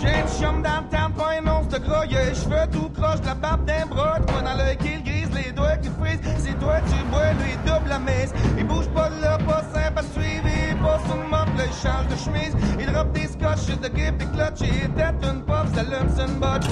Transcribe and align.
J'ai 0.00 0.20
une 0.20 0.28
chum 0.28 0.62
dans 0.62 0.80
le 0.82 0.88
temps, 0.90 1.10
pas 1.16 1.32
un 1.38 1.46
once 1.46 1.68
de 1.68 1.78
gras, 1.78 2.06
y'a 2.06 2.24
les 2.26 2.34
cheveux 2.34 2.66
tout 2.72 2.88
croche, 2.90 3.20
la 3.24 3.34
barbe 3.34 3.64
d'un 3.66 3.86
bras, 3.86 4.18
quoi 4.26 4.42
dans 4.42 4.56
l'œil 4.56 4.76
qu'il 4.78 5.02
grise, 5.02 5.28
les 5.34 5.52
doigts 5.52 5.76
qui 5.76 5.90
frisent, 5.90 6.20
c'est 6.38 6.58
toi 6.58 6.76
tu 6.88 7.04
bois, 7.10 7.32
lui 7.34 7.56
double 7.66 7.88
la 7.88 7.98
messe, 7.98 8.32
il 8.56 8.66
bouge 8.66 8.88
pas 8.88 9.10
là, 9.10 9.38
pas 9.38 9.62
simple 9.72 9.98
à 9.98 10.02
suivre, 10.02 10.46
il 10.46 10.76
passe 10.78 11.02
le 11.08 11.30
mop, 11.30 11.48
là, 11.56 11.64
il 11.66 11.72
change 11.72 12.08
de 12.08 12.16
chemise, 12.16 12.56
il 12.80 12.92
drop 12.92 13.12
des 13.12 13.28
scotch, 13.28 13.66
de 13.78 13.88
grip 13.88 14.22
et 14.22 14.26
clutch, 14.26 14.60
il 14.60 14.90
tête 14.94 15.14
une 15.22 15.42
pop, 15.42 15.66
ça 15.74 15.80
allume 15.80 16.10
son 16.16 16.32
botch. 16.38 16.66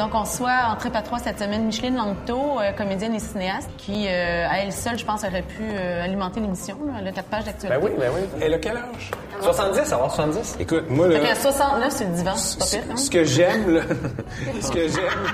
Donc, 0.00 0.14
on 0.14 0.24
soit 0.24 0.66
en 0.72 0.76
trip 0.76 0.96
à 0.96 1.02
trois 1.02 1.18
cette 1.18 1.38
semaine 1.38 1.66
Micheline 1.66 1.96
Langto, 1.96 2.58
euh, 2.58 2.72
comédienne 2.72 3.14
et 3.14 3.18
cinéaste, 3.18 3.68
qui, 3.76 4.06
euh, 4.08 4.48
à 4.48 4.60
elle 4.60 4.72
seule, 4.72 4.98
je 4.98 5.04
pense, 5.04 5.24
aurait 5.24 5.42
pu 5.42 5.60
euh, 5.60 6.02
alimenter 6.02 6.40
l'émission. 6.40 6.78
là. 6.86 7.06
A 7.06 7.12
quatre 7.12 7.28
pages 7.28 7.44
d'actualité. 7.44 7.78
Ben 7.78 7.84
oui, 7.84 7.92
ben 7.98 8.10
oui. 8.14 8.22
Elle 8.40 8.54
a 8.54 8.58
quel 8.58 8.78
âge? 8.78 9.10
70, 9.42 9.92
alors 9.92 10.10
70. 10.10 10.56
Écoute, 10.58 10.84
moi, 10.88 11.06
Fait 11.10 11.18
là, 11.18 11.28
qu'à 11.28 11.34
69, 11.34 11.92
c'est 11.92 12.04
le 12.04 12.14
divan, 12.14 12.34
c'est 12.34 12.58
pas 12.58 12.64
pire, 12.64 12.80
hein? 12.90 12.96
ce 12.96 13.10
que 13.10 13.24
j'aime, 13.24 13.74
là, 13.74 13.82
ce 14.62 14.70
que 14.70 14.88
j'aime, 14.88 15.26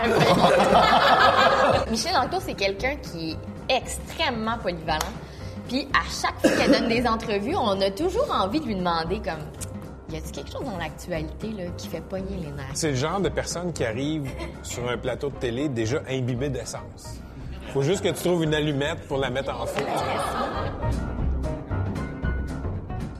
Michel 1.90 2.16
Ancto, 2.16 2.38
c'est 2.40 2.54
quelqu'un 2.54 2.96
qui 3.02 3.36
est 3.68 3.76
extrêmement 3.76 4.56
polyvalent. 4.56 5.12
Puis 5.68 5.86
à 5.92 6.04
chaque 6.08 6.40
fois 6.40 6.50
qu'elle 6.56 6.72
donne 6.72 6.88
des 6.88 7.06
entrevues, 7.06 7.54
on 7.54 7.78
a 7.82 7.90
toujours 7.90 8.34
envie 8.34 8.60
de 8.60 8.64
lui 8.64 8.76
demander 8.76 9.18
comme 9.18 9.44
y 10.12 10.16
a-t-il 10.16 10.32
quelque 10.32 10.52
chose 10.52 10.64
dans 10.64 10.78
l'actualité 10.78 11.48
là, 11.50 11.64
qui 11.76 11.88
fait 11.88 12.00
pogner 12.00 12.36
les 12.36 12.50
nerfs? 12.50 12.70
c'est 12.74 12.90
le 12.90 12.96
genre 12.96 13.20
de 13.20 13.28
personne 13.28 13.72
qui 13.72 13.84
arrive 13.84 14.30
sur 14.62 14.88
un 14.90 14.96
plateau 14.96 15.30
de 15.30 15.36
télé 15.36 15.68
déjà 15.68 16.00
imbibé 16.08 16.48
d'essence. 16.48 17.20
Faut 17.72 17.82
juste 17.82 18.02
que 18.02 18.08
tu 18.08 18.22
trouves 18.22 18.42
une 18.42 18.54
allumette 18.54 19.06
pour 19.06 19.18
la 19.18 19.30
mettre 19.30 19.54
en 19.54 19.64
feu. 19.66 19.84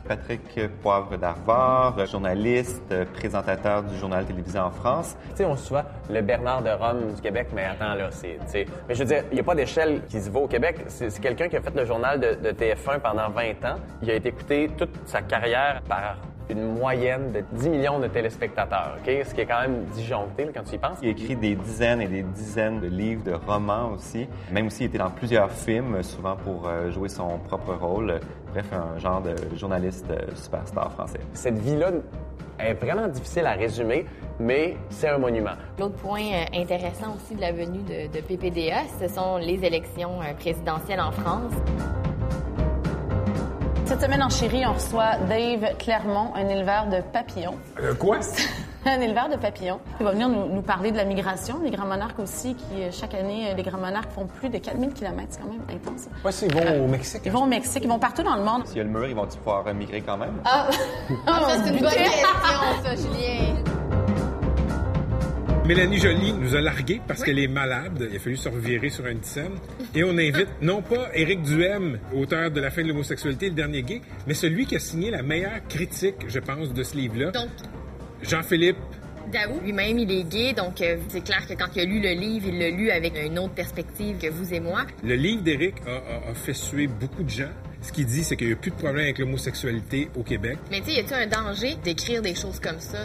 Patrick 0.09 0.43
Poivre 0.83 1.17
d'Arvor, 1.17 2.05
journaliste, 2.05 2.93
présentateur 3.15 3.85
du 3.85 3.97
journal 3.97 4.25
télévisé 4.25 4.59
en 4.59 4.73
France. 4.73 5.17
Tu 5.31 5.37
sais, 5.37 5.45
on 5.45 5.55
se 5.55 5.69
voit 5.69 5.85
le 6.11 6.21
Bernard 6.21 6.63
de 6.63 6.71
Rome 6.71 7.13
du 7.15 7.21
Québec, 7.21 7.47
mais 7.55 7.65
attends, 7.65 7.95
là, 7.95 8.09
c'est... 8.11 8.39
tu 8.47 8.51
sais, 8.51 8.67
Mais 8.89 8.95
je 8.97 9.05
veux 9.05 9.05
dire, 9.05 9.23
il 9.31 9.35
n'y 9.35 9.41
a 9.41 9.45
pas 9.45 9.55
d'échelle 9.55 10.03
qui 10.09 10.21
se 10.21 10.29
vaut 10.29 10.41
au 10.41 10.49
Québec. 10.49 10.79
C'est 10.89 11.11
c'est 11.11 11.21
quelqu'un 11.21 11.49
qui 11.49 11.57
a 11.57 11.61
fait 11.61 11.77
le 11.77 11.85
journal 11.85 12.19
de, 12.19 12.35
de 12.43 12.51
TF1 12.51 12.99
pendant 12.99 13.31
20 13.31 13.65
ans. 13.65 13.77
Il 14.03 14.11
a 14.11 14.15
été 14.15 14.31
écouté 14.31 14.69
toute 14.77 14.91
sa 15.07 15.23
carrière 15.23 15.81
par 15.89 16.17
une 16.51 16.75
moyenne 16.75 17.33
de 17.33 17.45
10 17.53 17.69
millions 17.69 17.99
de 17.99 18.09
téléspectateurs, 18.09 18.97
OK? 18.99 19.11
Ce 19.25 19.35
qui 19.35 19.41
est 19.41 19.47
quand 19.47 19.61
même 19.61 19.85
disjoncté 19.95 20.45
là, 20.45 20.51
quand 20.55 20.65
tu 20.65 20.75
y 20.75 20.79
penses. 20.79 20.99
Il 21.03 21.09
a 21.09 21.11
écrit 21.13 21.37
des 21.37 21.55
dizaines 21.55 22.01
et 22.01 22.09
des 22.09 22.23
dizaines 22.23 22.81
de 22.81 22.89
livres, 22.89 23.23
de 23.25 23.33
romans 23.33 23.93
aussi. 23.95 24.27
Même 24.51 24.67
aussi, 24.67 24.85
il 24.85 24.87
était 24.87 24.99
dans 24.99 25.11
plusieurs 25.11 25.51
films, 25.51 26.03
souvent 26.03 26.37
pour 26.37 26.67
euh, 26.67 26.91
jouer 26.91 27.09
son 27.09 27.39
propre 27.39 27.75
rôle. 27.75 28.21
Bref, 28.53 28.67
un 28.73 28.99
genre 28.99 29.23
de 29.23 29.35
journaliste 29.57 30.07
euh, 30.11 30.35
superstar 30.35 30.93
français. 30.93 31.21
Cette 31.33 31.59
vie-là 31.59 31.91
est 32.59 32.75
vraiment 32.75 33.09
difficile 33.09 33.47
à 33.47 33.53
résumer, 33.53 34.07
mais 34.39 34.77
c'est 34.91 35.09
un 35.09 35.19
monument. 35.19 35.55
L'autre 35.79 35.97
point 35.97 36.21
euh, 36.21 36.61
intéressant 36.61 37.17
aussi 37.17 37.35
de 37.35 37.41
la 37.41 37.53
venue 37.53 37.83
de, 37.83 38.13
de 38.13 38.21
PPDA, 38.21 38.83
ce 39.01 39.09
sont 39.09 39.37
les 39.37 39.65
élections 39.65 40.19
présidentielles 40.39 41.01
en 41.01 41.13
France. 41.13 41.53
Cette 43.91 44.03
semaine 44.03 44.23
en 44.23 44.29
chérie, 44.29 44.65
on 44.65 44.75
reçoit 44.75 45.17
Dave 45.29 45.77
Clermont, 45.77 46.31
un 46.37 46.47
éleveur 46.49 46.87
de 46.87 47.01
papillons. 47.13 47.57
Euh, 47.83 47.93
quoi? 47.93 48.19
un 48.87 49.01
éleveur 49.01 49.29
de 49.29 49.35
papillons. 49.35 49.81
Il 49.99 50.07
va 50.07 50.13
venir 50.13 50.29
nous, 50.29 50.47
nous 50.47 50.63
parler 50.63 50.93
de 50.93 50.97
la 50.97 51.03
migration, 51.05 51.59
des 51.59 51.73
grands 51.73 51.87
monarques 51.87 52.21
aussi, 52.21 52.55
qui, 52.55 52.85
euh, 52.85 52.91
chaque 52.93 53.15
année, 53.15 53.51
euh, 53.51 53.55
les 53.55 53.65
grands 53.65 53.79
monarques 53.79 54.13
font 54.13 54.27
plus 54.29 54.49
de 54.49 54.59
4000 54.59 54.91
km. 54.93 55.27
C'est 55.31 55.41
quand 55.41 55.49
même 55.49 55.63
intense. 55.69 56.07
Ouais, 56.25 56.31
c'est- 56.31 56.47
ils 56.47 56.55
vont 56.55 56.85
au 56.85 56.87
Mexique. 56.87 57.23
Ils 57.25 57.33
vont 57.33 57.43
au 57.43 57.47
Mexique, 57.47 57.83
ils 57.83 57.91
vont 57.91 57.99
partout 57.99 58.23
dans 58.23 58.37
le 58.37 58.45
monde. 58.45 58.65
S'il 58.65 58.77
y 58.77 58.81
a 58.81 58.85
le 58.85 58.91
mur, 58.91 59.09
ils 59.09 59.15
vont-ils 59.17 59.39
pouvoir 59.39 59.65
migrer 59.75 60.03
quand 60.03 60.19
même? 60.19 60.35
Ah, 60.45 60.69
ça, 61.27 61.57
c'est 61.65 61.71
une 61.71 61.81
bonne 61.81 61.91
question, 61.91 62.29
ça, 62.85 62.95
Julien. 62.95 63.80
Mélanie 65.71 65.99
Joly 65.99 66.33
nous 66.33 66.57
a 66.57 66.61
largués 66.61 67.01
parce 67.07 67.23
qu'elle 67.23 67.39
est 67.39 67.47
malade. 67.47 68.09
Il 68.11 68.17
a 68.17 68.19
fallu 68.19 68.37
se 68.37 68.49
revirer 68.49 68.91
sur 68.91 69.07
une 69.07 69.23
scène. 69.23 69.53
Et 69.95 70.03
on 70.03 70.11
invite 70.19 70.49
non 70.63 70.83
pas 70.83 71.11
Éric 71.15 71.43
Duhem, 71.43 72.01
auteur 72.13 72.51
de 72.51 72.61
La 72.61 72.73
fin 72.73 72.83
de 72.83 72.89
l'homosexualité, 72.89 73.51
le 73.51 73.55
dernier 73.55 73.83
gay, 73.85 74.01
mais 74.27 74.35
celui 74.35 74.67
qui 74.67 74.75
a 74.75 74.81
signé 74.81 75.13
la 75.13 75.23
meilleure 75.23 75.61
critique, 75.69 76.17
je 76.27 76.41
pense, 76.41 76.73
de 76.75 76.83
ce 76.83 76.97
livre-là. 76.97 77.31
Donc, 77.31 77.51
Jean-Philippe 78.21 78.79
Daou, 79.33 79.61
lui-même, 79.63 79.97
il 80.01 80.11
est 80.11 80.25
gay, 80.25 80.53
donc 80.55 80.81
euh, 80.81 80.97
c'est 81.07 81.23
clair 81.23 81.47
que 81.47 81.55
quand 81.55 81.69
il 81.77 81.83
a 81.83 81.85
lu 81.85 82.01
le 82.01 82.19
livre, 82.21 82.47
il 82.49 82.59
l'a 82.59 82.71
lu 82.71 82.91
avec 82.91 83.13
une 83.25 83.39
autre 83.39 83.55
perspective 83.55 84.17
que 84.21 84.27
vous 84.29 84.53
et 84.53 84.59
moi. 84.59 84.81
Le 85.05 85.15
livre 85.15 85.43
d'Éric 85.45 85.77
a, 85.87 85.91
a- 86.27 86.31
a 86.33 86.35
fait 86.35 86.53
suer 86.53 86.89
beaucoup 86.89 87.23
de 87.23 87.31
gens. 87.31 87.53
Ce 87.81 87.93
qu'il 87.93 88.07
dit, 88.07 88.25
c'est 88.25 88.35
qu'il 88.37 88.49
n'y 88.49 88.55
a 88.55 88.57
plus 88.57 88.73
de 88.73 88.77
problème 88.77 89.05
avec 89.05 89.21
l'homosexualité 89.21 90.09
au 90.17 90.25
Québec. 90.25 90.59
Mais 90.73 90.81
tu 90.81 90.87
sais, 90.87 90.93
y 90.95 90.99
a-t-il 90.99 91.15
un 91.15 91.27
danger 91.29 91.77
d'écrire 91.85 92.23
des 92.23 92.35
choses 92.35 92.59
comme 92.59 92.81
ça, 92.81 93.05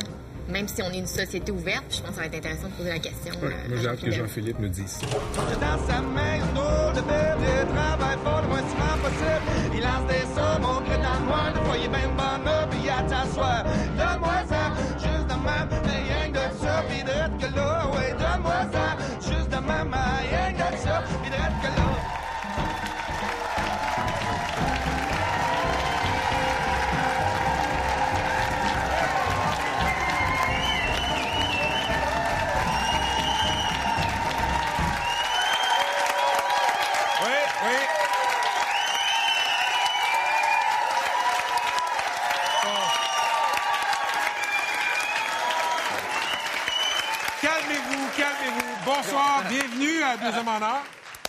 même 0.50 0.68
si 0.68 0.82
on 0.82 0.92
est 0.92 0.98
une 1.00 1.08
société 1.08 1.52
ouverte? 1.52 1.84
Je 1.90 2.02
pense 2.02 2.10
que 2.10 2.16
ça 2.16 2.22
va 2.22 2.28
être 2.28 2.36
intéressant 2.36 2.68
de 2.68 2.74
poser 2.74 2.90
la 2.90 3.00
question. 3.00 3.34
Ouais, 3.42 3.54
euh, 3.54 3.70
moi, 3.70 3.78
à 3.78 3.82
j'ai 3.82 3.88
hâte 3.88 4.02
que 4.02 4.12
Jean-Philippe. 4.12 4.60
Nous 4.60 4.70
dise 4.70 4.88
ça. 4.88 5.08
J'ai 5.50 5.56
dans 5.56 5.88
sa 5.88 6.02
main 6.02 6.36
une 6.36 6.54
drôle 6.54 6.94
de 6.94 7.02
bête 7.02 7.40
de 7.40 7.74
travail 7.74 8.18
fort 8.24 8.42
le 8.42 8.48
moins 8.48 8.64
souvent 8.70 8.98
possible. 9.04 9.46
Il 9.74 9.82
lance 9.82 10.08
des 10.08 10.26
sommes 10.36 10.66
au 10.66 10.80
gré 10.82 10.98
dans 10.98 11.20
le 11.20 11.26
noir, 11.26 11.54
des 11.54 11.60
fois 11.62 11.78
il 11.78 11.86
est 11.86 11.90
bon 11.90 12.44
là, 12.46 12.68
puis 12.70 12.80
il 12.84 12.90
a 12.90 13.04
t'asseoir. 13.04 13.64
Donne-moi 13.98 14.38
ça, 14.48 14.74
juste 14.98 15.28
de 15.28 15.34
même, 15.34 15.70
mais 15.86 16.14
rien 16.14 16.32
que 16.32 16.38
de 16.38 16.58
ça, 16.62 16.84
puis 16.88 17.04
drette 17.04 17.38
que 17.40 17.56
là, 17.56 17.88
ouais, 17.94 18.12
donne-moi 18.12 18.60
ça, 18.72 18.95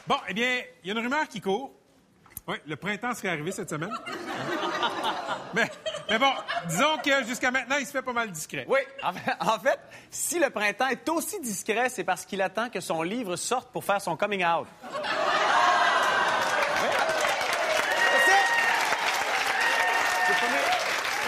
Bon, 0.07 0.17
eh 0.29 0.35
bien, 0.35 0.63
il 0.83 0.89
y 0.89 0.91
a 0.91 0.95
une 0.99 1.03
rumeur 1.05 1.27
qui 1.29 1.41
court. 1.41 1.73
Oui, 2.47 2.57
le 2.67 2.77
printemps 2.77 3.13
serait 3.15 3.31
arrivé 3.31 3.51
cette 3.51 3.69
semaine. 3.71 3.91
mais, 5.55 5.69
mais 6.09 6.17
bon, 6.19 6.31
disons 6.69 6.97
que 7.05 7.25
jusqu'à 7.25 7.51
maintenant, 7.51 7.75
il 7.81 7.87
se 7.87 7.91
fait 7.91 8.03
pas 8.03 8.13
mal 8.13 8.31
discret. 8.31 8.65
Oui, 8.69 8.79
en 9.03 9.13
fait, 9.13 9.33
en 9.41 9.59
fait, 9.59 9.81
si 10.11 10.39
le 10.39 10.51
printemps 10.51 10.87
est 10.87 11.09
aussi 11.09 11.41
discret, 11.41 11.89
c'est 11.89 12.05
parce 12.05 12.25
qu'il 12.25 12.41
attend 12.41 12.69
que 12.71 12.79
son 12.81 13.03
livre 13.03 13.35
sorte 13.35 13.73
pour 13.73 13.83
faire 13.85 14.01
son 14.01 14.17
coming 14.17 14.45
out. 14.45 14.69
Oui. 14.85 14.99
C'est 18.13 18.31
ça. 18.31 18.39
C'est 20.27 20.33
le 20.33 20.39
premier- 20.39 20.57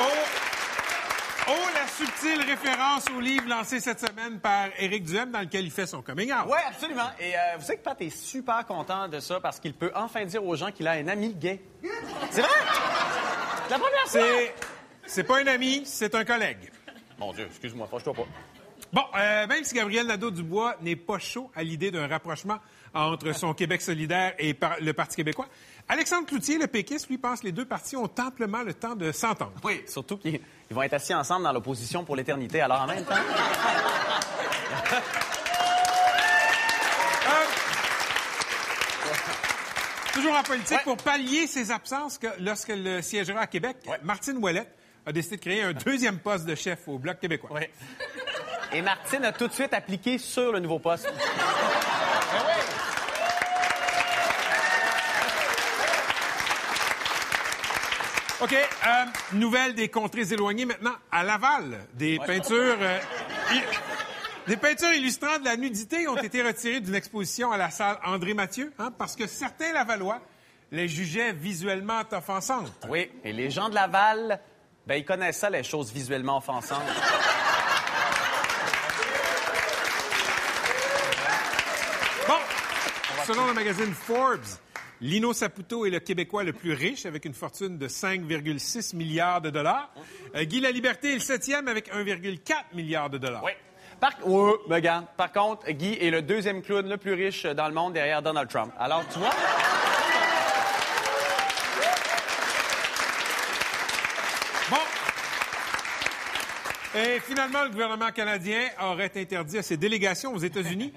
Oh, 0.01 1.49
oh, 1.49 1.69
la 1.75 1.87
subtile 2.21 2.43
référence 2.43 3.05
au 3.17 3.21
livre 3.21 3.49
lancé 3.49 3.81
cette 3.81 4.01
semaine 4.01 4.39
par 4.41 4.69
Éric 4.79 5.05
Duhem 5.05 5.31
dans 5.31 5.41
lequel 5.41 5.65
il 5.65 5.71
fait 5.71 5.87
son 5.87 6.03
coming 6.03 6.33
out? 6.33 6.47
Oui, 6.47 6.59
absolument. 6.67 7.11
Et 7.21 7.35
euh, 7.35 7.57
vous 7.59 7.65
savez 7.65 7.79
que 7.79 7.85
Pat 7.85 8.01
est 8.01 8.11
super 8.11 8.65
content 8.67 9.09
de 9.09 9.21
ça 9.21 9.41
parce 9.41 9.61
qu'il 9.61 9.75
peut 9.75 9.91
enfin 9.95 10.25
dire 10.25 10.45
aux 10.45 10.57
gens 10.57 10.71
qu'il 10.71 10.87
a 10.89 10.93
un 10.93 11.09
ami 11.09 11.35
gay. 11.35 11.61
C'est 12.31 12.41
vrai? 12.43 12.51
C'est 13.65 13.71
la 13.71 13.79
première 13.79 14.07
fois. 14.07 14.21
C'est, 14.21 14.55
c'est 15.07 15.25
pas 15.25 15.41
un 15.41 15.47
ami, 15.47 15.83
c'est 15.85 16.15
un 16.15 16.25
collègue. 16.25 16.71
Mon 17.19 17.33
Dieu, 17.33 17.47
excuse-moi, 17.47 17.87
fâche-toi 17.91 18.15
pas. 18.15 18.27
Bon, 18.93 19.03
euh, 19.19 19.47
même 19.47 19.65
si 19.65 19.75
Gabriel 19.75 20.07
Nadeau-Dubois 20.07 20.77
n'est 20.81 20.97
pas 20.97 21.19
chaud 21.19 21.51
à 21.55 21.63
l'idée 21.63 21.91
d'un 21.91 22.07
rapprochement 22.07 22.59
entre 22.95 23.33
son 23.33 23.53
Québec 23.53 23.83
solidaire 23.83 24.35
et 24.39 24.55
par- 24.55 24.77
le 24.81 24.93
Parti 24.95 25.17
québécois, 25.17 25.47
Alexandre 25.89 26.27
Cloutier, 26.27 26.59
le 26.59 26.67
péquiste, 26.67 27.09
lui, 27.09 27.17
pense 27.17 27.41
que 27.41 27.47
les 27.47 27.53
deux 27.53 27.65
partis 27.65 27.97
ont 27.97 28.11
amplement 28.19 28.63
le 28.63 28.75
temps 28.75 28.95
de 28.95 29.11
s'entendre. 29.11 29.53
Oui, 29.65 29.83
surtout 29.87 30.19
qu'ils 30.19 30.41
ils 30.71 30.75
vont 30.75 30.83
être 30.83 30.93
assis 30.95 31.15
ensemble 31.15 31.45
dans 31.45 31.53
l'opposition 31.53 32.05
pour 32.05 32.15
l'éternité. 32.15 32.61
Alors 32.61 32.83
en 32.83 32.87
même 32.87 33.05
temps. 33.05 33.15
Toujours 40.15 40.35
en 40.35 40.43
politique, 40.43 40.79
Ouais. 40.79 40.83
pour 40.85 40.97
pallier 40.97 41.47
ses 41.47 41.71
absences 41.71 42.19
que, 42.19 42.27
lorsqu'elle 42.41 43.03
siégera 43.05 43.41
à 43.43 43.47
Québec, 43.47 43.77
Ouais. 43.87 43.99
Martine 44.03 44.39
Ouellette 44.39 44.75
a 45.07 45.13
décidé 45.13 45.37
de 45.37 45.41
créer 45.43 45.63
un 45.63 45.73
deuxième 45.73 46.19
poste 46.19 46.45
de 46.45 46.55
chef 46.55 46.89
au 46.89 46.99
Bloc 46.99 47.21
québécois. 47.21 47.51
Oui. 47.55 47.63
Et 48.73 48.83
Martine 48.83 49.25
a 49.25 49.33
tout 49.33 49.47
de 49.47 49.53
suite 49.53 49.73
appliqué 49.73 50.19
sur 50.19 50.53
le 50.53 50.59
nouveau 50.61 50.79
poste. 50.81 51.09
OK. 58.41 58.53
euh, 58.53 59.05
nouvelle 59.33 59.75
des 59.75 59.89
contrées 59.89 60.33
éloignées 60.33 60.65
maintenant. 60.65 60.95
À 61.11 61.25
Laval, 61.25 61.79
des 61.95 62.19
peintures. 62.25 62.77
euh, 62.81 62.99
des 64.47 64.57
peintures 64.57 64.93
illustrant 64.93 65.39
de 65.39 65.45
la 65.45 65.57
nudité 65.57 66.07
ont 66.09 66.17
été 66.17 66.43
retirées 66.43 66.81
d'une 66.81 66.95
exposition 66.95 67.51
à 67.53 67.57
la 67.57 67.71
salle 67.71 67.99
André 68.05 68.35
Mathieu, 68.35 68.73
hein, 68.79 68.91
parce 68.97 69.17
que 69.17 69.27
certains 69.27 69.73
Lavallois 69.73 70.21
les 70.71 70.89
jugeait 70.89 71.33
visuellement 71.33 72.03
offensantes. 72.13 72.73
Oui, 72.89 73.11
et 73.25 73.33
les 73.33 73.51
gens 73.51 73.69
de 73.69 73.75
Laval, 73.75 74.41
ben, 74.87 74.95
ils 74.95 75.05
connaissent 75.05 75.39
ça, 75.39 75.51
les 75.51 75.65
choses 75.65 75.93
visuellement 75.93 76.39
offensantes. 76.39 76.83
Bon, 82.27 82.35
selon 83.27 83.47
le 83.47 83.55
magazine 83.55 83.93
Forbes, 83.93 84.41
Lino 85.01 85.33
Saputo 85.33 85.87
est 85.87 85.91
le 85.91 86.01
Québécois 86.01 86.43
le 86.43 86.53
plus 86.53 86.73
riche 86.73 87.07
avec 87.07 87.25
une 87.25 87.35
fortune 87.35 87.79
de 87.79 87.87
5,6 87.87 88.97
milliards 88.97 89.41
de 89.41 89.51
dollars. 89.51 89.93
Euh, 90.35 90.45
Guy 90.45 90.61
Laliberté 90.61 91.13
est 91.13 91.15
le 91.15 91.21
septième 91.21 91.69
avec 91.69 91.93
1,4 91.93 92.75
milliard 92.75 93.09
de 93.09 93.19
dollars. 93.19 93.45
Oui. 93.45 93.53
Par, 94.01 94.13
ouais, 94.27 94.53
regarde. 94.69 95.07
Par 95.17 95.33
contre, 95.33 95.71
Guy 95.71 95.99
est 96.01 96.11
le 96.11 96.23
deuxième 96.23 96.63
clown 96.63 96.89
le 96.89 96.97
plus 96.97 97.15
riche 97.15 97.45
dans 97.45 97.69
le 97.69 97.75
monde 97.75 97.93
derrière 97.93 98.23
Donald 98.23 98.49
Trump. 98.49 98.73
Alors, 98.79 99.05
tu 99.13 99.19
vois? 99.19 99.31
Bon. 104.71 104.77
Et 106.99 107.21
finalement, 107.21 107.65
le 107.65 107.71
gouvernement 107.71 108.11
canadien 108.11 108.61
aurait 108.83 109.13
interdit 109.15 109.59
à 109.59 109.63
ses 109.63 109.77
délégations 109.77 110.35
aux 110.35 110.39
États-Unis 110.39 110.93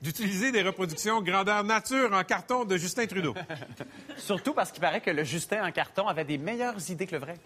d'utiliser 0.00 0.52
des 0.52 0.62
reproductions 0.62 1.20
grandeur 1.22 1.64
nature 1.64 2.12
en 2.12 2.22
carton 2.22 2.64
de 2.64 2.76
Justin 2.76 3.06
Trudeau. 3.06 3.34
Surtout 4.16 4.52
parce 4.52 4.70
qu'il 4.70 4.80
paraît 4.80 5.00
que 5.00 5.10
le 5.10 5.24
Justin 5.24 5.66
en 5.66 5.72
carton 5.72 6.06
avait 6.06 6.24
des 6.24 6.38
meilleures 6.38 6.90
idées 6.90 7.06
que 7.06 7.16
le 7.16 7.20
vrai. 7.20 7.36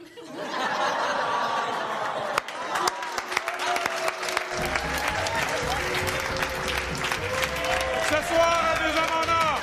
Ce 8.04 8.34
soir, 8.34 8.64
à 8.70 8.78
Deux 8.78 8.99
Hommes 8.99 9.25
en 9.25 9.52
Or, 9.52 9.60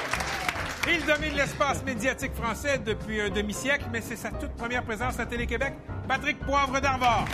il 0.88 1.06
domine 1.06 1.36
l'espace 1.36 1.84
médiatique 1.84 2.34
français 2.34 2.80
depuis 2.80 3.22
un 3.22 3.30
demi-siècle, 3.30 3.86
mais 3.92 4.02
c'est 4.02 4.16
sa 4.16 4.32
toute 4.32 4.56
première 4.56 4.84
présence 4.84 5.20
à 5.20 5.26
Télé-Québec. 5.26 5.74
Patrick 6.08 6.40
Poivre 6.40 6.80
d'Arvor. 6.80 7.26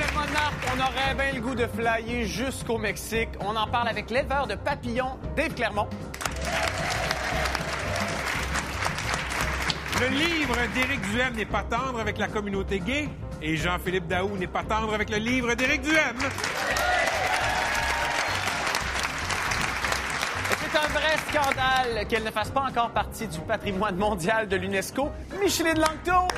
Le 0.00 0.14
monarque, 0.14 0.54
on 0.74 0.80
aurait 0.80 1.14
bien 1.14 1.32
le 1.34 1.40
goût 1.40 1.54
de 1.54 1.66
flyer 1.66 2.26
jusqu'au 2.26 2.78
Mexique. 2.78 3.30
On 3.40 3.54
en 3.56 3.66
parle 3.66 3.88
avec 3.88 4.10
l'éleveur 4.10 4.46
de 4.46 4.54
papillons, 4.54 5.18
Dave 5.36 5.54
Clermont. 5.54 5.88
Le 10.00 10.08
livre 10.08 10.56
d'Éric 10.74 11.00
Duhem 11.10 11.34
n'est 11.34 11.44
pas 11.44 11.62
tendre 11.62 12.00
avec 12.00 12.16
la 12.16 12.28
communauté 12.28 12.80
gay 12.80 13.08
et 13.42 13.56
Jean-Philippe 13.56 14.06
Daou 14.06 14.36
n'est 14.38 14.46
pas 14.46 14.62
tendre 14.62 14.94
avec 14.94 15.10
le 15.10 15.18
livre 15.18 15.54
d'Éric 15.54 15.82
Duhem. 15.82 16.16
C'est 20.62 20.78
un 20.78 20.88
vrai 20.88 21.16
scandale 21.28 22.06
qu'elle 22.08 22.24
ne 22.24 22.30
fasse 22.30 22.50
pas 22.50 22.62
encore 22.62 22.90
partie 22.90 23.26
du 23.26 23.38
patrimoine 23.40 23.96
mondial 23.96 24.48
de 24.48 24.56
l'UNESCO. 24.56 25.10
Micheline 25.38 25.78
Langto! 25.78 26.28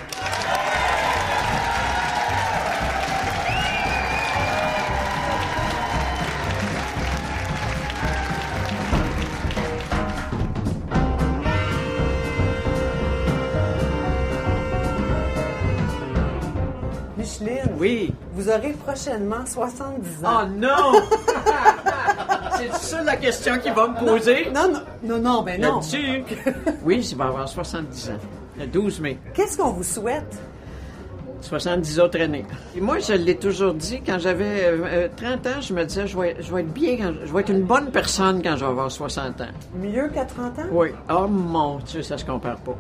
Vous 18.43 18.49
aurez 18.51 18.73
prochainement 18.73 19.45
70 19.47 20.25
ans. 20.25 20.41
Oh 20.43 20.47
non! 20.57 21.01
C'est 22.57 22.73
ça 22.75 23.03
la 23.03 23.17
question 23.17 23.59
qu'il 23.59 23.73
va 23.73 23.89
me 23.89 23.99
poser? 23.99 24.49
Non, 24.55 24.73
non, 24.73 24.81
non, 25.03 25.19
non, 25.19 25.43
ben 25.43 25.61
non. 25.61 25.81
Oui, 26.85 27.03
je 27.03 27.17
vais 27.17 27.23
avoir 27.25 27.49
70 27.49 28.11
ans. 28.11 28.13
Le 28.59 28.67
12 28.67 29.01
mai. 29.01 29.19
Qu'est-ce 29.35 29.57
qu'on 29.57 29.71
vous 29.71 29.83
souhaite? 29.83 30.37
70 31.41 31.99
autres 32.01 32.21
années. 32.21 32.45
Et 32.77 32.81
moi, 32.81 32.99
je 33.01 33.15
l'ai 33.15 33.37
toujours 33.37 33.75
dit, 33.75 34.01
quand 34.05 34.19
j'avais 34.19 34.65
euh, 34.65 34.79
euh, 34.85 35.09
30 35.17 35.47
ans, 35.49 35.61
je 35.61 35.75
me 35.75 35.85
disais, 35.85 36.07
je 36.07 36.17
vais, 36.17 36.37
je 36.39 36.55
vais 36.55 36.61
être 36.61 36.73
bien, 36.73 36.97
quand- 36.99 37.15
je 37.25 37.33
vais 37.33 37.41
être 37.41 37.51
une 37.51 37.63
bonne 37.65 37.91
personne 37.91 38.41
quand 38.43 38.55
je 38.57 38.65
vais 38.65 38.71
avoir 38.71 38.91
60 38.91 39.41
ans. 39.41 39.45
Mieux 39.75 40.09
qu'à 40.09 40.25
30 40.25 40.59
ans? 40.61 40.63
Oui. 40.71 40.89
Oh 41.11 41.27
mon 41.27 41.79
Dieu, 41.79 42.03
ça 42.03 42.17
se 42.17 42.25
compare 42.25 42.57
pas. 42.59 42.77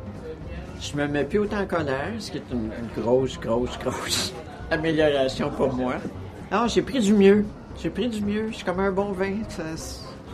Je 0.80 0.96
me 0.96 1.06
mets 1.08 1.24
plus 1.24 1.40
autant 1.40 1.60
en 1.60 1.66
colère, 1.66 2.12
ce 2.20 2.30
qui 2.30 2.38
est 2.38 2.42
une, 2.52 2.66
une 2.66 3.02
grosse, 3.02 3.38
grosse, 3.40 3.76
grosse 3.82 4.32
amélioration 4.72 5.50
pour 5.50 5.72
moi. 5.72 5.94
Ah, 6.50 6.66
j'ai 6.68 6.82
pris 6.82 7.00
du 7.00 7.12
mieux. 7.14 7.44
J'ai 7.80 7.90
pris 7.90 8.08
du 8.08 8.22
mieux. 8.22 8.48
Je 8.50 8.56
suis 8.56 8.64
comme 8.64 8.80
un 8.80 8.90
bon 8.92 9.12
vin. 9.12 9.34
Ça, 9.48 9.62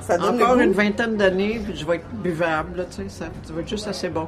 Ça 0.00 0.18
donne 0.18 0.40
encore 0.42 0.56
goût. 0.56 0.62
une 0.62 0.72
vingtaine 0.72 1.16
d'années, 1.16 1.60
puis 1.64 1.76
je 1.76 1.84
vais 1.86 1.96
être 1.96 2.08
buvable, 2.14 2.78
là, 2.78 2.84
tu 2.84 2.96
sais. 3.02 3.08
Ça, 3.08 3.26
ça 3.42 3.52
va 3.52 3.60
être 3.60 3.68
juste 3.68 3.86
assez 3.88 4.08
bon. 4.08 4.26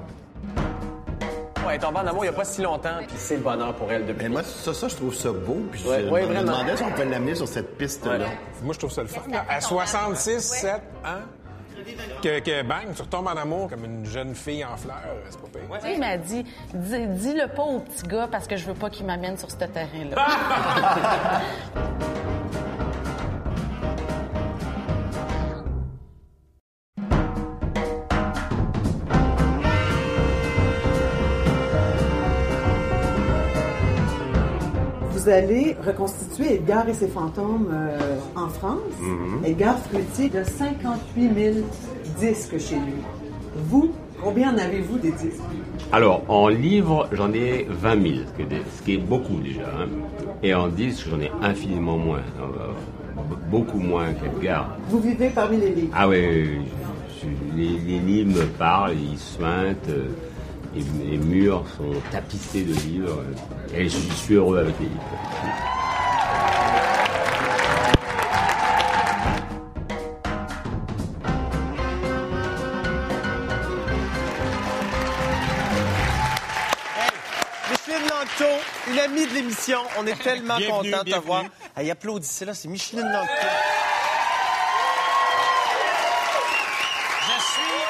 Ouais, 1.67 1.71
elle 1.71 1.75
est 1.77 1.79
tombée 1.79 1.99
en 1.99 2.07
amour 2.07 2.25
il 2.25 2.29
n'y 2.31 2.35
a 2.35 2.37
pas 2.37 2.45
si 2.45 2.63
longtemps, 2.63 2.97
puis 3.07 3.17
c'est 3.17 3.37
le 3.37 3.43
bonheur 3.43 3.75
pour 3.75 3.91
elle 3.93 4.07
depuis. 4.07 4.23
Mais 4.25 4.29
moi, 4.31 4.43
ça, 4.43 4.73
ça, 4.73 4.89
je 4.89 4.97
trouve 4.97 5.15
ça 5.15 5.31
beau. 5.31 5.59
Puis 5.71 5.83
Ouais, 5.87 6.05
je 6.07 6.11
ouais, 6.11 6.23
me 6.23 6.27
vraiment. 6.33 6.43
demandais 6.53 6.77
si 6.77 6.83
on 6.83 6.91
peut 6.93 7.05
l'amener 7.05 7.35
sur 7.35 7.47
cette 7.49 7.77
piste-là. 7.77 8.19
Moi, 8.63 8.73
je 8.75 8.79
trouve 8.79 8.91
ça 8.93 9.03
le 9.03 9.09
fun. 9.09 9.21
À 9.49 9.61
66, 9.61 10.41
7 10.41 10.73
ans, 11.05 11.09
que, 12.23 12.39
que 12.41 12.63
bang, 12.63 12.95
tu 12.95 13.03
retombes 13.03 13.27
en 13.29 13.37
amour 13.37 13.69
comme 13.71 13.85
une 13.85 14.07
jeune 14.07 14.35
fille 14.35 14.65
en 14.65 14.77
fleurs, 14.77 14.97
c'est 15.29 15.41
pas 15.41 15.47
pire. 15.49 15.79
Tu 15.81 15.87
sais, 15.87 15.95
il 15.95 16.01
m'a 16.01 16.17
dit, 16.17 16.45
dis- 16.75 17.07
dis-le 17.07 17.49
pas 17.49 17.63
au 17.63 17.81
petit 17.81 18.07
gars 18.07 18.29
parce 18.31 18.47
que 18.47 18.57
je 18.57 18.67
veux 18.67 18.75
pas 18.75 18.91
qu'il 18.91 19.07
m'amène 19.07 19.37
sur 19.37 19.51
ce 19.51 19.57
terrain-là. 19.57 20.27
Vous 35.23 35.29
allez 35.29 35.77
reconstituer 35.87 36.55
Edgar 36.55 36.89
et 36.89 36.95
ses 36.95 37.09
fantômes 37.09 37.69
euh, 37.71 37.99
en 38.35 38.49
France. 38.49 38.79
Edgar 39.45 39.77
Fruitier 39.79 40.31
de 40.31 40.43
58 40.43 41.31
000 41.53 41.57
disques 42.19 42.59
chez 42.59 42.77
lui. 42.77 42.95
Vous, 43.69 43.91
combien 44.23 44.55
en 44.55 44.57
avez-vous 44.57 44.97
des 44.97 45.11
disques? 45.13 45.43
Alors, 45.93 46.23
en 46.29 46.49
livre, 46.49 47.07
j'en 47.13 47.35
ai 47.35 47.67
20 47.69 48.03
000, 48.03 48.15
ce 48.79 48.83
qui 48.83 48.95
est, 48.95 48.97
beaucoup 48.97 49.41
déjà. 49.41 49.61
hein. 49.65 49.89
Et 50.43 50.55
en 50.55 50.69
disque, 50.69 51.07
j'en 51.11 51.21
ai 51.21 51.31
infiniment 51.43 51.99
moins. 51.99 52.21
euh, 52.41 52.73
beaucoup 53.51 53.79
moins 53.79 54.15
qu'Edgar. 54.15 54.79
Vous 54.89 55.01
vivez 55.01 55.29
parmi 55.29 55.59
les 55.59 55.75
livres? 55.75 55.93
Ah 55.95 56.09
oui, 56.09 56.61
les, 57.55 57.69
les 57.87 57.99
livres 57.99 58.39
me 58.41 58.47
parlent, 58.47 58.95
ils 58.99 59.19
suintent, 59.19 59.91
et 60.77 60.83
les 61.05 61.19
murs 61.19 61.65
sont 61.77 61.93
tapissés 62.11 62.63
de 62.63 62.75
livres. 62.75 63.23
Et 63.75 63.85
je 63.89 63.97
suis 64.15 64.35
heureux 64.35 64.59
avec 64.59 64.75
les 64.81 64.87
livres. 64.87 65.01
Micheline 77.71 78.09
Langto, 78.09 78.45
une 78.89 78.99
amie 78.99 79.27
de 79.27 79.35
l'émission. 79.35 79.81
On 79.99 80.07
est 80.07 80.17
tellement 80.23 80.57
Bienvenue, 80.57 80.91
content 80.91 80.99
de 80.99 81.03
te 81.03 81.05
bienvenue. 81.05 81.27
voir. 81.27 81.45
Hey, 81.77 81.91
applaudissez 81.91 82.45
là, 82.45 82.55
c'est 82.55 82.69
Micheline 82.69 83.11
Langto. 83.11 83.33
Je 87.23 87.43
suis. 87.43 87.85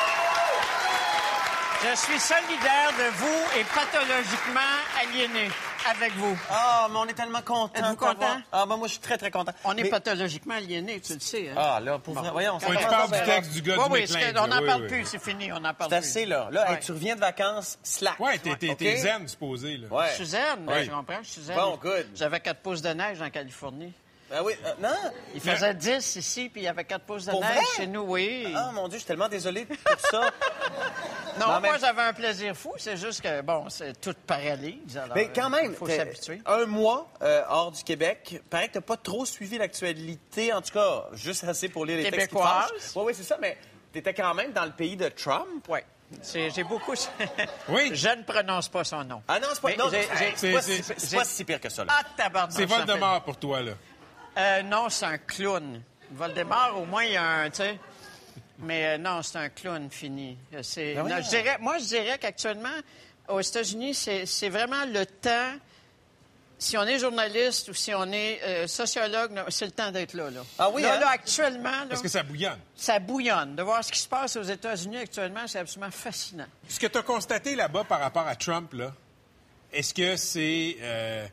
Je 1.83 1.97
suis 2.19 2.21
solidaire 2.35 2.90
de 2.99 3.11
vous 3.17 3.61
et 3.61 3.64
pathologiquement 3.75 4.61
aliéné 5.00 5.50
avec 5.88 6.12
vous. 6.14 6.37
Ah, 6.50 6.88
mais 6.90 6.97
on 6.99 7.07
est 7.07 7.12
tellement 7.14 7.40
contents. 7.43 7.73
Êtes-vous 7.75 7.97
content? 7.97 8.40
Ah, 8.52 8.64
ben 8.67 8.76
moi, 8.76 8.87
je 8.88 8.93
suis 8.93 9.00
très, 9.00 9.17
très 9.17 9.31
content. 9.31 9.52
On 9.64 9.76
est 9.76 9.88
pathologiquement 9.88 10.55
aliéné, 10.55 11.00
tu 11.00 11.14
le 11.14 11.21
sais. 11.21 11.49
Hein? 11.50 11.55
Ah, 11.57 11.81
là, 11.81 11.99
pour 11.99 12.14
vrai, 12.14 12.31
voyons. 12.31 12.59
Oui, 12.69 12.76
tu 12.79 12.87
parles 12.87 13.11
du 13.11 13.23
texte 13.25 13.52
du 13.52 13.62
gars 13.62 13.76
oui, 13.79 13.85
du 13.87 13.93
oui, 13.93 14.00
McLean, 14.02 14.21
c'est 14.21 14.33
que- 14.35 14.38
on 14.40 14.47
n'en 14.49 14.61
oui, 14.61 14.67
parle 14.67 14.83
oui. 14.83 14.88
plus, 14.88 15.07
c'est 15.07 15.23
fini, 15.23 15.52
on 15.52 15.61
n'en 15.61 15.75
parle 15.75 15.90
C'est 15.90 16.00
plus. 16.00 16.09
assez, 16.09 16.26
là. 16.26 16.49
Là, 16.50 16.73
hey, 16.73 16.81
tu 16.81 16.93
reviens 16.93 17.14
de 17.14 17.21
vacances, 17.21 17.79
slack. 17.83 18.19
Ouais, 18.21 18.38
t'es, 18.38 18.55
t'es, 18.57 18.75
t'es 18.75 18.93
OK? 18.93 18.99
zen, 18.99 19.29
supposé, 19.29 19.76
là. 19.76 19.88
Ouais. 19.90 20.09
Je 20.11 20.14
suis 20.17 20.26
zen, 20.26 20.67
tu 20.83 20.90
comprends? 20.90 21.23
Je 21.23 21.29
suis 21.29 21.43
zen. 21.43 21.57
Bon, 21.57 21.76
good. 21.81 22.07
J'avais 22.14 22.40
4 22.40 22.61
pouces 22.61 22.83
de 22.83 22.90
neige 22.90 23.23
en 23.23 23.31
Californie. 23.31 23.93
Ben 24.31 24.43
oui, 24.45 24.53
euh, 24.65 24.73
non. 24.81 24.95
Il 25.35 25.41
faisait 25.41 25.75
10 25.75 26.17
ici, 26.17 26.49
puis 26.49 26.61
il 26.63 26.65
y 26.65 26.69
avait 26.69 26.85
4 26.85 27.05
pouces 27.05 27.25
de 27.27 27.33
Pour 27.33 27.41
neige 27.41 27.55
vrai? 27.55 27.65
chez 27.77 27.87
nous, 27.89 28.03
oui. 28.03 28.47
Ah, 28.57 28.71
mon 28.73 28.87
Dieu, 28.87 28.95
je 28.99 29.01
suis 29.01 29.07
tellement 29.09 29.29
désolé 29.29 29.65
pour 29.67 29.77
ça. 29.99 30.31
non, 31.41 31.61
mais 31.61 31.69
moi, 31.69 31.79
j'avais 31.79 32.03
un 32.03 32.13
plaisir 32.13 32.55
fou. 32.57 32.73
C'est 32.79 32.97
juste 32.97 33.23
que, 33.23 33.41
bon, 33.43 33.69
c'est 33.69 34.01
tout 34.01 34.15
paralyse. 34.27 34.97
Alors, 34.97 35.17
Mais 35.17 35.31
quand 35.35 35.51
même, 35.51 35.73
Il 35.73 35.77
faut 35.77 35.87
t'es- 35.87 35.97
s'habituer. 35.97 36.43
un 36.47 36.65
mois 36.67 37.11
euh, 37.23 37.43
hors 37.49 37.73
du 37.73 37.83
Québec, 37.83 38.41
paraît 38.49 38.69
que 38.69 38.75
t'as 38.75 38.81
pas 38.81 38.97
trop 38.97 39.25
suivi 39.27 39.59
l'actualité, 39.59 40.53
en 40.53 40.63
tout 40.63 40.73
cas, 40.75 41.07
juste 41.15 41.43
assez 41.45 41.69
pour 41.69 41.85
lire 41.85 41.97
les 41.97 42.05
textes 42.05 42.21
qui 42.21 42.27
Québécoise. 42.29 42.69
fâchent. 42.71 42.97
Oui, 42.97 43.03
oui, 43.07 43.13
c'est 43.17 43.25
ça, 43.25 43.37
mais 43.41 43.59
t'étais 43.93 44.15
quand 44.15 44.35
même 44.35 44.53
dans 44.53 44.65
le 44.65 44.73
pays 44.73 44.97
de 44.97 45.09
Trump. 45.09 45.67
Oui. 45.69 45.81
C'est- 46.23 46.51
J'ai 46.51 46.65
beaucoup. 46.65 46.95
Oui. 47.69 47.91
Je 47.95 48.09
ne 48.09 48.23
prononce 48.25 48.69
pas 48.69 48.83
son 48.85 49.05
nom. 49.05 49.23
Ah 49.29 49.39
non, 49.39 49.47
c'est 49.53 49.61
pas, 49.61 49.69
Mais 49.71 49.77
non, 49.77 49.89
j'ai- 49.91 50.03
c'est- 50.03 50.17
j'ai- 50.19 50.33
c'est 50.37 50.53
pas, 50.53 50.63
c'est- 50.63 50.77
si- 50.77 50.83
c'est- 50.83 51.01
c'est 51.01 51.17
pas 51.17 51.25
si 51.25 51.45
pire 51.45 51.61
que 51.61 51.69
ça, 51.69 51.85
là. 51.85 51.93
Ah, 51.97 52.03
tabarnak. 52.17 52.53
C'est 52.53 52.63
ça 52.69 52.69
fait- 52.69 52.85
Voldemort 52.87 53.23
pour 53.23 53.37
toi, 53.37 53.61
là. 53.63 53.73
Euh, 54.37 54.63
non, 54.63 54.89
c'est 54.89 55.07
un 55.07 55.19
clown. 55.19 55.83
Voldemort, 56.13 56.79
au 56.81 56.85
moins, 56.87 57.05
il 57.05 57.13
y 57.13 57.17
a 57.17 57.25
un, 57.25 57.51
tu 57.51 57.57
sais. 57.59 57.79
Mais 58.59 58.87
euh, 58.95 58.99
non, 58.99 59.23
c'est 59.23 59.39
un 59.39 59.49
clown 59.49 59.91
fini. 59.91 60.37
C'est, 60.63 60.95
Ben 60.95 61.03
non, 61.03 61.09
voyons. 61.09 61.25
je 61.25 61.29
dirais, 61.31 61.57
moi, 61.61 61.79
je 61.79 61.85
dirais 61.85 62.19
qu'actuellement, 62.19 62.69
aux 63.29 63.41
États-Unis, 63.41 63.95
c'est, 63.95 64.27
c'est 64.27 64.49
vraiment 64.49 64.85
le 64.87 65.07
temps. 65.07 65.53
Si 66.59 66.77
on 66.77 66.83
est 66.83 66.99
journaliste 66.99 67.69
ou 67.71 67.75
si 67.75 67.95
on 67.95 68.05
est 68.13 68.41
euh, 68.45 68.67
sociologue, 68.67 69.33
non, 69.33 69.45
c'est 69.49 69.65
le 69.65 69.71
temps 69.71 69.91
d'être 69.91 70.13
là. 70.13 70.29
là. 70.31 70.41
Ah 70.59 70.69
oui, 70.69 70.83
Là, 70.83 70.97
hein? 70.97 71.01
là, 71.01 71.09
actuellement, 71.11 71.71
là, 71.71 71.87
Parce 71.89 72.03
que 72.03 72.09
ça 72.09 72.23
bouillonne. 72.23 72.59
ça 72.77 72.99
bouillonne. 72.99 73.57
De 73.57 73.63
voir 73.63 73.83
ce 73.83 73.91
qui 73.91 73.99
se 73.99 74.09
passe 74.09 74.37
aux 74.37 74.43
États-Unis 74.43 74.99
actuellement, 74.99 75.47
c'est 75.47 75.61
absolument 75.61 75.91
fascinant. 75.91 76.45
Ce 76.69 76.79
que 76.79 76.87
tu 76.87 76.99
as 76.99 77.03
constaté 77.03 77.55
là-bas 77.57 77.85
par 77.85 78.01
rapport 78.01 78.27
à 78.29 78.37
Trump, 78.37 78.75
là, 78.75 78.93
est-ce 79.73 79.95
que 79.95 80.17
c'est 80.17 80.77
euh, 80.83 81.27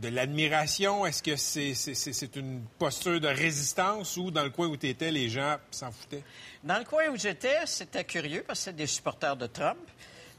de 0.00 0.08
l'admiration? 0.08 1.06
Est-ce 1.06 1.22
que 1.22 1.36
c'est, 1.36 2.36
une 2.36 2.62
posture 2.78 3.20
de 3.20 3.28
résistance 3.28 4.16
ou 4.16 4.30
dans 4.30 4.44
le 4.44 4.50
coin 4.50 4.68
où 4.68 4.76
tu 4.76 4.88
étais, 4.88 5.10
les 5.10 5.28
gens 5.28 5.56
s'en 5.70 5.92
foutaient? 5.92 6.24
Dans 6.64 6.78
le 6.78 6.84
coin 6.84 7.08
où 7.08 7.16
j'étais, 7.16 7.66
c'était 7.66 8.04
curieux 8.04 8.44
parce 8.46 8.60
que 8.60 8.64
c'est 8.66 8.76
des 8.76 8.86
supporters 8.86 9.36
de 9.36 9.46
Trump. 9.46 9.78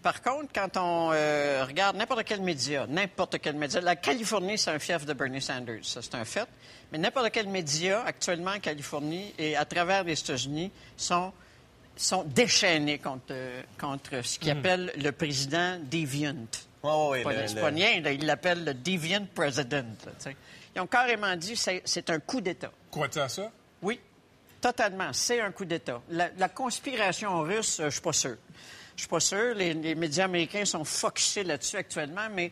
Par 0.01 0.21
contre, 0.21 0.51
quand 0.53 0.77
on 0.77 1.11
euh, 1.13 1.63
regarde 1.63 1.95
n'importe 1.95 2.23
quel 2.23 2.41
média, 2.41 2.87
n'importe 2.87 3.37
quel 3.39 3.55
média, 3.55 3.79
la 3.81 3.95
Californie, 3.95 4.57
c'est 4.57 4.71
un 4.71 4.79
fief 4.79 5.05
de 5.05 5.13
Bernie 5.13 5.41
Sanders, 5.41 5.83
ça 5.85 6.01
c'est 6.01 6.15
un 6.15 6.25
fait. 6.25 6.47
Mais 6.91 6.97
n'importe 6.97 7.29
quel 7.31 7.47
média 7.47 8.03
actuellement 8.03 8.51
en 8.51 8.59
Californie 8.59 9.31
et 9.37 9.55
à 9.55 9.65
travers 9.65 10.03
les 10.03 10.19
États-Unis 10.19 10.71
sont 10.97 11.31
sont 11.95 12.23
déchaînés 12.23 12.97
contre, 12.97 13.33
contre 13.79 14.23
ce 14.23 14.39
qu'ils 14.39 14.51
appellent 14.51 14.91
le 14.97 15.11
président 15.11 15.77
deviant. 15.79 16.47
Pas- 17.23 17.33
le- 17.41 17.47
c'est 17.47 17.55
le- 17.55 17.61
pas 17.61 17.67
rien, 17.67 18.01
là, 18.01 18.11
ils 18.11 18.25
l'appellent 18.25 18.63
le 18.65 18.73
deviant 18.73 19.25
president. 19.33 19.85
là. 20.05 20.31
Ils 20.75 20.81
ont 20.81 20.87
carrément 20.87 21.35
dit 21.35 21.53
que 21.53 21.59
c'est- 21.59 21.81
c'est 21.85 22.09
un 22.09 22.19
coup 22.19 22.41
d'État. 22.41 22.71
Crois-tu 22.89 23.19
à 23.19 23.29
ça? 23.29 23.51
Oui, 23.81 23.99
totalement. 24.59 25.11
C'est 25.13 25.41
un 25.41 25.51
coup 25.51 25.65
d'État. 25.65 26.01
La, 26.09 26.29
la 26.37 26.49
conspiration 26.49 27.41
russe, 27.41 27.79
euh, 27.79 27.85
je 27.85 27.89
suis 27.91 28.01
pas 28.01 28.13
sûr. 28.13 28.37
Je 29.01 29.05
suis 29.07 29.09
pas 29.09 29.19
sûr. 29.19 29.55
Les, 29.55 29.73
les 29.73 29.95
médias 29.95 30.25
américains 30.25 30.63
sont 30.63 30.83
focusés 30.83 31.43
là-dessus 31.43 31.75
actuellement, 31.75 32.27
mais 32.31 32.51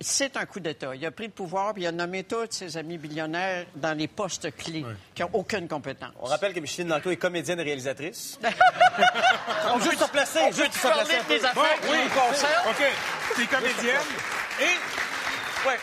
c'est 0.00 0.34
un 0.38 0.46
coup 0.46 0.58
d'État. 0.58 0.94
Il 0.94 1.04
a 1.04 1.10
pris 1.10 1.26
le 1.26 1.30
pouvoir, 1.32 1.74
puis 1.74 1.82
il 1.82 1.86
a 1.88 1.92
nommé 1.92 2.24
tous 2.24 2.46
ses 2.48 2.74
amis 2.78 2.96
billionnaires 2.96 3.66
dans 3.76 3.92
les 3.92 4.08
postes 4.08 4.50
clés 4.56 4.82
qui 5.14 5.20
n'ont 5.20 5.28
aucune 5.34 5.68
compétence. 5.68 6.12
On 6.18 6.24
rappelle 6.24 6.54
que 6.54 6.60
Micheline 6.60 6.88
Langto 6.88 7.10
est 7.10 7.18
comédienne 7.18 7.60
et 7.60 7.64
réalisatrice. 7.64 8.38
On 9.74 9.76
veut 9.76 9.94
se 9.94 10.08
placer. 10.10 10.38
On 10.42 10.50
veut 10.50 10.68
te 10.68 10.78
parler 10.80 11.04
placer 11.04 11.24
des 11.28 11.44
affaires 11.44 11.78
nous 11.82 12.08
concernent? 12.18 12.70
OK. 12.70 12.84
T'es 13.36 13.46
comédienne. 13.46 14.00
Et, 14.62 15.68
Ouais. 15.68 15.76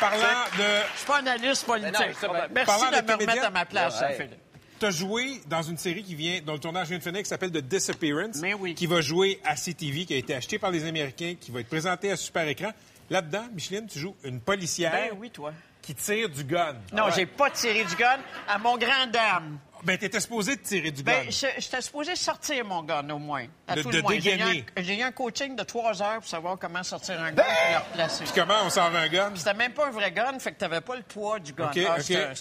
parlant 0.00 0.18
de... 0.58 0.62
Je 0.94 0.96
suis 0.98 1.06
pas 1.06 1.18
analyste 1.18 1.64
politique. 1.64 1.92
Non, 1.92 2.14
ça, 2.20 2.26
ben, 2.28 2.48
Merci 2.52 2.66
parlant 2.80 2.90
de, 2.90 3.02
de 3.02 3.06
me 3.06 3.16
remettre 3.18 3.46
à 3.46 3.50
ma 3.50 3.64
place, 3.66 4.00
Ouais. 4.00 4.14
Philippe. 4.16 4.43
Tu 4.84 4.88
as 4.88 4.90
joué 4.90 5.40
dans 5.46 5.62
une 5.62 5.78
série 5.78 6.02
qui 6.02 6.14
vient, 6.14 6.40
dont 6.44 6.52
le 6.52 6.58
tournage 6.58 6.88
vient 6.88 6.98
de 6.98 7.02
finir, 7.02 7.22
qui 7.22 7.28
s'appelle 7.28 7.50
The 7.50 7.56
Disappearance, 7.62 8.36
Mais 8.42 8.52
oui. 8.52 8.74
qui 8.74 8.86
va 8.86 9.00
jouer 9.00 9.40
à 9.42 9.56
CTV, 9.56 10.04
qui 10.04 10.12
a 10.12 10.18
été 10.18 10.34
acheté 10.34 10.58
par 10.58 10.70
les 10.70 10.84
Américains, 10.84 11.36
qui 11.40 11.50
va 11.50 11.60
être 11.60 11.68
présenté 11.68 12.10
à 12.10 12.16
super 12.16 12.46
écran. 12.46 12.70
Là-dedans, 13.08 13.46
Micheline, 13.54 13.86
tu 13.86 13.98
joues 13.98 14.14
une 14.24 14.40
policière 14.40 14.92
Ben 14.92 15.10
oui, 15.18 15.30
toi. 15.30 15.54
qui 15.80 15.94
tire 15.94 16.28
du 16.28 16.44
gun. 16.44 16.76
Non, 16.92 17.04
j'ai 17.16 17.24
pas 17.24 17.48
tiré 17.50 17.82
du 17.84 17.94
gun 17.96 18.18
à 18.46 18.58
mon 18.58 18.76
grand 18.76 19.06
dame. 19.10 19.58
Ben, 19.84 19.96
t'étais 19.96 20.20
supposé 20.20 20.56
de 20.56 20.60
tirer 20.60 20.90
du 20.90 21.02
Ben, 21.02 21.24
gun. 21.24 21.30
je- 21.30 21.60
j'étais 21.62 21.80
supposé 21.80 22.14
sortir 22.14 22.62
mon 22.66 22.82
gun, 22.82 23.08
au 23.08 23.18
moins. 23.18 23.46
À 23.66 23.76
De- 23.76 23.82
tout 23.82 23.90
de 23.90 23.96
le 23.96 24.02
moins. 24.02 24.12
J'ai 24.12 24.34
eu, 24.34 24.36
dégainer. 24.36 24.64
un, 24.76 24.82
j'ai 24.82 24.98
eu 24.98 25.02
un 25.02 25.12
coaching 25.12 25.56
de 25.56 25.62
trois 25.62 26.02
heures 26.02 26.16
pour 26.20 26.28
savoir 26.28 26.58
comment 26.58 26.82
sortir 26.82 27.18
un 27.22 27.32
gun 27.32 27.42
et 27.42 27.72
le 27.72 27.78
replacer. 27.78 28.24
Puis 28.24 28.32
comment 28.34 28.58
on 28.66 28.68
sort 28.68 28.94
un 28.94 29.08
gun? 29.08 29.32
C'était 29.34 29.54
même 29.54 29.72
pas 29.72 29.86
un 29.86 29.90
vrai 29.92 30.12
gun, 30.12 30.38
fait 30.38 30.52
que 30.52 30.58
t'avais 30.58 30.82
pas 30.82 30.96
le 30.96 31.02
poids 31.04 31.38
du 31.38 31.54
gun. 31.54 31.68
OK, 31.70 31.80
Ah, 31.88 31.94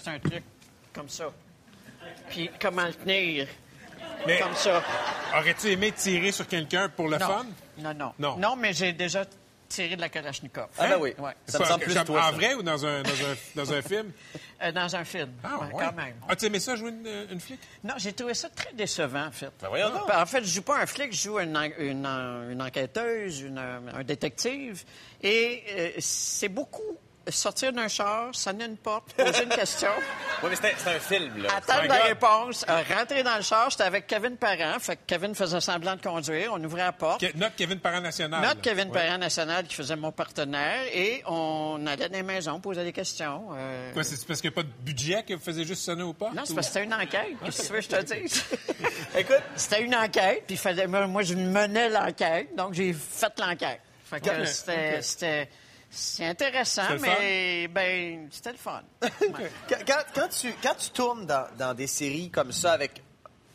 un 0.10 0.20
truc 0.20 0.44
comme 0.92 1.08
ça. 1.10 1.32
Puis 2.34 2.50
comment 2.60 2.86
le 2.86 2.94
tenir 2.94 3.48
Mais 4.26 4.40
comme 4.40 4.56
ça. 4.56 4.82
aurais-tu 5.38 5.68
aimé 5.72 5.92
tirer 5.92 6.32
sur 6.32 6.48
quelqu'un 6.48 6.90
pour 6.90 7.08
le 7.08 7.18
non. 7.18 7.28
fun? 7.28 7.46
non, 7.78 7.94
non. 7.94 8.14
Non. 8.18 8.38
Non, 8.38 8.56
mais 8.56 8.74
j'ai 8.74 8.92
déjà 8.94 9.24
tiré 9.70 9.96
de 9.96 10.02
la 10.02 10.10
Kalachnikov. 10.10 10.68
Ah 10.78 10.88
ben 10.88 10.98
oui. 11.00 11.14
Ouais. 11.18 11.32
Ça 11.48 11.58
me 11.60 11.66
semble 11.66 11.84
plus 11.84 11.94
toi, 12.06 12.20
En 12.22 12.26
ça. 12.26 12.32
vrai 12.32 12.54
ou 12.56 12.62
dans 12.64 12.86
un, 12.86 13.02
dans 13.04 13.10
un, 13.10 13.36
dans 13.56 13.74
un 13.74 13.82
film? 13.82 14.12
Euh, 14.64 14.72
dans 14.72 14.96
un 14.96 15.04
film. 15.04 15.30
Ah, 15.44 15.58
Ouais, 15.60 15.74
ouais. 15.74 15.84
quand 15.84 15.92
même. 15.94 16.14
As-tu 16.30 16.46
aimé 16.46 16.58
ça, 16.62 16.78
jouer 16.78 16.92
une, 16.92 17.06
une 17.32 17.40
flic? 17.42 17.60
Non, 17.84 17.96
j'ai 17.98 18.14
trouvé 18.14 18.34
ça 18.34 18.48
très 18.48 18.72
décevant, 18.72 19.26
en 19.26 19.32
fait. 19.32 19.52
Ben 19.62 19.68
voyons 19.68 19.90
donc. 19.90 20.10
En 20.10 20.26
fait, 20.26 20.42
je 20.42 20.48
joue 20.48 20.62
pas 20.62 20.80
un 20.80 20.86
flic, 20.86 21.12
je 21.12 21.22
joue 21.22 21.38
une, 21.40 21.58
en- 21.58 21.70
une, 21.80 22.08
en- 22.08 22.50
une 22.50 22.62
enquêteuse, 22.62 23.42
une, 23.42 23.58
euh, 23.58 23.80
un 23.94 24.04
détective. 24.06 24.86
Et 25.22 25.64
euh, 25.70 25.90
c'est 26.00 26.48
beaucoup 26.48 26.98
sortir 27.32 27.72
d'un 27.74 27.88
char, 27.88 28.30
sonner 28.34 28.66
une 28.66 28.78
porte, 28.78 29.14
poser 29.14 29.44
une 29.44 29.50
question, 29.50 29.90
Oui, 30.44 30.50
mais 30.50 30.56
c'était 30.56 30.74
c'était 30.78 30.90
un 30.96 31.00
film, 31.00 31.44
là. 31.44 31.56
attendre 31.56 31.88
la 31.88 32.04
réponse, 32.04 32.66
euh, 32.70 32.82
rentrer 32.98 33.24
dans 33.24 33.38
le 33.38 33.42
char. 33.42 33.70
J'étais 33.70 33.84
avec 33.84 34.08
Kevin 34.08 34.36
Parent. 34.36 34.78
Fait 34.80 34.98
que 34.98 35.02
Kevin 35.08 35.34
faisait 35.34 35.62
semblant 35.62 35.96
de 35.96 36.02
conduire. 36.02 36.52
On 36.54 36.62
ouvrait 36.64 36.82
la 36.82 36.92
porte. 36.92 37.22
Ke- 37.22 37.32
Notre 37.36 37.56
Kevin 37.56 37.80
Parent 37.80 38.02
National. 38.02 38.42
Notre 38.42 38.56
là. 38.56 38.62
Kevin 38.62 38.90
Ouais. 38.90 39.06
Parent 39.08 39.18
national 39.18 39.66
qui 39.66 39.76
faisait 39.76 39.96
mon 39.96 40.12
partenaire. 40.12 40.84
Et 40.94 41.24
on 41.28 41.86
allait 41.88 42.10
dans 42.10 42.18
les 42.18 42.24
maisons, 42.24 42.60
poser 42.60 42.84
des 42.84 42.92
questions. 42.92 43.48
euh, 43.56 43.94
Quoi, 43.94 44.04
c'est 44.04 44.26
parce 44.28 44.42
qu'il 44.42 44.50
n'y 44.50 44.54
a 44.56 44.58
pas 44.58 44.64
de 44.64 44.74
budget 44.84 45.24
que 45.24 45.34
vous 45.34 45.40
faisiez 45.42 45.64
juste 45.66 45.84
sonner 45.84 46.04
aux 46.04 46.14
portes? 46.14 46.34
Non, 46.36 46.42
c'est 46.44 46.52
ou- 46.52 46.56
parce 46.56 46.68
que 46.68 46.74
c'était 46.74 46.86
une 46.86 46.94
enquête. 46.94 47.28
Qu'est-ce 47.46 47.62
que 47.62 47.68
tu 47.68 47.72
veux 47.74 47.80
que 47.80 47.84
je 47.86 47.90
te 47.90 48.14
dise? 48.22 48.44
Écoute, 49.18 49.42
C'était 49.56 49.82
une 49.84 49.96
enquête, 49.96 50.44
puis 50.46 50.58
fallait, 50.58 50.88
moi, 50.88 51.22
je 51.22 51.36
menais 51.36 51.88
l'enquête, 51.90 52.54
donc 52.56 52.74
j'ai 52.74 52.92
fait 52.94 53.32
l'enquête. 53.40 53.80
Fait 54.06 54.20
que 54.20 54.46
c'était. 54.46 55.50
C'est 55.96 56.26
intéressant, 56.26 56.82
mais 57.02 57.68
ben, 57.68 58.28
c'était 58.32 58.52
le 58.52 58.58
fun. 58.58 58.82
Quand, 59.70 59.78
quand- 59.86 60.04
quand 60.16 60.28
tu, 60.30 60.52
quand 60.62 60.76
tu 60.76 60.90
tournes 60.90 61.26
dans, 61.26 61.48
dans 61.58 61.74
des 61.74 61.88
séries 61.88 62.30
comme 62.32 62.52
ça 62.52 62.74
avec, 62.74 63.02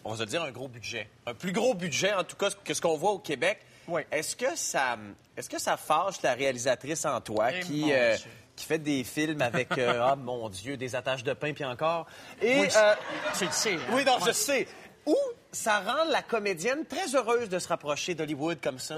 on 0.05 0.13
va 0.13 0.17
se 0.19 0.23
dire 0.29 0.43
un 0.43 0.51
gros 0.53 0.69
budget. 0.69 1.09
Un 1.27 1.35
plus 1.35 1.53
gros 1.53 1.75
budget, 1.75 2.13
en 2.15 2.25
tout 2.25 2.37
cas, 2.37 2.51
que 2.65 2.73
ce 2.75 2.81
qu'on 2.81 2.97
voit 2.97 3.11
au 3.11 3.19
Québec. 3.19 3.61
Oui. 3.89 4.03
Est-ce 4.13 4.37
que 4.37 4.55
ça, 4.55 4.97
est-ce 5.37 5.49
que 5.51 5.59
ça 5.59 5.77
fâche 5.77 6.23
la 6.23 6.35
réalisatrice 6.35 7.05
en 7.07 7.21
toi 7.21 7.51
Eh, 7.53 7.61
qui, 7.61 7.93
euh, 7.93 8.17
qui 8.55 8.65
fait 8.67 8.79
des 8.79 9.03
films 9.03 9.41
avec, 9.43 9.77
euh, 9.79 10.01
ah 10.07 10.15
mon 10.17 10.49
Dieu, 10.51 10.77
des 10.77 10.95
attaches 10.95 11.25
de 11.25 11.33
pain 11.33 11.53
puis 11.55 11.65
encore? 11.65 12.07
Et, 12.43 12.61
Oui, 12.61 12.69
euh, 12.77 12.95
tu 13.37 13.47
le 13.47 13.51
sais. 13.51 13.75
hein? 13.75 13.81
oui, 13.93 14.05
non, 14.05 14.19
je 14.25 14.31
sais. 14.33 14.69
Ou 15.07 15.17
ça 15.51 15.81
rend 15.81 16.05
la 16.11 16.23
comédienne 16.23 16.85
très 16.87 17.15
heureuse 17.17 17.49
de 17.49 17.59
se 17.59 17.67
rapprocher 17.69 18.15
d'Hollywood 18.15 18.61
comme 18.63 18.79
ça? 18.79 18.97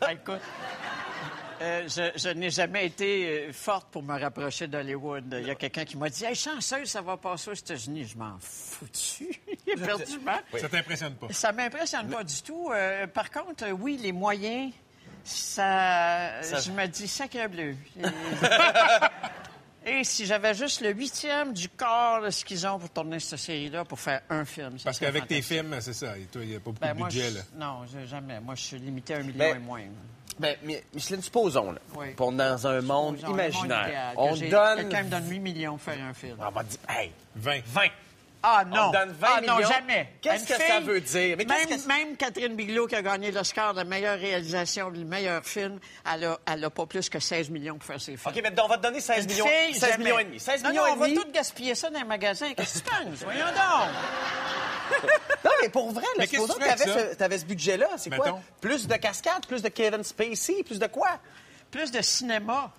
Ah, 0.00 0.12
écoute, 0.12 0.40
euh, 1.60 1.88
je, 1.88 2.10
je 2.18 2.28
n'ai 2.30 2.50
jamais 2.50 2.86
été 2.86 3.48
euh, 3.48 3.52
forte 3.52 3.88
pour 3.90 4.02
me 4.02 4.18
rapprocher 4.18 4.66
d'Hollywood. 4.66 5.36
Il 5.40 5.46
y 5.46 5.50
a 5.50 5.54
quelqu'un 5.54 5.84
qui 5.84 5.96
m'a 5.96 6.08
dit 6.08 6.24
Hey, 6.24 6.34
chanceuse, 6.34 6.88
ça 6.88 7.02
va 7.02 7.16
passer 7.16 7.50
aux 7.50 7.54
États-Unis. 7.54 8.06
Je 8.06 8.16
m'en 8.18 8.36
foutu. 8.40 9.28
Éperdument. 9.66 10.38
Ça 10.58 10.68
t'impressionne 10.68 11.14
pas? 11.14 11.26
Ça 11.32 11.52
m'impressionne 11.52 12.08
pas 12.08 12.24
du 12.24 12.42
tout. 12.42 12.70
Euh, 12.72 13.06
par 13.06 13.30
contre, 13.30 13.68
oui, 13.72 13.98
les 14.02 14.12
moyens, 14.12 14.72
ça, 15.24 16.42
Ça- 16.42 16.60
je 16.60 16.70
me 16.70 16.86
dis 16.86 17.06
sacré 17.08 17.46
bleu. 17.48 17.76
Et 19.86 20.04
si 20.04 20.26
j'avais 20.26 20.52
juste 20.54 20.82
le 20.82 20.90
huitième 20.92 21.54
du 21.54 21.68
corps 21.70 22.20
de 22.22 22.28
ce 22.30 22.44
qu'ils 22.44 22.66
ont 22.66 22.78
pour 22.78 22.90
tourner 22.90 23.18
cette 23.18 23.38
série-là, 23.38 23.84
pour 23.86 23.98
faire 23.98 24.20
un 24.28 24.44
film. 24.44 24.78
ça 24.78 24.84
Parce 24.84 24.98
qu'avec 24.98 25.26
tes 25.26 25.40
films, 25.40 25.74
c'est 25.80 25.94
ça. 25.94 26.14
Il 26.18 26.40
n'y 26.48 26.54
a 26.54 26.58
pas 26.60 26.64
beaucoup 26.70 26.80
Ben, 26.80 26.92
de 26.92 26.98
moi, 26.98 27.08
budget, 27.08 27.30
je- 27.30 27.34
là. 27.36 27.40
Non, 27.56 27.86
jamais. 28.06 28.40
Moi, 28.40 28.54
je 28.56 28.60
suis 28.62 28.78
limité 28.78 29.14
à 29.14 29.18
un 29.18 29.22
million 29.22 29.38
Ben, 29.38 29.56
et 29.56 29.58
moins. 29.58 29.80
Ben, 30.40 30.56
Mi- 30.62 30.76
Micheline, 30.94 31.22
supposons, 31.22 31.72
là, 31.72 31.78
Oui. 31.96 32.12
pour 32.16 32.32
dans 32.32 32.66
un 32.66 32.80
monde 32.80 33.18
Supposons, 33.18 33.36
le 33.36 33.42
monde 33.42 33.52
imaginaire, 33.52 33.86
idéal, 33.86 34.14
on 34.16 34.34
donne... 34.36 34.76
Quelqu'un 34.88 35.02
me 35.04 35.10
donne 35.10 35.28
8 35.28 35.38
millions 35.40 35.72
pour 35.76 35.82
faire 35.82 36.02
un 36.02 36.14
film. 36.14 36.36
On 36.40 36.50
va 36.50 36.62
dire, 36.62 36.78
hey, 36.88 37.12
20. 37.36 37.60
20. 37.66 37.80
Ah 38.42 38.64
non! 38.64 38.86
On 38.88 38.90
donne 38.90 39.12
20 39.12 39.28
ah 39.30 39.40
non, 39.42 39.56
millions. 39.56 39.68
jamais! 39.68 40.14
Qu'est-ce 40.22 40.46
que 40.46 40.54
ça 40.54 40.80
veut 40.80 41.00
dire? 41.00 41.36
Mais 41.36 41.44
même, 41.44 41.66
que- 41.68 41.86
même 41.86 42.16
Catherine 42.16 42.54
Bigelow, 42.56 42.86
qui 42.86 42.94
a 42.96 43.02
gagné 43.02 43.30
l'Oscar 43.30 43.74
de 43.74 43.82
meilleure 43.82 44.18
réalisation, 44.18 44.88
le 44.88 45.04
meilleur 45.04 45.44
film, 45.44 45.78
elle 46.10 46.24
a, 46.24 46.38
elle 46.50 46.64
a 46.64 46.70
pas 46.70 46.86
plus 46.86 47.08
que 47.10 47.20
16 47.20 47.50
millions 47.50 47.76
pour 47.76 47.84
faire 47.86 48.00
ses 48.00 48.16
films. 48.16 48.32
OK, 48.34 48.40
mais 48.42 48.60
on 48.60 48.66
va 48.68 48.78
te 48.78 48.82
donner 48.82 49.00
16 49.00 49.24
Une 49.24 49.30
millions, 49.30 49.46
fille, 49.46 49.74
16 49.74 49.90
jamais. 49.90 50.04
millions 50.04 50.18
et 50.20 50.24
demi. 50.24 50.40
16 50.40 50.62
non, 50.62 50.70
millions 50.70 50.82
non, 50.82 50.88
et 50.88 50.92
on 50.92 50.96
va 50.96 51.08
tout 51.08 51.30
gaspiller 51.32 51.74
ça 51.74 51.90
dans 51.90 51.98
les 51.98 52.04
magasins. 52.04 52.52
Qu'est-ce 52.56 52.82
que 52.82 52.88
tu 52.88 52.94
penses? 52.94 53.18
Voyons 53.24 53.44
donc! 53.46 53.88
Non, 55.44 55.50
mais 55.62 55.68
pour 55.68 55.90
vrai, 55.92 56.02
là, 56.02 56.08
Mais 56.18 56.26
qu'est-ce 56.26 56.42
supposons 56.42 56.58
que 56.58 56.64
tu 56.64 56.68
avec 56.70 56.88
avais, 56.88 57.10
ce, 57.12 57.14
t'avais 57.14 57.38
ce 57.38 57.44
budget-là. 57.44 57.88
C'est 57.96 58.10
quoi? 58.10 58.40
Plus 58.60 58.86
de 58.86 58.94
cascades, 58.96 59.46
plus 59.46 59.62
de 59.62 59.68
Kevin 59.68 60.02
Spacey, 60.02 60.62
plus 60.64 60.78
de 60.78 60.86
quoi? 60.86 61.18
Plus 61.70 61.90
de 61.92 62.02
cinéma. 62.02 62.72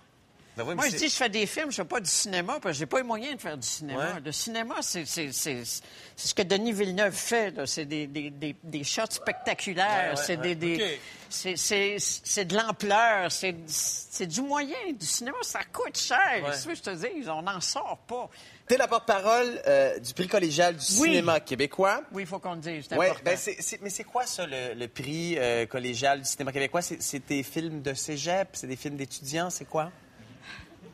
Ben 0.57 0.65
oui, 0.67 0.75
Moi, 0.75 0.89
je 0.89 0.97
dis, 0.97 1.07
je 1.07 1.15
fais 1.15 1.29
des 1.29 1.45
films, 1.45 1.71
je 1.71 1.77
fais 1.77 1.85
pas 1.85 2.01
du 2.01 2.09
cinéma, 2.09 2.59
parce 2.61 2.73
que 2.75 2.79
j'ai 2.79 2.85
pas 2.85 2.97
les 2.97 3.03
moyens 3.03 3.35
de 3.37 3.41
faire 3.41 3.57
du 3.57 3.65
cinéma. 3.65 4.15
Ouais. 4.15 4.19
Le 4.25 4.31
cinéma, 4.33 4.75
c'est 4.81 5.05
c'est- 5.05 5.31
c'est- 5.31 5.63
c'est 5.63 6.27
ce 6.27 6.33
que 6.35 6.41
Denis 6.41 6.73
Villeneuve 6.73 7.13
fait. 7.13 7.53
C'est 7.65 7.85
des, 7.85 8.05
des, 8.05 8.29
des, 8.31 8.55
des 8.61 8.83
shots 8.83 9.03
spectaculaires, 9.11 10.17
c'est 10.17 10.37
des, 10.37 10.55
des- 10.55 10.75
OK. 10.75 10.99
c'est- 11.29 11.55
c'est 11.55 11.95
c'est 11.99 12.45
de 12.45 12.55
l'ampleur, 12.55 13.31
c'est 13.31 13.55
c'est 13.67 14.27
du 14.27 14.41
moyen. 14.41 14.75
Du 14.99 15.05
cinéma, 15.05 15.37
ça 15.41 15.61
coûte 15.71 15.97
cher. 15.97 16.17
Ouais. 16.43 16.49
C'est 16.51 16.59
ce 16.59 16.67
que 16.67 16.75
je 16.75 16.81
te 16.81 16.89
dis, 16.95 17.29
on 17.29 17.41
n'en 17.43 17.61
sort 17.61 17.97
pas. 18.05 18.29
T'es 18.67 18.77
la 18.77 18.87
porte-parole 18.87 19.61
euh, 19.67 19.99
du 19.99 20.13
prix 20.13 20.27
collégial 20.27 20.75
du 20.75 20.83
Oui. 20.99 21.09
cinéma 21.09 21.39
québécois. 21.39 22.01
Oui, 22.11 22.23
il 22.23 22.27
faut 22.27 22.39
qu'on 22.39 22.53
le 22.55 22.59
dise, 22.61 22.87
Ouais, 22.91 23.07
important. 23.09 23.21
ben 23.25 23.37
mais 23.81 23.89
c'est 23.89 24.03
quoi 24.03 24.25
ça, 24.25 24.45
le, 24.45 24.73
le 24.75 24.87
prix 24.87 25.37
euh, 25.37 25.65
collégial 25.65 26.19
du 26.21 26.25
cinéma 26.29 26.51
québécois? 26.51 26.81
C'est, 26.81 27.01
c'est 27.01 27.25
des 27.25 27.43
films 27.43 27.81
de 27.81 27.93
cégep? 27.93 28.49
C'est 28.53 28.67
des 28.67 28.75
films 28.75 28.95
d'étudiants? 28.97 29.49
C'est 29.49 29.65
quoi? 29.65 29.91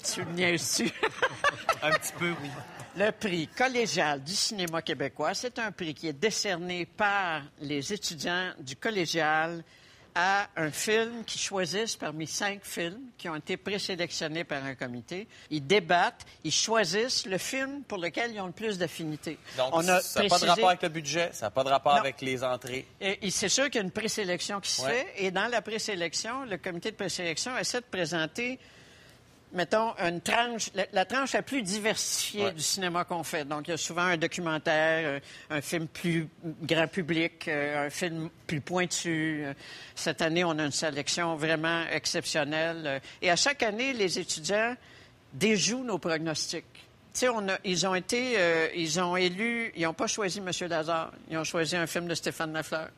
Tu 0.04 0.24
me 0.25 0.32
niaises-tu? 0.34 0.92
Un 1.82 1.92
petit 1.92 2.13
peu, 2.18 2.30
oui. 2.42 2.50
Le 2.96 3.12
prix 3.12 3.48
collégial 3.48 4.24
du 4.24 4.34
cinéma 4.34 4.82
québécois, 4.82 5.34
c'est 5.36 5.60
un 5.60 5.72
prix 5.72 5.94
qui 5.94 6.08
est 6.08 6.13
décerné 6.13 6.86
par 6.86 7.44
les 7.60 7.94
étudiants 7.94 8.51
du 8.60 8.75
collégial 8.75 9.63
à 10.16 10.48
un 10.56 10.72
film 10.72 11.24
qu'ils 11.24 11.39
choisissent 11.42 11.96
parmi 11.96 12.25
cinq 12.25 12.62
films 12.63 13.00
qui 13.20 13.30
ont 13.30 13.36
été 13.36 13.56
présélectionnés 13.56 14.44
par 14.46 14.66
un 14.66 14.74
comité. 14.74 15.27
Ils 15.51 15.68
débattent, 15.68 16.25
ils 16.44 16.51
choisissent 16.51 17.27
le 17.27 17.38
film 17.38 17.84
pour 17.84 18.00
lequel 18.00 18.32
ils 18.34 18.39
ont 18.42 18.48
le 18.48 18.51
plus 18.51 18.80
d'affinité. 18.80 19.38
Donc, 19.58 19.70
On 19.74 19.88
a 19.88 20.01
ça 20.01 20.24
n'a 20.24 20.30
pas 20.30 20.39
de 20.39 20.46
rapport 20.48 20.70
avec 20.70 20.82
le 20.82 20.89
budget, 20.89 21.30
ça 21.34 21.46
n'a 21.48 21.51
pas 21.51 21.63
de 21.63 21.70
rapport 21.70 21.94
Non. 21.94 22.00
avec 22.00 22.20
les 22.22 22.44
entrées. 22.44 22.88
et, 23.00 23.27
et 23.27 23.30
c'est 23.30 23.50
sûr 23.50 23.66
qu'il 23.66 23.75
y 23.75 23.80
a 23.80 23.84
une 23.84 23.92
présélection 23.92 24.60
qui 24.60 24.72
se 24.72 24.82
Ouais. 24.82 24.92
fait. 25.16 25.25
Et 25.25 25.30
dans 25.30 25.48
la 25.51 25.62
présélection, 25.62 26.46
le 26.46 26.58
comité 26.58 26.89
de 26.89 26.96
présélection 26.96 27.56
essaie 27.60 27.82
de 27.82 27.86
présenter, 27.86 28.58
mettons, 29.54 29.94
une 29.98 30.22
tranche, 30.22 30.70
la, 30.75 30.86
la 30.94 31.06
tranche 31.06 31.34
la 31.34 31.42
plus 31.42 31.62
diversifiée 31.62 32.46
Ouais. 32.46 32.51
du 32.51 32.62
cinéma 32.62 33.04
qu'on 33.06 33.24
fait. 33.24 33.46
Donc, 33.46 33.68
il 33.68 33.72
y 33.72 33.74
a 33.74 33.77
souvent 33.77 34.04
un 34.04 34.18
documentaire, 34.18 35.22
un, 35.50 35.56
un 35.58 35.62
film 35.62 35.88
plus 35.88 36.27
grand 36.62 36.88
public, 36.88 37.48
euh, 37.48 37.88
un 37.88 37.89
film 37.89 38.30
plus 38.46 38.62
pointu. 38.62 39.44
Euh, 39.46 39.54
Cette 39.96 40.22
année, 40.22 40.44
on 40.44 40.58
a 40.60 40.66
une 40.66 40.72
sélection 40.72 41.36
vraiment 41.36 41.84
exceptionnelle. 41.92 42.84
Euh, 42.86 43.00
Et 43.22 43.30
à 43.32 43.36
chaque 43.36 43.63
année, 43.63 43.94
les 43.94 44.20
étudiants 44.20 44.75
déjouent 45.34 45.84
nos 45.84 45.98
pronostics. 45.98 46.66
On 47.24 47.50
a- 47.50 47.58
ils 47.63 47.88
ont 47.88 47.96
été, 47.96 48.36
euh, 48.38 48.68
ils 48.75 49.00
ont 49.00 49.16
élu, 49.18 49.72
ils 49.75 49.84
n'ont 49.84 49.94
pas 49.94 50.06
choisi 50.06 50.38
M. 50.38 50.51
Lazare, 50.70 51.12
ils 51.32 51.38
ont 51.38 51.44
choisi 51.44 51.75
un 51.75 51.88
film 51.88 52.08
de 52.08 52.13
Stéphane 52.13 52.54
Lafleur. 52.54 52.89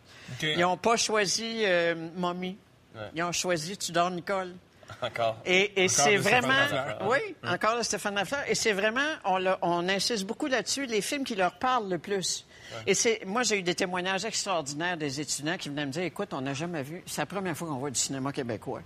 Ils 0.42 0.60
n'ont 0.60 0.76
pas 0.76 0.98
choisi 0.98 1.62
euh, 1.64 1.96
Mommy. 2.18 2.58
Ouais. 2.96 3.02
Ils 3.16 3.24
ont 3.24 3.32
choisi 3.32 3.78
Tudor 3.78 4.12
Nicole. 4.12 4.54
Encore. 5.02 5.38
Et, 5.46 5.88
c'est 5.88 6.18
vraiment. 6.18 6.48
Lafleur. 6.48 7.08
Oui, 7.10 7.20
encore 7.48 7.78
de 7.78 7.84
Stéphane 7.84 8.16
Lafleur. 8.16 8.42
Et 8.48 8.56
c'est 8.56 8.74
vraiment, 8.74 9.02
on, 9.26 9.88
insiste 9.90 10.26
beaucoup 10.26 10.48
là-dessus, 10.48 10.86
les 10.86 11.02
films 11.02 11.24
qui 11.24 11.36
leur 11.36 11.58
parlent 11.58 11.90
le 11.90 11.98
plus. 11.98 12.46
Et 12.86 12.94
c'est, 12.94 13.22
moi, 13.26 13.44
j'ai 13.44 13.60
eu 13.60 13.64
des 13.64 13.76
témoignages 13.76 14.26
extraordinaires 14.26 14.96
des 14.98 15.20
étudiants 15.20 15.58
qui 15.58 15.70
venaient 15.70 15.86
me 15.88 15.92
dire 15.92 16.04
écoute, 16.04 16.30
on 16.34 16.42
n'a 16.42 16.54
jamais 16.54 16.84
vu, 16.84 17.02
c'est 17.08 17.22
la 17.22 17.26
première 17.26 17.58
fois 17.58 17.68
qu'on 17.68 17.78
voit 17.78 17.90
du 17.90 18.00
cinéma 18.00 18.32
québécois. 18.32 18.82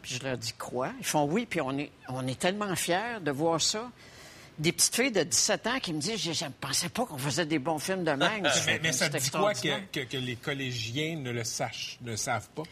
Puis 0.00 0.14
je 0.14 0.24
leur 0.26 0.38
dis 0.38 0.52
quoi? 0.52 0.92
Ils 0.98 1.04
font 1.04 1.24
oui, 1.24 1.44
puis 1.44 1.60
on 1.60 1.76
est, 1.76 1.90
on 2.08 2.26
est 2.26 2.38
tellement 2.38 2.74
fiers 2.76 3.20
de 3.20 3.30
voir 3.30 3.60
ça. 3.60 3.90
Des 4.58 4.72
petites 4.72 4.96
filles 4.96 5.12
de 5.12 5.22
17 5.22 5.66
ans 5.66 5.78
qui 5.80 5.92
me 5.92 6.00
disent 6.00 6.20
je 6.20 6.44
ne 6.44 6.50
pensais 6.50 6.88
pas 6.88 7.04
qu'on 7.04 7.18
faisait 7.18 7.44
des 7.46 7.58
bons 7.58 7.78
films 7.78 8.04
de 8.04 8.12
même. 8.12 8.42
Mais, 8.66 8.80
mais 8.82 8.92
ça 8.92 9.08
dit 9.08 9.30
quoi 9.30 9.52
que, 9.54 9.80
que- 9.92 10.04
que 10.04 10.16
les 10.16 10.36
collégiens 10.36 11.16
ne 11.16 11.30
le 11.30 11.44
sachent, 11.44 11.98
ne 12.00 12.16
savent 12.16 12.48
pas? 12.54 12.62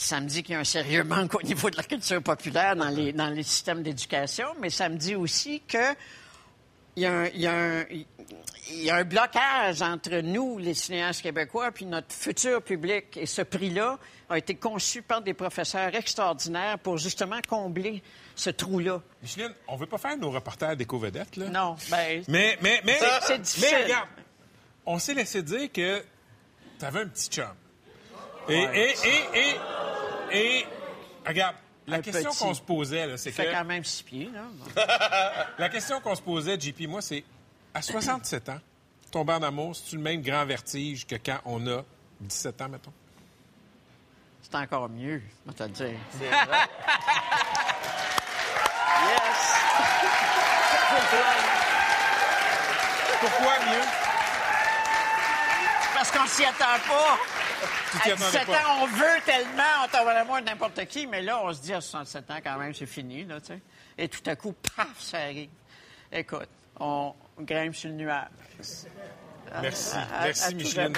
Ça 0.00 0.20
me 0.20 0.28
dit 0.28 0.44
qu'il 0.44 0.52
y 0.52 0.56
a 0.56 0.60
un 0.60 0.64
sérieux 0.64 1.02
manque 1.02 1.34
au 1.34 1.42
niveau 1.42 1.70
de 1.70 1.76
la 1.76 1.82
culture 1.82 2.22
populaire 2.22 2.76
dans 2.76 2.88
les, 2.88 3.12
dans 3.12 3.30
les 3.30 3.42
systèmes 3.42 3.82
d'éducation, 3.82 4.46
mais 4.60 4.70
ça 4.70 4.88
me 4.88 4.96
dit 4.96 5.16
aussi 5.16 5.60
que 5.66 5.92
il 6.94 7.02
y, 7.02 7.06
a 7.06 7.12
un, 7.12 7.26
il 7.26 7.40
y 7.40 7.46
a 7.48 7.52
un- 7.52 7.84
il 8.70 8.82
y 8.84 8.90
a 8.90 8.96
un 8.96 9.04
blocage 9.04 9.82
entre 9.82 10.20
nous, 10.20 10.58
les 10.58 10.74
cinéastes 10.74 11.22
québécois, 11.22 11.72
puis 11.72 11.84
notre 11.86 12.12
futur 12.14 12.62
public. 12.62 13.16
Et 13.16 13.24
ce 13.26 13.42
prix-là 13.42 13.98
a 14.28 14.36
été 14.38 14.54
conçu 14.56 15.02
par 15.02 15.20
des 15.22 15.32
professeurs 15.34 15.94
extraordinaires 15.94 16.78
pour 16.78 16.98
justement 16.98 17.38
combler 17.48 18.02
ce 18.36 18.50
trou-là. 18.50 19.00
Micheline, 19.22 19.52
on 19.66 19.76
veut 19.76 19.86
pas 19.86 19.98
faire 19.98 20.16
nos 20.18 20.30
reporters 20.30 20.76
d'éco-vedettes, 20.76 21.36
là? 21.36 21.48
Non, 21.48 21.76
ben, 21.90 22.22
Mais, 22.28 22.56
mais, 22.62 22.80
mais, 22.84 22.98
C'est- 23.22 23.38
difficile. 23.38 23.68
mais 23.78 23.84
regarde, 23.84 24.08
on 24.86 24.98
s'est 24.98 25.14
laissé 25.14 25.42
dire 25.42 25.72
que 25.72 26.04
t'avais 26.78 27.00
un 27.00 27.08
petit 27.08 27.30
chum. 27.30 27.46
Et, 28.48 28.54
et, 28.54 28.94
et, 29.04 29.54
et, 30.32 30.58
et, 30.58 30.66
regarde, 31.26 31.56
la 31.86 32.00
question 32.00 32.30
qu'on 32.30 32.54
se 32.54 32.62
posait, 32.62 33.06
là, 33.06 33.16
c'est 33.16 33.32
que... 33.32 33.50
quand 33.50 33.64
même 33.64 33.84
six 33.84 34.02
pieds, 34.02 34.30
là. 34.32 34.44
La 35.58 35.68
question 35.68 36.00
qu'on 36.00 36.14
se 36.14 36.22
posait, 36.22 36.58
JP 36.58 36.82
et 36.82 36.86
moi, 36.86 37.02
c'est 37.02 37.24
à 37.74 37.82
67 37.82 38.48
ans, 38.50 38.60
tomber 39.10 39.32
en 39.32 39.42
amour, 39.42 39.74
c'est-tu 39.74 39.96
le 39.96 40.02
même 40.02 40.22
grand 40.22 40.44
vertige 40.44 41.06
que 41.06 41.16
quand 41.16 41.38
on 41.44 41.66
a 41.66 41.82
17 42.20 42.62
ans, 42.62 42.68
mettons? 42.68 42.92
C'est 44.42 44.54
encore 44.54 44.88
mieux, 44.88 45.22
je 45.46 45.52
te 45.52 45.62
le 45.62 45.68
dire. 45.70 45.98
C'est 46.18 46.28
vrai. 46.28 46.58
Yes! 49.00 49.58
Pourquoi 53.20 53.52
mieux? 53.70 53.97
Parce 55.98 56.12
qu'on 56.12 56.26
s'y 56.28 56.44
attend 56.44 56.78
pas. 56.86 57.18
À 57.94 57.96
attendais 58.12 58.16
17 58.16 58.46
pas. 58.46 58.52
ans, 58.52 58.76
on 58.82 58.86
veut 58.86 59.20
tellement, 59.26 59.62
on 59.82 59.88
à 60.08 60.14
l'amour 60.14 60.36
de 60.36 60.42
n'importe 60.44 60.84
qui, 60.86 61.06
mais 61.08 61.22
là, 61.22 61.40
on 61.42 61.52
se 61.52 61.60
dit 61.60 61.74
à 61.74 61.80
67 61.80 62.30
ans, 62.30 62.38
quand 62.44 62.56
même, 62.56 62.72
c'est 62.72 62.86
fini, 62.86 63.24
là, 63.24 63.40
tu 63.40 63.48
sais. 63.48 63.60
Et 63.98 64.08
tout 64.08 64.22
à 64.26 64.36
coup, 64.36 64.54
paf, 64.76 64.86
ça 65.00 65.18
arrive. 65.18 65.50
Écoute, 66.12 66.48
on 66.78 67.14
grimpe 67.40 67.74
sur 67.74 67.88
le 67.88 67.96
nuage. 67.96 68.26
Merci. 68.56 68.86
À- 69.52 69.58
à- 69.58 69.62
Merci, 70.22 70.44
à 70.44 70.50
Micheline. 70.52 70.92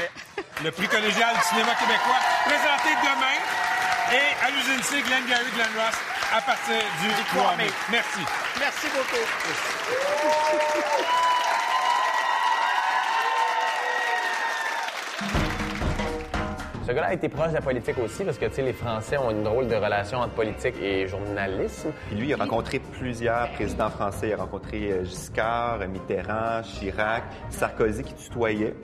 Le 0.62 0.70
prix 0.70 0.88
collégial 0.88 1.34
du 1.34 1.42
cinéma 1.44 1.74
québécois, 1.76 2.20
présenté 2.44 2.94
demain 3.02 3.38
et 4.12 4.44
à 4.44 4.50
l'usine 4.50 4.82
C, 4.82 5.00
Glenn 5.00 5.24
Gary, 5.26 5.50
Glenn 5.54 5.68
Ross, 5.78 5.94
à 6.36 6.42
partir 6.42 6.76
du 7.00 7.24
3 7.38 7.56
mai. 7.56 7.70
Merci. 7.90 8.20
Merci 8.58 8.86
beaucoup. 8.88 9.24
Ce 16.90 16.94
gars-là 16.96 17.06
a 17.10 17.12
été 17.14 17.28
proche 17.28 17.50
de 17.50 17.54
la 17.54 17.60
politique 17.60 17.94
aussi, 18.04 18.24
parce 18.24 18.36
que, 18.36 18.46
tu 18.46 18.54
sais, 18.54 18.62
les 18.62 18.72
Français 18.72 19.16
ont 19.16 19.30
une 19.30 19.44
drôle 19.44 19.68
de 19.68 19.76
relation 19.76 20.18
entre 20.18 20.34
politique 20.34 20.74
et 20.82 21.06
journalisme. 21.06 21.92
Puis 22.08 22.16
lui, 22.16 22.26
il 22.30 22.34
a 22.34 22.36
rencontré 22.36 22.80
plusieurs 22.80 23.48
présidents 23.52 23.90
français. 23.90 24.30
Il 24.30 24.32
a 24.32 24.38
rencontré 24.38 24.90
euh, 24.90 25.04
Giscard, 25.04 25.78
Mitterrand, 25.86 26.62
Chirac, 26.64 27.22
Sarkozy 27.48 28.02
qui 28.02 28.14
tutoyait. 28.14 28.74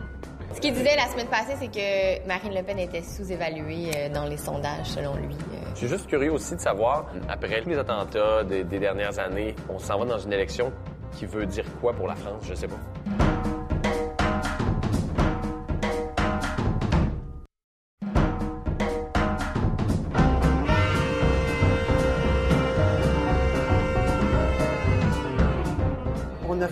Ce 0.55 0.61
qu'il 0.61 0.73
disait 0.73 0.95
la 0.95 1.09
semaine 1.09 1.27
passée, 1.27 1.55
c'est 1.59 1.67
que 1.67 2.29
Marine 2.29 2.55
Le 2.55 2.63
Pen 2.63 2.79
était 2.79 3.03
sous-évaluée 3.03 3.91
euh, 3.97 4.09
dans 4.09 4.27
les 4.27 4.37
sondages, 4.37 4.87
selon 4.87 5.17
lui. 5.17 5.35
euh. 5.35 5.71
Je 5.75 5.79
suis 5.79 5.89
juste 5.89 6.07
curieux 6.07 6.31
aussi 6.31 6.55
de 6.55 6.61
savoir, 6.61 7.07
après 7.29 7.61
tous 7.61 7.71
les 7.71 7.79
attentats 7.79 8.45
des, 8.45 8.63
des 8.63 8.79
dernières 8.79 9.19
années, 9.19 9.57
on 9.69 9.81
s'en 9.81 9.99
va 9.99 10.05
dans 10.05 10.19
une 10.19 10.33
élection 10.33 10.73
qui 11.17 11.27
veut 11.27 11.45
dire 11.45 11.65
quoi 11.81 11.93
pour 11.93 12.07
la 12.07 12.15
France, 12.15 12.45
je 12.49 12.55
sais 12.55 12.69
pas. 12.69 13.56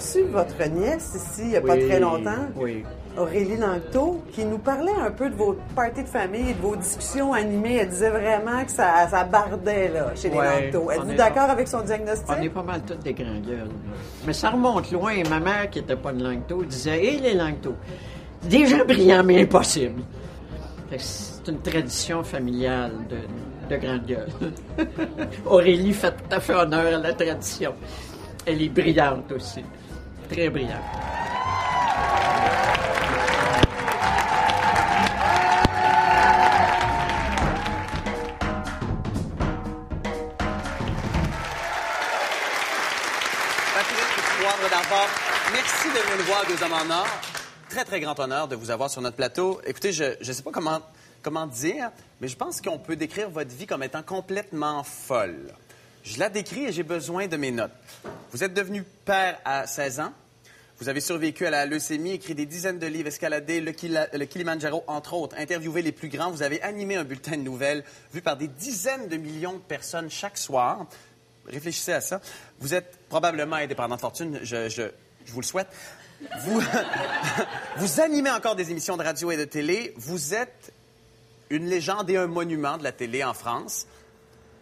Reçu 0.04 0.22
votre 0.24 0.68
nièce 0.70 1.12
ici 1.16 1.42
il 1.42 1.48
n'y 1.48 1.56
a 1.56 1.60
pas 1.60 1.76
très 1.76 2.00
longtemps, 2.00 2.46
Oui. 2.56 2.84
Aurélie 3.16 3.56
Langto, 3.56 4.24
qui 4.32 4.44
nous 4.44 4.58
parlait 4.58 4.90
un 5.00 5.12
peu 5.12 5.30
de 5.30 5.36
vos 5.36 5.56
parties 5.76 6.02
de 6.02 6.08
famille 6.08 6.50
et 6.50 6.54
de 6.54 6.60
vos 6.60 6.74
discussions 6.74 7.32
animées. 7.32 7.76
Elle 7.76 7.88
disait 7.88 8.10
vraiment 8.10 8.64
que 8.64 8.72
ça, 8.72 9.06
ça 9.08 9.22
bardait 9.22 9.88
là, 9.88 10.12
chez 10.16 10.30
les 10.30 10.36
Ouais, 10.36 10.72
on 10.74 10.90
Êtes-vous 10.90 11.14
d'accord 11.14 11.48
avec 11.48 11.68
son 11.68 11.82
diagnostic? 11.82 12.26
On 12.28 12.42
est 12.42 12.48
pas 12.48 12.64
mal 12.64 12.82
toutes 12.84 13.04
des 13.04 13.12
grands 13.12 13.38
gueules. 13.38 13.70
Mais 14.26 14.32
ça 14.32 14.50
remonte 14.50 14.90
loin. 14.90 15.14
Ma 15.30 15.38
mère, 15.38 15.70
qui 15.70 15.78
n'était 15.78 15.94
pas 15.94 16.12
de 16.12 16.24
Langto, 16.24 16.64
disait 16.64 17.04
Hé, 17.04 17.20
les 17.20 17.34
Langto, 17.34 17.74
des 18.42 18.66
gens 18.66 18.84
brillants, 18.84 19.22
mais 19.22 19.42
impossibles. 19.42 20.02
C'est 20.98 21.48
une 21.48 21.60
tradition 21.60 22.24
familiale 22.24 22.94
de, 23.08 23.72
de 23.72 23.80
grande 23.80 24.06
gueule. 24.06 24.28
Aurélie 25.46 25.92
fait 25.92 26.10
tout 26.10 26.34
à 26.34 26.40
fait 26.40 26.54
honneur 26.54 26.94
à 26.94 26.98
la 26.98 27.12
tradition. 27.12 27.74
Elle 28.44 28.60
est 28.60 28.68
brillante 28.70 29.30
aussi. 29.30 29.62
Très 30.28 30.50
d'Arvor, 44.70 45.08
merci 45.52 45.88
de 45.88 45.98
venir 45.98 46.16
nous 46.18 46.24
voir, 46.24 46.44
deux 46.46 46.62
hommes 46.62 46.72
en 46.72 47.00
or. 47.00 47.06
Très, 47.68 47.84
très 47.84 48.00
grand 48.00 48.18
honneur 48.18 48.48
de 48.48 48.56
vous 48.56 48.70
avoir 48.70 48.90
sur 48.90 49.02
notre 49.02 49.16
plateau. 49.16 49.60
Écoutez, 49.66 49.92
je 49.92 50.04
ne 50.18 50.32
sais 50.32 50.42
pas 50.42 50.52
comment, 50.52 50.80
comment 51.22 51.46
dire, 51.46 51.90
mais 52.20 52.28
je 52.28 52.36
pense 52.36 52.60
qu'on 52.60 52.78
peut 52.78 52.96
décrire 52.96 53.28
votre 53.30 53.54
vie 53.54 53.66
comme 53.66 53.82
étant 53.82 54.02
complètement 54.02 54.82
folle. 54.84 55.52
Je 56.04 56.18
la 56.18 56.28
décris 56.28 56.66
et 56.66 56.72
j'ai 56.72 56.82
besoin 56.82 57.26
de 57.26 57.36
mes 57.36 57.50
notes. 57.50 57.72
Vous 58.30 58.44
êtes 58.44 58.54
devenu 58.54 58.84
père 59.04 59.38
à 59.44 59.66
16 59.66 60.00
ans. 60.00 60.12
Vous 60.78 60.88
avez 60.88 61.00
survécu 61.00 61.46
à 61.46 61.50
la 61.50 61.66
leucémie, 61.66 62.10
écrit 62.12 62.34
des 62.34 62.46
dizaines 62.46 62.78
de 62.78 62.86
livres, 62.86 63.08
escaladé 63.08 63.60
le, 63.60 63.72
le 64.12 64.24
Kilimanjaro, 64.26 64.82
entre 64.88 65.14
autres, 65.14 65.36
interviewé 65.38 65.82
les 65.82 65.92
plus 65.92 66.08
grands. 66.08 66.30
Vous 66.30 66.42
avez 66.42 66.60
animé 66.62 66.96
un 66.96 67.04
bulletin 67.04 67.32
de 67.36 67.42
nouvelles 67.42 67.84
vu 68.12 68.20
par 68.22 68.36
des 68.36 68.48
dizaines 68.48 69.08
de 69.08 69.16
millions 69.16 69.54
de 69.54 69.58
personnes 69.60 70.10
chaque 70.10 70.36
soir. 70.36 70.86
Réfléchissez 71.46 71.92
à 71.92 72.00
ça. 72.00 72.20
Vous 72.58 72.74
êtes 72.74 72.98
probablement 73.08 73.56
indépendant 73.56 73.94
de 73.96 74.00
fortune, 74.00 74.40
je, 74.42 74.68
je- 74.68 74.90
je 75.24 75.32
vous 75.32 75.40
le 75.40 75.46
souhaite. 75.46 75.68
Vous, 76.42 76.60
vous 77.76 78.00
animez 78.00 78.30
encore 78.30 78.56
des 78.56 78.70
émissions 78.70 78.96
de 78.96 79.02
radio 79.04 79.30
et 79.30 79.36
de 79.36 79.44
télé. 79.44 79.94
Vous 79.96 80.34
êtes 80.34 80.72
une 81.50 81.66
légende 81.66 82.10
et 82.10 82.16
un 82.16 82.26
monument 82.26 82.76
de 82.78 82.82
la 82.84 82.92
télé 82.92 83.22
en 83.24 83.32
France. 83.34 83.86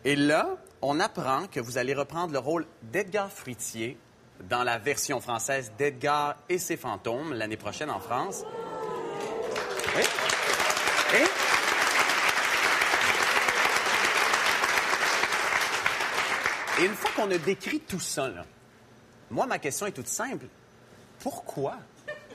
Et 0.05 0.15
là, 0.15 0.57
on 0.83 0.99
apprend 0.99 1.47
que 1.47 1.61
vous 1.61 1.79
allez 1.79 1.95
reprendre 1.95 2.33
le 2.33 2.41
rôle 2.41 2.67
d'Edgar 2.83 3.31
Fruitier 3.31 3.97
dans 4.49 4.65
la 4.65 4.79
version 4.79 5.21
française 5.21 5.73
d'Edgar 5.79 6.37
et 6.49 6.59
ses 6.59 6.77
fantômes 6.77 7.33
l'année 7.33 7.57
prochaine 7.57 7.89
en 7.91 8.01
France. 8.01 8.43
Oui. 9.97 10.03
Et... 11.15 11.25
Et 16.83 16.87
une 16.87 16.95
fois 16.95 17.11
qu'on 17.15 17.31
a 17.31 17.39
décrit 17.39 17.79
tout 17.81 18.01
ça, 18.01 18.29
là, 18.29 18.45
moi, 19.31 19.47
ma 19.47 19.59
question 19.59 19.87
est 19.87 19.93
toute 19.93 20.09
simple. 20.09 20.47
Pourquoi 21.21 21.77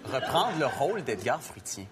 reprendre 0.06 0.58
le 0.58 0.68
rôle 0.68 1.04
d'Edgar 1.04 1.42
Fruitier? 1.42 1.88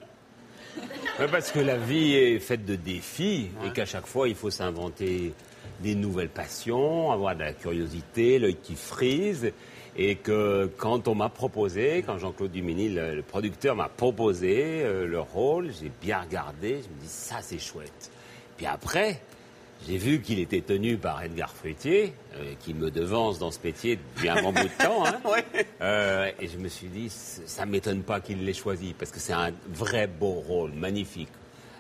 Parce 1.32 1.52
que 1.52 1.60
la 1.60 1.78
vie 1.78 2.16
est 2.16 2.40
faite 2.40 2.64
de 2.64 2.76
défis 2.76 3.50
et 3.66 3.72
qu'à 3.72 3.86
chaque 3.86 4.06
fois, 4.06 4.30
il 4.30 4.36
faut 4.36 4.52
s'inventer 4.52 5.34
des 5.82 5.96
nouvelles 5.96 6.30
passions, 6.30 7.12
avoir 7.12 7.36
de 7.36 7.42
la 7.42 7.54
curiosité, 7.54 8.40
l'œil 8.40 8.56
qui 8.56 8.76
frise. 8.76 9.52
Et 9.98 10.16
que 10.16 10.70
quand 10.78 11.08
on 11.08 11.16
m'a 11.16 11.30
proposé, 11.30 12.04
quand 12.06 12.18
Jean-Claude 12.18 12.52
Duménil, 12.52 12.96
le, 12.96 13.22
producteur, 13.22 13.78
m'a 13.78 13.88
proposé 13.88 14.82
euh, 14.84 15.08
le 15.08 15.22
rôle, 15.22 15.72
j'ai 15.80 15.90
bien 16.02 16.20
regardé, 16.20 16.82
je 16.84 16.90
me 16.94 17.02
dis 17.02 17.08
ça 17.08 17.38
c'est 17.42 17.60
chouette. 17.60 18.12
Puis 18.58 18.66
après, 18.66 19.22
j'ai 19.88 19.98
vu 19.98 20.20
qu'il 20.22 20.40
était 20.40 20.62
tenu 20.62 20.98
par 20.98 21.22
Edgar 21.24 21.52
Fruitier, 21.52 22.14
euh, 22.36 22.54
qui 22.60 22.74
me 22.74 22.90
devance 22.90 23.38
dans 23.40 23.52
ce 23.52 23.60
métier 23.64 23.98
depuis 23.98 24.30
un 24.30 24.42
bon 24.42 24.52
bout 24.52 24.64
de 24.64 24.84
temps. 24.84 25.06
hein. 25.06 25.20
Euh, 25.82 26.32
et 26.40 26.48
je 26.48 26.58
me 26.58 26.70
suis 26.70 26.88
dit, 26.88 27.10
ça 27.10 27.66
m'étonne 27.66 28.02
pas 28.02 28.20
qu'il 28.20 28.46
l'ait 28.46 28.54
choisi, 28.54 28.96
parce 28.98 29.12
que 29.12 29.20
c'est 29.20 29.34
un 29.34 29.52
vrai 29.68 30.08
beau 30.08 30.32
rôle, 30.32 30.72
magnifique. 30.72 31.30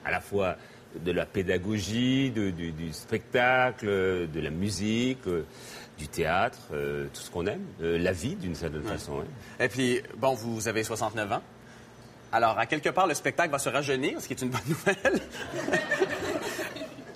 À 0.04 0.12
la 0.12 0.20
fois 0.20 0.58
de 1.04 1.12
la 1.12 1.26
pédagogie, 1.26 2.32
de- 2.32 2.50
du, 2.52 2.72
du 2.72 2.94
spectacle, 2.94 3.88
de 3.88 4.40
la 4.40 4.50
musique, 4.50 5.20
euh, 5.28 5.44
du 5.98 6.08
théâtre, 6.08 6.60
euh, 6.74 7.08
tout 7.14 7.22
ce 7.22 7.32
qu'on 7.32 7.46
aime, 7.48 7.64
euh, 7.82 7.98
la 7.98 8.12
vie 8.12 8.36
d'une 8.36 8.56
certaine 8.56 8.84
façon. 8.84 9.24
Et 9.60 9.68
puis, 9.70 10.02
bon, 10.18 10.34
vous 10.34 10.68
avez 10.68 10.84
69 10.84 11.32
ans. 11.32 11.42
Alors, 12.32 12.60
à 12.60 12.66
quelque 12.66 12.90
part, 12.90 13.08
le 13.08 13.14
spectacle 13.14 13.50
va 13.52 13.60
se 13.60 13.70
rajeunir, 13.70 14.20
ce 14.20 14.28
qui 14.28 14.34
est 14.34 14.42
une 14.42 14.50
bonne 14.50 14.62
nouvelle. 14.68 15.22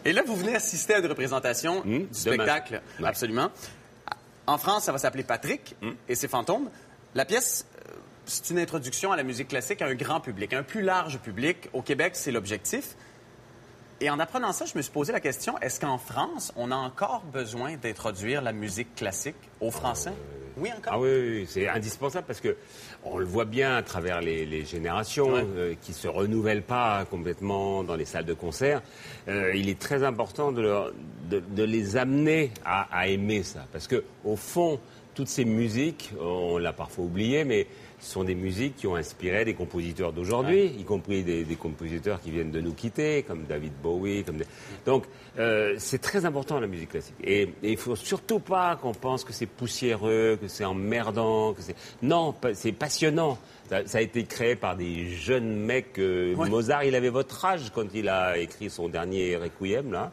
Et 0.05 0.13
là, 0.13 0.21
vous 0.25 0.35
venez 0.35 0.55
assister 0.55 0.93
à 0.95 0.99
une 0.99 1.07
représentation 1.07 1.81
du 1.81 2.07
spectacle. 2.11 2.81
Absolument. 3.03 3.49
En 4.47 4.57
France, 4.57 4.85
ça 4.85 4.91
va 4.91 4.97
s'appeler 4.97 5.23
Patrick 5.23 5.75
et 6.07 6.15
ses 6.15 6.27
fantômes. 6.27 6.69
La 7.15 7.25
pièce, 7.25 7.65
c'est 8.25 8.49
une 8.51 8.59
introduction 8.59 9.11
à 9.11 9.17
la 9.17 9.23
musique 9.23 9.49
classique 9.49 9.81
à 9.81 9.87
un 9.87 9.95
grand 9.95 10.21
public, 10.21 10.53
un 10.53 10.63
plus 10.63 10.81
large 10.81 11.19
public. 11.19 11.69
Au 11.73 11.81
Québec, 11.81 12.13
c'est 12.15 12.31
l'objectif. 12.31 12.95
Et 14.01 14.09
en 14.09 14.19
apprenant 14.19 14.53
ça, 14.53 14.65
je 14.65 14.77
me 14.77 14.81
suis 14.81 14.91
posé 14.91 15.11
la 15.11 15.19
question, 15.19 15.57
est-ce 15.59 15.79
qu'en 15.79 15.97
France, 15.97 16.53
on 16.55 16.71
a 16.71 16.75
encore 16.75 17.21
besoin 17.33 17.75
d'introduire 17.75 18.41
la 18.41 18.53
musique 18.53 18.95
classique 18.95 19.35
aux 19.59 19.71
Français? 19.71 20.13
Oui, 20.55 20.69
encore. 20.77 20.93
Ah 20.95 20.99
oui, 20.99 21.09
oui, 21.09 21.29
oui, 21.41 21.45
c'est 21.49 21.67
indispensable 21.67 22.25
parce 22.27 22.39
que 22.41 22.55
on 23.03 23.17
le 23.17 23.25
voit 23.25 23.45
bien 23.45 23.75
à 23.75 23.81
travers 23.83 24.21
les, 24.21 24.45
les 24.45 24.63
générations 24.65 25.33
Ouais. 25.33 25.45
euh, 25.55 25.73
qui 25.81 25.93
se 25.93 26.07
renouvellent 26.07 26.63
pas 26.63 27.05
complètement 27.05 27.83
dans 27.83 27.95
les 27.95 28.05
salles 28.05 28.25
de 28.25 28.33
concert. 28.33 28.81
Euh, 29.27 29.53
il 29.55 29.67
est 29.69 29.79
très 29.79 30.03
important 30.03 30.51
de, 30.53 30.61
leur- 30.61 30.91
de- 31.29 31.39
de 31.41 31.63
les 31.63 31.95
amener 31.97 32.51
à, 32.65 32.87
à 32.97 33.07
aimer 33.07 33.43
ça 33.43 33.65
parce 33.71 33.87
que 33.87 34.03
au 34.25 34.35
fond, 34.37 34.79
toutes 35.13 35.27
ces 35.29 35.45
musiques, 35.45 36.11
on 36.21 36.57
l'a 36.57 36.71
parfois 36.73 37.03
oublié, 37.05 37.43
mais 37.43 37.67
sont 37.99 38.23
des 38.23 38.35
musiques 38.35 38.75
qui 38.77 38.87
ont 38.87 38.95
inspiré 38.95 39.43
des 39.45 39.53
compositeurs 39.53 40.13
d'aujourd'hui, 40.13 40.65
y 40.79 40.83
compris 40.83 41.23
des, 41.23 41.43
des 41.43 41.55
compositeurs 41.55 42.21
qui 42.21 42.31
viennent 42.31 42.51
de 42.51 42.61
nous 42.61 42.73
quitter, 42.73 43.23
comme 43.23 43.43
David 43.43 43.73
Bowie. 43.83 44.23
Comme 44.23 44.37
des- 44.37 44.45
Donc, 44.85 45.03
euh, 45.37 45.75
c'est 45.77 45.99
très 46.01 46.25
important 46.25 46.59
la 46.59 46.67
musique 46.67 46.89
classique. 46.89 47.15
Et 47.23 47.49
il 47.63 47.77
faut 47.77 47.95
surtout 47.95 48.39
pas 48.39 48.75
qu'on 48.77 48.93
pense 48.93 49.23
que 49.23 49.33
c'est 49.33 49.45
poussiéreux, 49.45 50.37
que 50.41 50.47
c'est 50.47 50.65
emmerdant, 50.65 51.53
que 51.53 51.61
c'est 51.61 51.75
non, 52.01 52.33
c'est 52.53 52.71
passionnant. 52.71 53.37
Ça, 53.69 53.85
ça 53.85 53.99
a 53.99 54.01
été 54.01 54.23
créé 54.23 54.55
par 54.55 54.75
des 54.75 55.09
jeunes 55.09 55.55
mecs. 55.55 55.99
euh, 55.99 56.33
Ouais. 56.35 56.49
Mozart, 56.49 56.85
il 56.85 56.95
avait 56.95 57.09
votre 57.09 57.45
âge 57.45 57.71
quand 57.75 57.85
il 57.93 58.09
a 58.09 58.37
écrit 58.39 58.67
son 58.69 58.89
dernier 58.89 59.35
requiem 59.37 59.91
là. 59.91 60.11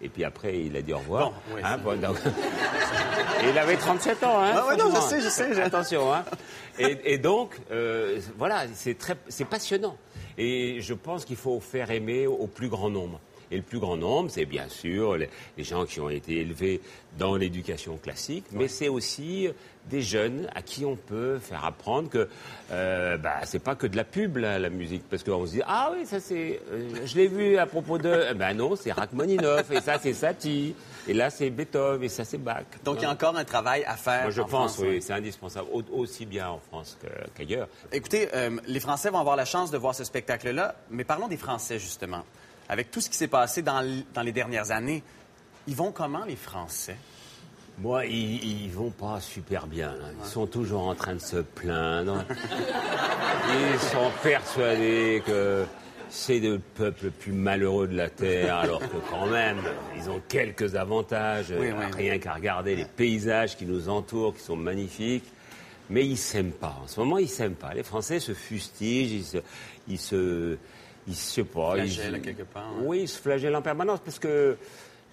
Et 0.00 0.08
puis 0.08 0.24
après, 0.24 0.58
il 0.58 0.74
a 0.76 0.80
dit 0.82 0.94
au 0.94 0.98
revoir. 0.98 1.32
Bon, 1.50 1.54
ouais, 1.56 1.60
Hein, 1.62 1.76
bon, 1.84 2.00
donc- 2.00 2.16
il 3.50 3.58
avait 3.58 3.76
37 3.76 4.24
ans, 4.24 4.42
hein. 4.42 4.52
Ah 4.54 4.66
ouais, 4.68 4.76
non, 4.76 4.90
je 4.94 5.00
sais, 5.00 5.20
je 5.20 5.28
sais, 5.28 5.54
j'ai- 5.54 5.60
Attention, 5.62 6.12
hein. 6.14 6.24
Et, 6.78 6.96
et 7.14 7.18
donc, 7.24 7.58
euh, 7.70 8.20
voilà, 8.36 8.66
c'est 8.74 9.44
passionnant. 9.46 9.96
Et 10.36 10.82
je 10.82 10.92
pense 10.92 11.24
qu'il 11.24 11.36
faut 11.36 11.58
faire 11.58 11.90
aimer 11.90 12.26
au 12.26 12.46
plus 12.46 12.68
grand 12.68 12.90
nombre. 12.90 13.18
Et 13.54 13.56
le 13.58 13.62
plus 13.62 13.78
grand 13.78 13.96
nombre, 13.96 14.30
c'est 14.30 14.46
bien 14.46 14.68
sûr 14.68 15.16
les, 15.16 15.28
les 15.56 15.62
gens 15.64 15.84
qui 15.86 16.00
ont 16.00 16.10
été 16.10 16.38
élevés 16.40 16.80
dans 17.16 17.36
l'éducation 17.36 17.96
classique, 17.96 18.44
mais 18.50 18.66
c'est 18.66 18.88
aussi 18.88 19.48
des 19.88 20.02
jeunes 20.02 20.48
à 20.56 20.62
qui 20.62 20.84
on 20.84 20.96
peut 20.96 21.38
faire 21.38 21.64
apprendre 21.64 22.08
que 22.10 22.28
euh, 22.72 23.16
bah, 23.16 23.36
c'est 23.44 23.60
pas 23.62 23.76
que 23.76 23.86
de 23.86 23.96
la 23.96 24.02
pub 24.02 24.38
la, 24.38 24.58
la 24.58 24.70
musique, 24.70 25.04
parce 25.08 25.22
qu'on 25.22 25.46
se 25.46 25.52
dit 25.52 25.62
ah 25.66 25.92
oui 25.94 26.04
ça 26.06 26.18
c'est, 26.18 26.60
euh, 26.72 26.88
je 27.04 27.14
l'ai 27.16 27.28
vu 27.28 27.56
à 27.58 27.66
propos 27.66 27.98
de, 27.98 28.32
ben 28.32 28.54
non 28.54 28.74
c'est 28.74 28.90
Rachmaninoff 28.90 29.70
et 29.70 29.80
ça 29.80 29.98
c'est 30.02 30.14
Satie 30.14 30.74
et 31.06 31.12
là 31.14 31.30
c'est 31.30 31.50
Beethoven 31.50 32.02
et 32.02 32.08
ça 32.08 32.24
c'est 32.24 32.38
Bach. 32.38 32.64
Donc, 32.84 32.96
il 32.98 33.02
y 33.02 33.04
a 33.04 33.10
encore 33.10 33.36
un 33.36 33.44
travail 33.44 33.84
à 33.84 33.94
faire. 33.96 34.22
Moi, 34.22 34.30
je 34.30 34.40
en 34.40 34.46
pense, 34.46 34.74
France, 34.76 34.86
oui, 34.88 35.00
c'est 35.02 35.12
indispensable, 35.12 35.68
au- 35.72 35.84
aussi 35.92 36.24
bien 36.26 36.48
en 36.48 36.58
France 36.58 36.98
qu'ailleurs. 37.36 37.68
Écoutez, 37.92 38.28
euh, 38.34 38.56
les 38.66 38.80
Français 38.80 39.10
vont 39.10 39.18
avoir 39.20 39.36
la 39.36 39.44
chance 39.44 39.70
de 39.70 39.78
voir 39.78 39.94
ce 39.94 40.02
spectacle-là, 40.02 40.74
mais 40.90 41.04
parlons 41.04 41.28
des 41.28 41.36
Français, 41.36 41.78
justement. 41.78 42.24
Avec 42.68 42.90
tout 42.90 43.00
ce 43.00 43.10
qui 43.10 43.16
s'est 43.16 43.28
passé 43.28 43.62
dans, 43.62 43.84
dans 44.14 44.22
les 44.22 44.32
dernières 44.32 44.70
années, 44.70 45.02
ils 45.66 45.76
vont 45.76 45.92
comment, 45.92 46.24
les 46.24 46.36
Français? 46.36 46.96
Moi, 47.78 48.06
ils, 48.06 48.64
ils 48.64 48.70
vont 48.70 48.90
pas 48.90 49.20
super 49.20 49.66
bien. 49.66 49.88
là. 49.92 50.06
Ils 50.22 50.28
sont 50.30 50.46
toujours 50.46 50.86
en 50.86 50.94
train 50.94 51.14
de 51.14 51.20
se 51.20 51.38
plaindre. 51.38 52.24
Ils 52.30 53.80
sont 53.80 54.10
persuadés 54.22 55.22
que 55.26 55.64
c'est 56.08 56.38
le 56.38 56.60
peuple 56.60 57.06
le 57.06 57.10
plus 57.10 57.32
malheureux 57.32 57.88
de 57.88 57.96
la 57.96 58.08
Terre, 58.08 58.58
alors 58.58 58.78
que 58.80 58.96
quand 59.10 59.26
même, 59.26 59.58
ils 59.96 60.08
ont 60.08 60.20
quelques 60.28 60.76
avantages. 60.76 61.52
Oui, 61.58 61.70
oui. 61.76 61.84
Rien 61.96 62.18
qu'à 62.18 62.34
regarder 62.34 62.76
les 62.76 62.84
paysages 62.84 63.56
qui 63.56 63.66
nous 63.66 63.88
entourent, 63.88 64.34
qui 64.34 64.42
sont 64.42 64.56
magnifiques. 64.56 65.24
Mais 65.90 66.06
ils 66.06 66.16
s'aiment 66.16 66.52
pas. 66.52 66.78
En 66.82 66.86
ce 66.86 67.00
moment, 67.00 67.18
ils 67.18 67.28
s'aiment 67.28 67.56
pas. 67.56 67.74
Les 67.74 67.82
Français 67.82 68.20
se 68.20 68.32
fustigent, 68.32 69.12
ils 69.12 69.24
se, 69.24 69.38
ils 69.88 69.98
se, 69.98 70.56
ils, 71.06 71.14
je 71.14 71.18
sais 71.18 71.44
pas, 71.44 71.72
Flagelle, 71.74 72.20
quelque 72.22 72.42
part, 72.44 72.64
hein. 72.64 72.82
Oui, 72.84 73.00
ils 73.02 73.08
se 73.08 73.18
flagellent 73.18 73.56
en 73.56 73.62
permanence 73.62 74.00
parce 74.04 74.18
que 74.18 74.56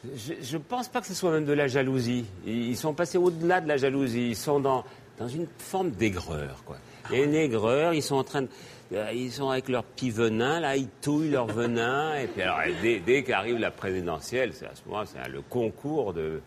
je 0.04 0.58
ne 0.58 0.62
pense 0.64 0.88
pas 0.90 1.02
que 1.02 1.08
ce 1.08 1.14
soit 1.14 1.32
même 1.32 1.46
de 1.46 1.54
la 1.54 1.68
jalousie. 1.68 2.26
Ils 2.46 2.76
sont 2.78 2.94
passés 2.94 3.18
au-delà 3.20 3.62
de 3.62 3.68
la 3.68 3.78
jalousie. 3.78 4.30
Ils 4.30 4.36
sont 4.36 4.60
dans, 4.60 4.84
dans 5.20 5.28
une 5.28 5.48
forme 5.60 5.92
d'aigreur, 5.92 6.64
quoi. 6.66 6.78
Il 7.12 7.18
y 7.18 7.22
a 7.22 7.26
une 7.26 7.36
aigreur, 7.36 7.94
ils 7.94 8.02
sont 8.02 8.16
en 8.16 8.24
train 8.24 8.44
de... 8.44 8.48
euh, 8.94 9.12
Ils 9.14 9.32
sont 9.32 9.50
avec 9.50 9.70
leur 9.70 9.84
petit 9.84 10.10
venin, 10.12 10.60
là, 10.60 10.76
ils 10.78 10.88
touillent 11.02 11.30
leur 11.32 11.46
venin. 11.48 12.16
Et 12.16 12.28
puis 12.28 12.42
alors, 12.42 12.60
dès, 12.82 13.00
dès 13.00 13.24
qu'arrive 13.24 13.58
la 13.60 13.70
présidentielle, 13.72 14.54
c'est 14.54 14.66
à 14.66 14.72
ce 14.76 14.82
moment 14.90 15.04
c'est 15.06 15.30
le 15.30 15.42
concours 15.42 16.14
de, 16.14 16.42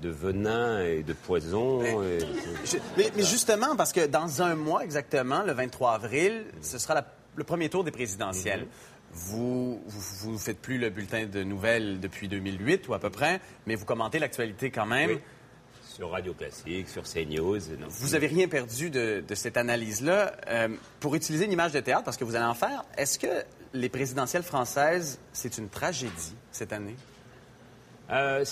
de 0.00 0.08
venin 0.08 0.82
et 0.84 1.02
de 1.02 1.12
poison. 1.12 1.82
et- 1.82 2.18
Je- 2.64 2.78
mais, 2.96 3.10
mais 3.16 3.22
justement, 3.22 3.76
parce 3.76 3.92
que 3.92 4.06
dans 4.06 4.42
un 4.42 4.54
mois 4.56 4.82
exactement, 4.84 5.42
le 5.42 5.52
23 5.52 5.92
avril, 5.94 6.44
ce 6.60 6.78
sera 6.78 6.94
la- 6.94 7.06
le 7.36 7.44
premier 7.44 7.68
tour 7.68 7.84
des 7.84 7.90
présidentielles. 7.90 8.60
Mhm. 8.62 8.66
Vous 9.12 9.80
vous 9.86 10.32
ne 10.32 10.38
faites 10.38 10.60
plus 10.60 10.78
le 10.78 10.90
bulletin 10.90 11.26
de 11.26 11.42
nouvelles 11.42 12.00
depuis 12.00 12.28
2008 12.28 12.88
ou 12.88 12.94
à 12.94 12.98
peu 12.98 13.08
près, 13.10 13.40
mais 13.66 13.74
vous 13.74 13.84
commentez 13.84 14.18
l'actualité 14.18 14.70
quand 14.70 14.86
même. 14.86 15.10
Oui. 15.10 15.18
Sur 15.94 16.10
Radio 16.10 16.34
Classique, 16.34 16.88
sur 16.88 17.04
CNews. 17.04 17.58
non. 17.78 17.86
Vous 17.88 18.14
avez 18.14 18.26
rien 18.26 18.48
perdu 18.48 18.90
de, 18.90 19.24
de 19.26 19.34
cette 19.34 19.56
analyse-là. 19.56 20.36
Euh, 20.48 20.68
pour 21.00 21.14
utiliser 21.14 21.46
une 21.46 21.52
image 21.52 21.72
de 21.72 21.80
théâtre, 21.80 22.04
parce 22.04 22.18
que 22.18 22.24
vous 22.24 22.34
allez 22.34 22.44
en 22.44 22.52
faire, 22.52 22.84
est-ce 22.98 23.18
que 23.18 23.28
les 23.72 23.88
présidentielles 23.88 24.42
françaises, 24.42 25.18
c'est 25.32 25.56
une 25.56 25.70
tragédie 25.70 26.34
cette 26.52 26.74
année? 26.74 26.96
Euh, 28.10 28.44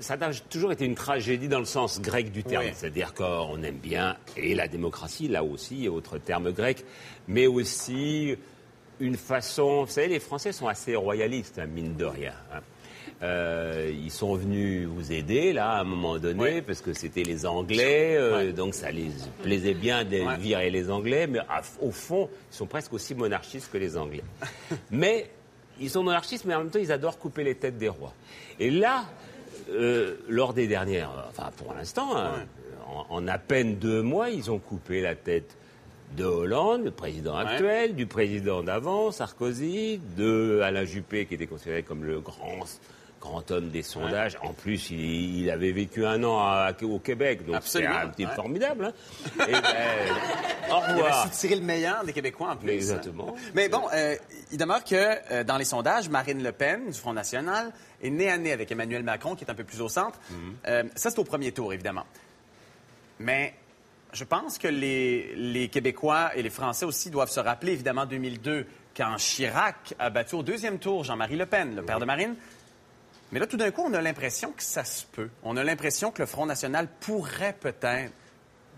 ça 0.00 0.14
a 0.14 0.32
toujours 0.48 0.70
été 0.72 0.84
une 0.84 0.94
tragédie 0.94 1.48
dans 1.48 1.58
le 1.58 1.64
sens 1.64 2.00
grec 2.00 2.30
du 2.30 2.44
terme, 2.44 2.64
Oui. 2.66 2.70
c'est-à-dire 2.74 3.12
qu'on 3.12 3.60
aime 3.62 3.78
bien, 3.78 4.16
et 4.36 4.54
la 4.54 4.68
démocratie, 4.68 5.26
là 5.26 5.42
aussi, 5.42 5.88
autre 5.88 6.18
terme 6.18 6.52
grec, 6.52 6.84
mais 7.26 7.46
aussi 7.48 8.36
une 9.00 9.16
façon... 9.16 9.84
Vous 9.84 9.90
savez, 9.90 10.08
les 10.08 10.20
Français 10.20 10.52
sont 10.52 10.68
assez 10.68 10.94
royalistes, 10.94 11.58
hein, 11.58 11.66
mine 11.66 11.96
de 11.96 12.04
rien. 12.04 12.34
hein. 12.54 12.60
Euh, 13.22 13.92
ils 13.92 14.10
sont 14.10 14.34
venus 14.34 14.86
vous 14.86 15.12
aider, 15.12 15.52
là, 15.52 15.72
à 15.72 15.80
un 15.80 15.84
moment 15.84 16.18
donné, 16.18 16.62
parce 16.62 16.80
que 16.80 16.92
c'était 16.94 17.22
les 17.22 17.44
Anglais, 17.44 18.14
euh, 18.16 18.52
donc 18.52 18.74
ça 18.74 18.90
les 18.90 19.08
plaisait 19.42 19.74
bien 19.74 20.04
de 20.04 20.20
Ouais. 20.20 20.36
virer 20.38 20.70
les 20.70 20.88
Anglais, 20.90 21.26
mais 21.26 21.40
à- 21.40 21.60
au 21.80 21.90
fond, 21.90 22.30
ils 22.50 22.56
sont 22.56 22.66
presque 22.66 22.92
aussi 22.94 23.14
monarchistes 23.14 23.70
que 23.70 23.76
les 23.78 23.96
Anglais. 23.98 24.22
mais 24.90 25.28
ils 25.80 25.90
sont 25.90 26.02
monarchistes, 26.02 26.44
mais 26.44 26.54
en 26.54 26.58
même 26.60 26.70
temps, 26.70 26.78
ils 26.78 26.92
adorent 26.92 27.18
couper 27.18 27.44
les 27.44 27.54
têtes 27.54 27.78
des 27.78 27.88
rois. 27.88 28.12
Et 28.58 28.70
là, 28.70 29.04
euh, 29.70 30.16
lors 30.28 30.52
des 30.54 30.66
dernières, 30.66 31.10
enfin 31.28 31.50
pour 31.56 31.74
l'instant, 31.74 32.16
hein, 32.16 32.44
en, 32.86 33.06
en 33.08 33.28
à 33.28 33.38
peine 33.38 33.76
deux 33.76 34.02
mois, 34.02 34.30
ils 34.30 34.50
ont 34.50 34.58
coupé 34.58 35.00
la 35.00 35.14
tête 35.14 35.56
de 36.16 36.24
Hollande, 36.24 36.84
le 36.84 36.90
président 36.90 37.36
actuel, 37.36 37.94
du 37.94 38.06
président 38.06 38.62
d'avant, 38.62 39.12
Sarkozy, 39.12 40.00
de 40.16 40.60
Alain 40.62 40.84
Juppé, 40.84 41.24
qui 41.26 41.34
était 41.34 41.46
considéré 41.46 41.82
comme 41.82 42.04
le 42.04 42.20
grand 42.20 42.58
grand 43.20 43.50
homme 43.50 43.68
des 43.70 43.82
sondages. 43.82 44.38
En 44.42 44.52
plus, 44.54 44.90
il, 44.90 45.40
il 45.42 45.50
avait 45.50 45.72
vécu 45.72 46.06
un 46.06 46.24
an 46.24 46.38
à- 46.38 46.72
au 46.82 46.98
Québec, 46.98 47.44
donc 47.44 47.56
c'est 47.64 47.84
un 47.86 48.08
petit 48.08 48.24
ouais. 48.24 48.34
formidable. 48.34 48.86
hein. 48.86 48.92
Et 49.48 49.52
ben, 49.52 49.62
au 50.70 50.78
revoir. 50.80 51.28
le 51.50 51.60
meilleur 51.60 52.04
des 52.04 52.12
Québécois 52.14 52.50
en 52.52 52.56
plus. 52.56 52.70
Exactement. 52.70 53.34
Mais 53.54 53.68
bon, 53.68 53.82
euh, 53.92 54.16
il 54.52 54.58
demeure 54.58 54.82
que 54.84 54.94
euh, 55.32 55.44
dans 55.44 55.58
les 55.58 55.64
sondages, 55.64 56.08
Marine 56.08 56.42
Le 56.42 56.52
Pen 56.52 56.86
du 56.90 56.98
Front 56.98 57.12
National 57.12 57.72
est 58.02 58.10
nez 58.10 58.30
à 58.30 58.38
nez 58.38 58.52
avec 58.52 58.72
Emmanuel 58.72 59.02
Macron, 59.02 59.34
qui 59.36 59.44
est 59.44 59.50
un 59.50 59.54
peu 59.54 59.64
plus 59.64 59.80
au 59.82 59.88
centre. 59.88 60.18
Euh, 60.66 60.84
ça, 60.94 61.10
c'est 61.10 61.18
au 61.18 61.24
premier 61.24 61.52
tour, 61.52 61.72
évidemment. 61.74 62.04
Mais 63.18 63.54
je 64.12 64.24
pense 64.24 64.58
que 64.58 64.68
les, 64.68 65.34
les 65.36 65.68
Québécois 65.68 66.30
et 66.34 66.42
les 66.42 66.50
Français 66.50 66.86
aussi 66.86 67.10
doivent 67.10 67.30
se 67.30 67.40
rappeler, 67.40 67.72
évidemment, 67.72 68.06
2002, 68.06 68.66
quand 68.96 69.16
Chirac 69.16 69.94
a 69.98 70.10
battu 70.10 70.34
au 70.36 70.42
deuxième 70.42 70.78
tour 70.78 71.04
Jean-Marie 71.04 71.36
Le 71.36 71.46
Pen, 71.46 71.76
le 71.76 71.82
père 71.82 72.00
de 72.00 72.04
Marine. 72.06 72.34
Mais 73.32 73.38
là, 73.38 73.46
tout 73.46 73.56
d'un 73.56 73.70
coup, 73.70 73.82
on 73.86 73.94
a 73.94 74.00
l'impression 74.00 74.52
que 74.52 74.62
ça 74.62 74.84
se 74.84 75.04
peut. 75.06 75.28
On 75.44 75.56
a 75.56 75.62
l'impression 75.62 76.10
que 76.10 76.20
le 76.20 76.26
Front 76.26 76.46
National 76.46 76.88
pourrait 77.00 77.56
peut-être. 77.58 78.12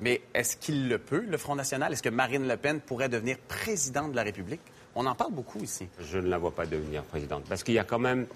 Mais 0.00 0.20
est-ce 0.34 0.56
qu'il 0.56 0.88
le 0.88 0.98
peut, 0.98 1.24
le 1.26 1.38
Front 1.38 1.54
National? 1.54 1.92
Est-ce 1.92 2.02
que 2.02 2.08
Marine 2.08 2.46
Le 2.46 2.56
Pen 2.56 2.80
pourrait 2.80 3.08
devenir 3.08 3.38
présidente 3.38 4.10
de 4.10 4.16
la 4.16 4.24
République? 4.24 4.60
On 4.94 5.06
en 5.06 5.14
parle 5.14 5.32
beaucoup 5.32 5.62
ici. 5.62 5.88
Je 6.00 6.18
ne 6.18 6.28
la 6.28 6.38
vois 6.38 6.54
pas 6.54 6.66
devenir 6.66 7.02
présidente. 7.04 7.44
Parce 7.48 7.62
qu'il 7.62 7.74
y 7.74 7.78
a 7.78 7.84
quand 7.84 7.98
même 7.98 8.26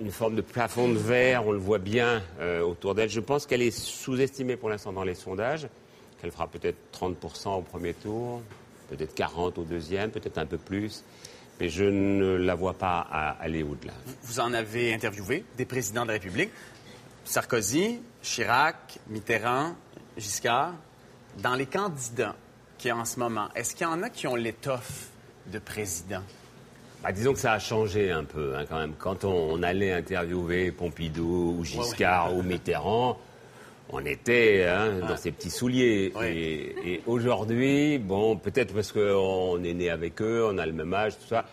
une 0.00 0.10
forme 0.10 0.34
de 0.34 0.42
plafond 0.42 0.88
de 0.88 0.98
verre, 0.98 1.46
on 1.46 1.52
le 1.52 1.58
voit 1.58 1.78
bien 1.78 2.22
euh, 2.40 2.60
autour 2.62 2.94
d'elle. 2.94 3.08
Je 3.08 3.20
pense 3.20 3.46
qu'elle 3.46 3.62
est 3.62 3.70
sous-estimée 3.70 4.56
pour 4.56 4.68
l'instant 4.68 4.92
dans 4.92 5.04
les 5.04 5.14
sondages, 5.14 5.68
qu'elle 6.20 6.30
fera 6.30 6.48
peut-être 6.48 6.78
30% 6.92 7.58
au 7.58 7.62
premier 7.62 7.94
tour, 7.94 8.42
peut-être 8.88 9.14
40% 9.14 9.60
au 9.60 9.64
deuxième, 9.64 10.10
peut-être 10.10 10.38
un 10.38 10.46
peu 10.46 10.58
plus. 10.58 11.04
Mais 11.60 11.68
je 11.68 11.84
ne 11.84 12.36
la 12.36 12.54
vois 12.54 12.74
pas 12.74 13.00
aller 13.40 13.62
au-delà. 13.62 13.92
Vous 14.22 14.40
en 14.40 14.52
avez 14.54 14.94
interviewé 14.94 15.44
des 15.56 15.66
présidents 15.66 16.02
de 16.02 16.08
la 16.08 16.14
République. 16.14 16.50
Sarkozy, 17.24 18.00
Chirac, 18.22 18.98
Mitterrand, 19.08 19.74
Giscard. 20.16 20.72
Dans 21.38 21.54
les 21.54 21.66
candidats 21.66 22.34
qui 22.78 22.88
y 22.88 22.90
a 22.90 22.96
en 22.96 23.04
ce 23.04 23.20
moment, 23.20 23.48
est-ce 23.54 23.76
qu'il 23.76 23.86
y 23.86 23.90
en 23.90 24.02
a 24.02 24.10
qui 24.10 24.26
ont 24.26 24.34
l'étoffe 24.34 25.08
de 25.46 25.58
président? 25.58 26.22
Bah, 27.02 27.12
disons 27.12 27.34
que 27.34 27.38
ça 27.38 27.52
a 27.52 27.58
changé 27.58 28.10
un 28.10 28.24
peu 28.24 28.56
hein, 28.56 28.64
quand 28.68 28.78
même. 28.78 28.94
Quand 28.98 29.24
on, 29.24 29.52
on 29.52 29.62
allait 29.62 29.92
interviewer 29.92 30.72
Pompidou 30.72 31.56
ou 31.58 31.64
Giscard 31.64 32.34
ou 32.34 32.42
Mitterrand, 32.42 33.18
on 33.92 34.04
était 34.04 34.64
hein, 34.68 35.00
dans 35.08 35.16
ses 35.16 35.32
petits 35.32 35.50
souliers. 35.50 36.12
Et, 36.24 36.92
et 36.94 37.02
aujourd'hui, 37.06 37.98
bon, 37.98 38.36
peut-être 38.36 38.72
parce 38.74 38.92
qu'on 38.92 39.62
est 39.64 39.74
né 39.74 39.90
avec 39.90 40.20
eux, 40.22 40.46
on 40.50 40.58
a 40.58 40.66
le 40.66 40.72
même 40.72 40.92
âge, 40.94 41.18
tout 41.18 41.26
ça. 41.28 41.44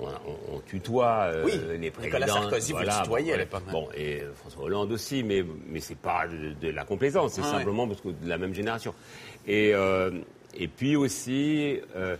On, 0.00 0.06
on- 0.06 0.56
on 0.56 0.58
tutoie 0.60 1.30
euh, 1.32 1.44
Oui, 1.44 1.52
les 1.80 1.90
présidents. 1.92 2.16
Nicolas 2.18 2.26
Sarkozy, 2.26 2.72
vous 2.72 2.78
le 2.78 2.84
Voilà, 2.84 3.00
tutoyez 3.02 3.32
à 3.32 3.36
l'époque, 3.36 3.62
hein. 3.68 3.72
Bon, 3.72 3.88
et 3.96 4.22
euh, 4.22 4.32
François 4.34 4.64
Hollande 4.64 4.90
aussi, 4.90 5.22
mais, 5.22 5.44
mais 5.68 5.78
c'est 5.78 5.96
pas 5.96 6.26
de, 6.26 6.54
de 6.66 6.72
la 6.72 6.84
complaisance, 6.84 7.34
c'est 7.34 7.42
Ah 7.44 7.50
ouais. 7.52 7.58
simplement 7.58 7.86
parce 7.86 8.00
que 8.00 8.08
de 8.08 8.28
la 8.28 8.36
même 8.36 8.54
génération. 8.54 8.92
Et, 9.46 9.70
euh, 9.72 10.10
et 10.58 10.66
puis 10.66 10.96
aussi, 10.96 11.78
euh, 11.94 12.16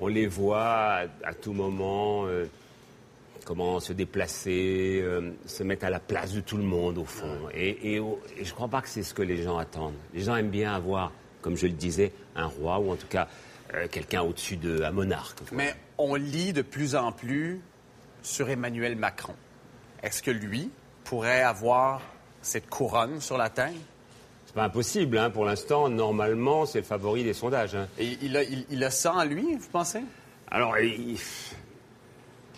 on 0.00 0.08
les 0.08 0.26
voit 0.26 0.64
à, 0.64 1.02
à 1.22 1.32
tout 1.32 1.52
moment 1.52 2.24
comment 3.44 3.80
se 3.80 3.92
déplacer, 3.92 5.00
euh, 5.02 5.32
se 5.46 5.62
mettre 5.62 5.84
à 5.84 5.90
la 5.90 6.00
place 6.00 6.32
de 6.32 6.40
tout 6.40 6.56
le 6.56 6.62
monde 6.62 6.98
au 6.98 7.04
fond. 7.04 7.48
Et, 7.54 7.94
et, 7.94 7.98
au- 7.98 8.20
et 8.36 8.44
je 8.44 8.50
ne 8.50 8.54
crois 8.54 8.68
pas 8.68 8.80
que 8.82 8.88
c'est 8.88 9.02
ce 9.02 9.14
que 9.14 9.22
les 9.22 9.42
gens 9.42 9.58
attendent. 9.58 9.94
Les 10.14 10.22
gens 10.22 10.36
aiment 10.36 10.50
bien 10.50 10.72
avoir, 10.74 11.12
comme 11.40 11.56
je 11.56 11.66
le 11.66 11.72
disais, 11.72 12.12
un 12.36 12.46
roi 12.46 12.78
ou 12.78 12.90
en 12.92 12.96
tout 12.96 13.06
cas 13.08 13.28
euh, 13.74 13.86
quelqu'un 13.90 14.22
au-dessus 14.22 14.56
de 14.56 14.82
un 14.82 14.90
monarque. 14.92 15.38
Mais 15.52 15.74
on 15.98 16.14
lit 16.14 16.52
de 16.52 16.62
plus 16.62 16.94
en 16.94 17.10
plus 17.12 17.60
sur 18.22 18.48
Emmanuel 18.50 18.96
Macron. 18.96 19.34
Est-ce 20.02 20.22
que 20.22 20.30
lui 20.30 20.70
pourrait 21.04 21.42
avoir 21.42 22.02
cette 22.42 22.68
couronne 22.68 23.20
sur 23.20 23.38
la 23.38 23.50
tête? 23.50 23.72
C'est 24.46 24.54
pas 24.54 24.64
impossible, 24.64 25.16
hein, 25.16 25.30
pour 25.30 25.44
l'instant. 25.44 25.88
Normalement, 25.88 26.66
c'est 26.66 26.78
le 26.80 26.84
favori 26.84 27.24
des 27.24 27.32
sondages. 27.32 27.74
hein. 27.74 27.88
Et 27.98 28.18
il 28.22 28.36
a, 28.36 28.42
il, 28.42 28.66
il 28.70 28.84
a 28.84 28.90
ça 28.90 29.14
en 29.14 29.24
lui, 29.24 29.54
vous 29.56 29.68
pensez? 29.70 30.00
Alors, 30.50 30.76
il- 30.78 31.18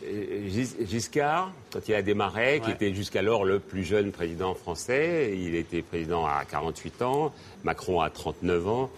Gis- 0.03 0.77
Giscard, 0.87 1.53
quand 1.73 1.89
il 1.89 1.95
a 1.95 2.03
démarré, 2.03 2.61
qui 2.65 2.71
était 2.71 2.93
jusqu'alors 2.95 3.45
le 3.45 3.59
plus 3.59 3.85
jeune 3.85 4.11
président 4.13 4.55
français, 4.55 5.35
il 5.37 5.55
était 5.55 5.83
président 5.83 6.27
à 6.27 6.45
48 6.51 7.03
ans, 7.03 7.33
Macron 7.63 8.01
à 8.01 8.11
39 8.11 8.69
ans. 8.69 8.91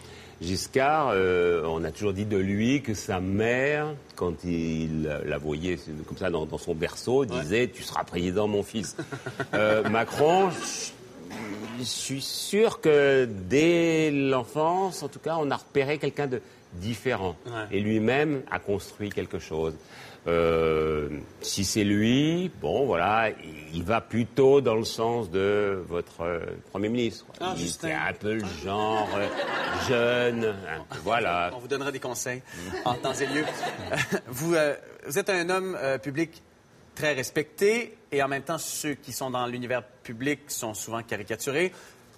Giscard, 0.42 1.10
euh, 1.14 1.62
on 1.66 1.82
a 1.84 1.90
toujours 1.90 2.12
dit 2.12 2.26
de 2.26 2.36
lui 2.36 2.82
que 2.82 2.92
sa 2.92 3.20
mère, 3.20 3.86
quand 4.16 4.44
il 4.44 5.04
la 5.24 5.38
voyait 5.38 5.78
comme 6.06 6.18
ça 6.18 6.28
dans, 6.28 6.44
dans 6.44 6.58
son 6.58 6.74
berceau, 6.74 7.24
disait 7.24 7.70
Tu 7.72 7.82
seras 7.82 8.04
président, 8.04 8.46
mon 8.48 8.62
fils. 8.62 8.96
Euh, 9.54 9.88
Macron, 9.88 10.50
je 11.78 11.84
suis 11.84 12.20
sûr 12.20 12.80
que 12.80 13.26
dès 13.26 14.10
l'enfance, 14.10 15.02
en 15.02 15.08
tout 15.08 15.18
cas, 15.18 15.36
on 15.40 15.50
a 15.50 15.56
repéré 15.56 15.96
quelqu'un 15.98 16.26
de 16.26 16.40
différent. 16.74 17.36
Ouais. 17.46 17.52
Et 17.70 17.80
lui-même 17.80 18.42
a 18.50 18.58
construit 18.58 19.10
quelque 19.10 19.38
chose. 19.38 19.74
Euh, 20.26 21.08
si 21.40 21.64
c'est 21.64 21.84
lui, 21.84 22.50
bon, 22.60 22.84
voilà, 22.84 23.28
il 23.72 23.84
va 23.84 24.00
plutôt 24.00 24.60
dans 24.60 24.74
le 24.74 24.84
sens 24.84 25.30
de 25.30 25.84
votre 25.88 26.22
euh, 26.22 26.40
Premier 26.72 26.88
ministre. 26.88 27.26
Ah, 27.40 27.52
il 27.54 27.62
Justin. 27.62 27.96
un 28.08 28.12
peu 28.12 28.34
le 28.34 28.44
genre 28.64 29.08
euh, 29.14 29.28
jeune, 29.88 30.54
voilà. 31.04 31.52
On 31.54 31.60
vous 31.60 31.68
donnera 31.68 31.92
des 31.92 32.00
conseils 32.00 32.42
en 32.84 32.94
temps 32.94 33.12
et 33.12 33.26
lieu. 33.26 33.44
vous, 34.26 34.56
vous 35.06 35.18
êtes 35.18 35.30
un 35.30 35.48
homme 35.48 35.78
public 36.02 36.42
très 36.96 37.12
respecté 37.12 37.96
et 38.10 38.20
en 38.20 38.28
même 38.28 38.42
temps, 38.42 38.58
ceux 38.58 38.94
qui 38.94 39.12
sont 39.12 39.30
dans 39.30 39.46
l'univers 39.46 39.84
public 40.02 40.40
sont 40.48 40.74
souvent 40.74 41.02
caricaturés. 41.04 41.72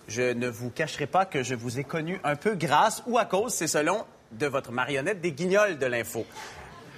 Je 0.06 0.32
ne 0.32 0.48
vous 0.48 0.70
cacherai 0.70 1.06
pas 1.06 1.26
que 1.26 1.42
je 1.42 1.54
vous 1.54 1.78
ai 1.78 1.84
connu 1.84 2.18
un 2.24 2.36
peu 2.36 2.54
grâce 2.54 3.02
ou 3.06 3.18
à 3.18 3.26
cause, 3.26 3.52
c'est 3.52 3.66
selon, 3.66 4.06
de 4.32 4.46
votre 4.46 4.72
marionnette 4.72 5.20
des 5.20 5.32
guignols 5.32 5.78
de 5.78 5.86
l'info. 5.86 6.26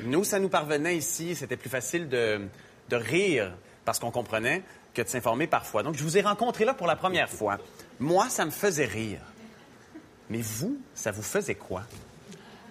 Nous, 0.02 0.24
ça 0.24 0.38
nous 0.38 0.48
parvenait 0.48 0.96
ici, 0.96 1.34
c'était 1.34 1.56
plus 1.56 1.70
facile 1.70 2.08
de, 2.08 2.40
de 2.88 2.96
rire 2.96 3.52
parce 3.84 3.98
qu'on 3.98 4.10
comprenait 4.10 4.62
que 4.94 5.02
de 5.02 5.08
s'informer 5.08 5.46
parfois. 5.46 5.82
Donc, 5.82 5.96
je 5.96 6.02
vous 6.02 6.16
ai 6.18 6.22
rencontré 6.22 6.64
là 6.64 6.74
pour 6.74 6.86
la 6.86 6.96
première 6.96 7.28
fois. 7.28 7.58
Moi, 7.98 8.28
ça 8.28 8.44
me 8.44 8.50
faisait 8.50 8.86
rire. 8.86 9.20
Mais 10.28 10.40
vous, 10.40 10.78
ça 10.94 11.10
vous 11.10 11.22
faisait 11.22 11.54
quoi? 11.54 11.82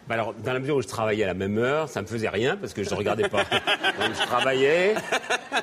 Bah 0.10 0.16
alors, 0.16 0.34
dans 0.34 0.54
la 0.54 0.60
mesure 0.60 0.76
où 0.78 0.82
je 0.82 0.88
travaillais 0.88 1.24
à 1.24 1.28
la 1.28 1.34
même 1.36 1.60
heure, 1.60 1.88
ça 1.88 2.02
me 2.02 2.08
faisait 2.08 2.30
rien 2.30 2.58
parce 2.58 2.74
que 2.74 2.84
je 2.84 2.90
ne 2.90 2.96
regardais 2.96 3.30
pas. 3.30 3.44
Donc, 4.00 4.16
je 4.20 4.26
travaillais. 4.26 4.96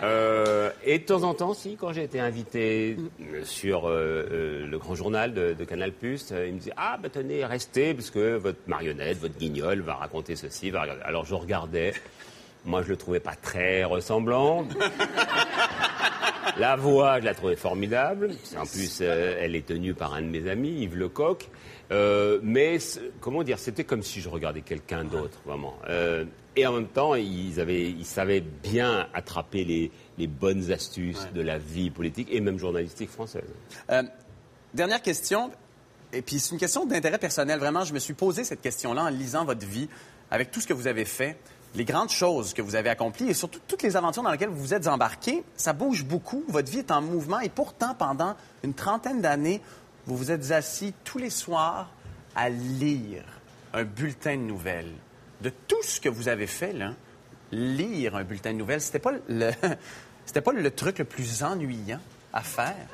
euh, 0.05 0.71
et 0.85 1.01
de 1.01 1.05
temps 1.05 1.25
en 1.25 1.35
temps, 1.35 1.53
si, 1.53 1.75
quand 1.75 1.93
j'ai 1.93 2.05
été 2.05 2.21
invité 2.21 2.97
sur 3.43 3.89
euh, 3.89 4.25
euh, 4.31 4.67
le 4.69 4.79
grand 4.79 4.95
journal 4.95 5.35
de, 5.35 5.53
de 5.53 5.65
Canal+, 5.65 5.91
euh, 6.05 6.47
il 6.47 6.55
me 6.55 6.59
disait 6.61 6.73
«Ah, 6.77 6.97
bah 7.03 7.09
tenez, 7.13 7.45
restez, 7.45 7.93
parce 7.93 8.11
que 8.11 8.37
votre 8.37 8.61
marionnette, 8.69 9.19
votre 9.19 9.37
guignol 9.37 9.81
va 9.81 9.95
raconter 9.95 10.37
ceci. 10.37 10.71
Va 10.71 10.83
regarder. 10.83 11.03
Alors, 11.03 11.25
je 11.25 11.35
regardais. 11.35 11.93
Moi, 12.65 12.83
je 12.83 12.89
le 12.91 12.97
trouvais 12.97 13.21
pas 13.21 13.35
très 13.35 13.83
ressemblant. 13.83 14.65
La 16.59 16.77
voix, 16.77 17.21
je 17.21 17.25
la 17.25 17.35
trouvais 17.35 17.57
formidable. 17.57 18.31
En 18.57 18.65
plus, 18.65 19.01
euh, 19.03 19.37
elle 19.41 19.57
est 19.57 19.67
tenue 19.67 19.93
par 19.95 20.15
un 20.15 20.23
de 20.23 20.27
mes 20.29 20.49
amis, 20.49 20.83
Yves 20.83 20.97
Lecoq. 20.97 21.49
Euh, 21.93 22.41
mais 22.43 22.79
comment 23.21 23.43
dire, 23.43 23.59
c'était 23.59 23.85
comme 23.85 24.03
si 24.03 24.21
je 24.21 24.29
regardais 24.29 24.63
quelqu'un 24.63 25.05
d'autre, 25.05 25.39
vraiment. 25.45 25.75
Euh, 25.89 26.25
et 26.57 26.67
en 26.67 26.73
même 26.73 26.89
temps, 26.89 27.15
ils, 27.15 27.61
avaient, 27.61 27.91
ils 27.91 28.07
savaient 28.07 28.41
bien 28.41 29.09
attraper 29.15 29.65
les, 29.65 29.91
les 30.19 30.27
bonnes 30.27 30.73
astuces 30.73 31.29
de 31.35 31.43
la 31.43 31.59
vie 31.59 31.91
politique 31.91 32.29
et 32.31 32.41
même 32.41 32.59
journalistique 32.59 33.11
française. 33.11 33.49
Euh, 33.91 34.03
dernière 34.75 35.03
question, 35.03 35.51
et 36.13 36.23
puis 36.23 36.41
c'est 36.41 36.53
une 36.53 36.61
question 36.61 36.87
d'intérêt 36.87 37.19
personnel. 37.19 37.59
Vraiment, 37.59 37.85
je 37.85 37.93
me 37.93 37.99
suis 37.99 38.15
posé 38.15 38.43
cette 38.43 38.63
question-là 38.63 39.05
en 39.05 39.09
lisant 39.09 39.45
votre 39.45 39.67
vie, 39.67 39.89
avec 40.31 40.51
tout 40.51 40.61
ce 40.61 40.67
que 40.67 40.73
vous 40.73 40.87
avez 40.87 41.05
fait, 41.05 41.37
les 41.77 41.85
grandes 41.85 42.11
choses 42.11 42.55
que 42.55 42.63
vous 42.63 42.75
avez 42.75 42.89
accomplies 42.89 43.29
et 43.29 43.35
surtout 43.35 43.61
toutes 43.69 43.83
les 43.83 43.97
aventures 43.97 44.23
dans 44.23 44.31
lesquelles 44.31 44.49
vous 44.49 44.63
vous 44.63 44.75
êtes 44.75 44.89
embarqué. 44.89 45.45
Ça 45.57 45.73
bouge 45.73 46.05
beaucoup, 46.05 46.43
votre 46.49 46.71
vie 46.71 46.79
est 46.79 46.91
en 46.91 47.03
mouvement 47.03 47.41
et 47.41 47.51
pourtant, 47.51 47.95
pendant 47.95 48.35
une 48.65 48.75
trentaine 48.75 49.21
d'années, 49.21 49.61
vous 50.07 50.17
vous 50.17 50.31
êtes 50.31 50.53
assis 50.53 50.95
tous 51.05 51.19
les 51.19 51.31
soirs 51.31 51.91
à 52.35 52.49
lire 52.49 53.25
un 53.73 53.85
bulletin 53.85 54.37
de 54.37 54.43
nouvelles. 54.43 54.93
De 55.41 55.51
tout 55.69 55.83
ce 55.83 56.01
que 56.01 56.09
vous 56.09 56.29
avez 56.29 56.47
fait, 56.47 56.73
là, 56.73 56.95
lire 57.53 58.17
un 58.17 58.25
bulletin 58.25 58.53
de 58.53 58.59
nouvelles, 58.59 58.81
c'était 58.81 58.99
pas 58.99 59.13
le, 59.29 59.51
c'était 60.27 60.41
pas 60.41 60.53
le 60.53 60.71
truc 60.71 60.99
le 60.99 61.05
plus 61.05 61.43
ennuyant 61.43 62.01
à 62.33 62.43
faire. 62.43 62.87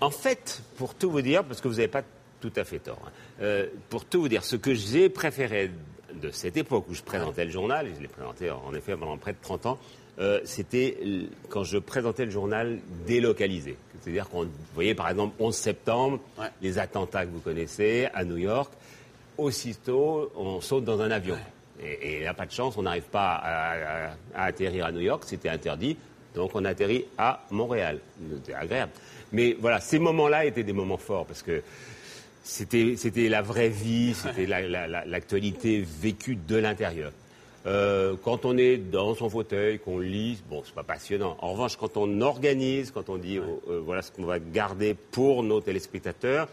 En 0.00 0.10
fait, 0.10 0.62
pour 0.76 0.94
tout 0.94 1.10
vous 1.10 1.22
dire, 1.22 1.44
parce 1.44 1.60
que 1.60 1.68
vous 1.68 1.74
n'avez 1.74 1.88
pas 1.88 2.02
tout 2.40 2.52
à 2.54 2.64
fait 2.64 2.78
tort, 2.78 3.02
hein, 3.04 3.10
euh, 3.42 3.66
pour 3.90 4.04
tout 4.04 4.20
vous 4.20 4.28
dire, 4.28 4.44
ce 4.44 4.54
que 4.54 4.74
j'ai 4.74 5.08
préféré 5.08 5.72
de 6.14 6.30
cette 6.30 6.56
époque 6.56 6.86
où 6.88 6.94
je 6.94 7.02
présentais 7.02 7.44
le 7.44 7.50
journal, 7.50 7.88
et 7.88 7.94
je 7.94 8.00
l'ai 8.00 8.08
présenté 8.08 8.50
en 8.50 8.72
effet 8.74 8.96
pendant 8.96 9.16
près 9.16 9.32
de 9.32 9.38
30 9.42 9.66
ans, 9.66 9.78
euh, 10.18 10.40
c'était 10.44 10.96
quand 11.48 11.64
je 11.64 11.78
présentais 11.78 12.24
le 12.24 12.30
journal 12.30 12.78
délocalisé. 13.06 13.76
C'est-à-dire 14.00 14.28
qu'on 14.28 14.48
voyait 14.74 14.94
par 14.94 15.08
exemple 15.10 15.34
11 15.38 15.54
septembre, 15.54 16.20
les 16.62 16.78
attentats 16.78 17.24
que 17.26 17.30
vous 17.30 17.40
connaissez 17.40 18.08
à 18.14 18.24
New 18.24 18.36
York, 18.38 18.72
aussitôt 19.36 20.30
on 20.36 20.60
saute 20.60 20.84
dans 20.84 21.00
un 21.00 21.10
avion. 21.10 21.36
Et, 21.82 22.16
et 22.16 22.24
là, 22.24 22.34
pas 22.34 22.46
de 22.46 22.50
chance, 22.50 22.76
on 22.76 22.82
n'arrive 22.82 23.04
pas 23.04 23.34
à, 23.34 23.72
à- 23.72 24.10
à 24.34 24.44
atterrir 24.44 24.86
à 24.86 24.92
New 24.92 25.00
York, 25.00 25.22
c'était 25.26 25.48
interdit. 25.48 25.96
Donc 26.34 26.50
on 26.54 26.64
atterrit 26.64 27.04
à 27.16 27.44
Montréal. 27.50 27.98
C'était 28.36 28.54
agréable. 28.54 28.92
Mais 29.32 29.56
voilà, 29.60 29.80
ces 29.80 29.98
moments-là 29.98 30.44
étaient 30.46 30.62
des 30.64 30.72
moments 30.72 30.96
forts 30.96 31.26
parce 31.26 31.42
que 31.42 31.62
c'était, 32.42 33.28
la 33.28 33.42
vraie 33.42 33.68
vie, 33.68 34.14
c'était 34.14 34.46
la- 34.46 34.62
la- 34.66 34.86
la- 34.88 35.04
l'actualité 35.04 35.84
vécue 36.00 36.36
de 36.36 36.56
l'intérieur. 36.56 37.12
Euh, 37.66 38.14
quand 38.24 38.44
on 38.44 38.56
est 38.56 38.76
dans 38.76 39.14
son 39.14 39.28
fauteuil, 39.28 39.78
qu'on 39.78 39.98
lit, 39.98 40.40
bon, 40.48 40.62
c'est 40.64 40.74
pas 40.74 40.84
passionnant. 40.84 41.36
En 41.40 41.52
revanche, 41.52 41.76
quand 41.76 41.96
on 41.96 42.20
organise, 42.20 42.90
quand 42.92 43.08
on 43.08 43.16
dit 43.16 43.38
oh, 43.40 43.60
euh, 43.68 43.80
voilà 43.84 44.00
ce 44.02 44.10
qu'on 44.12 44.24
va 44.24 44.38
garder 44.38 44.94
pour 44.94 45.42
nos 45.42 45.60
téléspectateurs, 45.60 46.48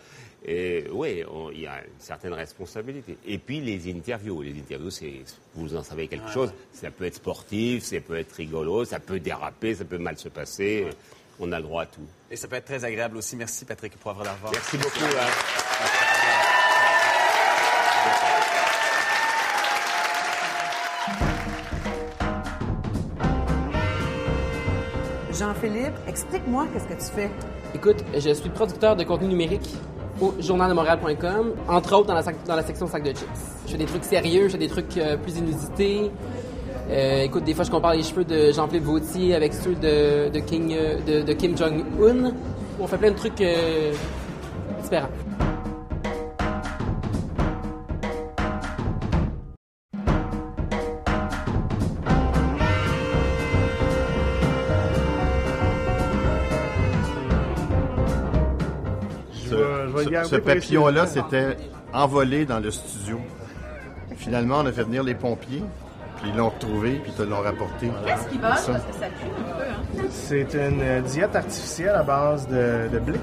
et 0.47 0.85
oui, 0.91 1.23
il 1.53 1.61
y 1.61 1.67
a 1.67 1.77
une 1.83 1.99
certaine 1.99 2.33
responsabilité. 2.33 3.17
Et 3.25 3.37
puis 3.39 3.61
les 3.61 3.91
interviews, 3.91 4.41
les 4.43 4.51
interviews, 4.51 4.91
c'est 4.91 5.13
vous 5.55 5.75
en 5.75 5.81
savez 5.83 6.07
quelque 6.07 6.27
Ouais, 6.27 6.33
chose. 6.33 6.49
ouais. 6.49 6.55
Ça 6.73 6.91
peut 6.91 7.05
être 7.05 7.15
sportif, 7.15 7.83
ça 7.83 7.99
peut 7.99 8.17
être 8.17 8.33
rigolo, 8.33 8.85
ça 8.85 8.99
peut 8.99 9.19
déraper, 9.19 9.73
ça 9.75 9.85
peut 9.85 9.97
mal 9.97 10.17
se 10.17 10.29
passer. 10.29 10.85
On 11.39 11.51
a 11.51 11.57
le 11.57 11.63
droit 11.63 11.83
à 11.83 11.85
tout. 11.87 12.01
Et 12.31 12.35
ça 12.35 12.47
peut 12.47 12.55
être 12.57 12.65
très 12.65 12.83
agréable 12.85 13.17
aussi. 13.17 13.35
Merci, 13.35 13.65
Patrick 13.65 13.97
Poivre 13.97 14.23
d'Arvor. 14.23 14.51
Merci 14.53 14.77
beaucoup. 14.77 15.03
hein. 15.03 15.64
Jean-Philippe, 25.35 25.95
explique-moi 26.07 26.65
qu'est-ce 26.71 26.87
que 26.87 26.93
tu 26.93 27.15
fais. 27.15 27.29
Écoute, 27.73 27.97
je 28.13 28.33
suis 28.33 28.49
producteur 28.49 28.95
de 28.95 29.03
contenu 29.03 29.27
numérique 29.27 29.75
au 30.21 30.33
journaldemontréal.com, 30.39 31.53
entre 31.67 31.93
autres 31.93 32.07
dans 32.07 32.55
la, 32.55 32.63
section 32.63 32.87
sac 32.87 33.03
de 33.03 33.09
chips. 33.09 33.27
Je 33.65 33.71
fais 33.71 33.77
des 33.77 33.85
trucs 33.85 34.05
sérieux, 34.05 34.43
je 34.43 34.53
fais 34.53 34.57
des 34.57 34.69
trucs 34.69 34.97
euh, 34.97 35.17
plus 35.17 35.37
inusités. 35.37 36.09
Euh, 36.89 37.23
écoute, 37.23 37.43
des 37.43 37.53
fois, 37.53 37.65
je 37.65 37.71
compare 37.71 37.93
les 37.93 38.03
cheveux 38.03 38.23
de 38.23 38.51
Jean-Philippe 38.53 38.85
Vautier 38.85 39.35
avec 39.35 39.53
ceux 39.53 39.75
de, 39.75 40.31
euh, 40.31 41.33
Kim 41.37 41.57
Jong-un. 41.57 42.31
On 42.79 42.87
fait 42.87 42.97
plein 42.97 43.11
de 43.11 43.17
trucs 43.17 43.43
différents. 44.81 45.09
Ce- 60.23 60.35
papillon-là 60.37 61.07
s'était 61.07 61.57
envolé 61.93 62.45
dans 62.45 62.59
le 62.59 62.71
studio. 62.71 63.19
Finalement, 64.17 64.59
on 64.59 64.65
a 64.65 64.71
fait 64.71 64.83
venir 64.83 65.03
les 65.03 65.15
pompiers, 65.15 65.63
puis 66.21 66.29
ils 66.31 66.37
l'ont 66.37 66.49
retrouvé, 66.49 66.99
puis 67.03 67.11
ils 67.11 67.17
te 67.17 67.23
l'ont 67.23 67.41
rapporté. 67.41 67.91
Qu'est-ce 68.05 68.27
qui 68.27 68.35
Ça. 68.35 68.41
Parce 68.41 68.65
que 68.65 68.71
ça 68.71 69.07
pue 69.07 69.27
un 69.27 69.57
peu, 69.57 70.01
hein? 70.01 70.07
C'est 70.09 70.53
une 70.53 70.81
euh, 70.81 71.01
diète 71.01 71.35
artificielle 71.35 71.95
à 71.95 72.03
base 72.03 72.47
de, 72.47 72.87
de 72.93 72.99
blé. 72.99 73.19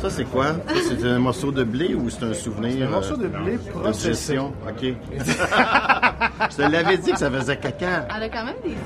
Ça, 0.00 0.10
c'est 0.10 0.24
quoi? 0.24 0.46
C'est 0.88 1.06
un 1.06 1.18
morceau 1.20 1.52
de 1.52 1.62
blé 1.62 1.94
ou 1.94 2.10
c'est 2.10 2.24
un 2.24 2.34
souvenir? 2.34 2.88
Un 2.88 2.90
morceau 2.90 3.16
de 3.16 3.28
blé 3.28 3.54
euh, 3.54 3.70
processé. 3.70 4.08
digestion? 4.08 4.52
OK. 4.68 4.82
Je 6.50 6.56
te 6.56 6.62
l'avais 6.62 6.98
dit 6.98 7.12
que 7.12 7.18
ça 7.18 7.30
faisait 7.30 7.56
caca. 7.56 8.08
Elle 8.16 8.22
a 8.24 8.28
quand 8.28 8.44
même 8.44 8.56
des 8.64 8.70
yeux. 8.70 8.76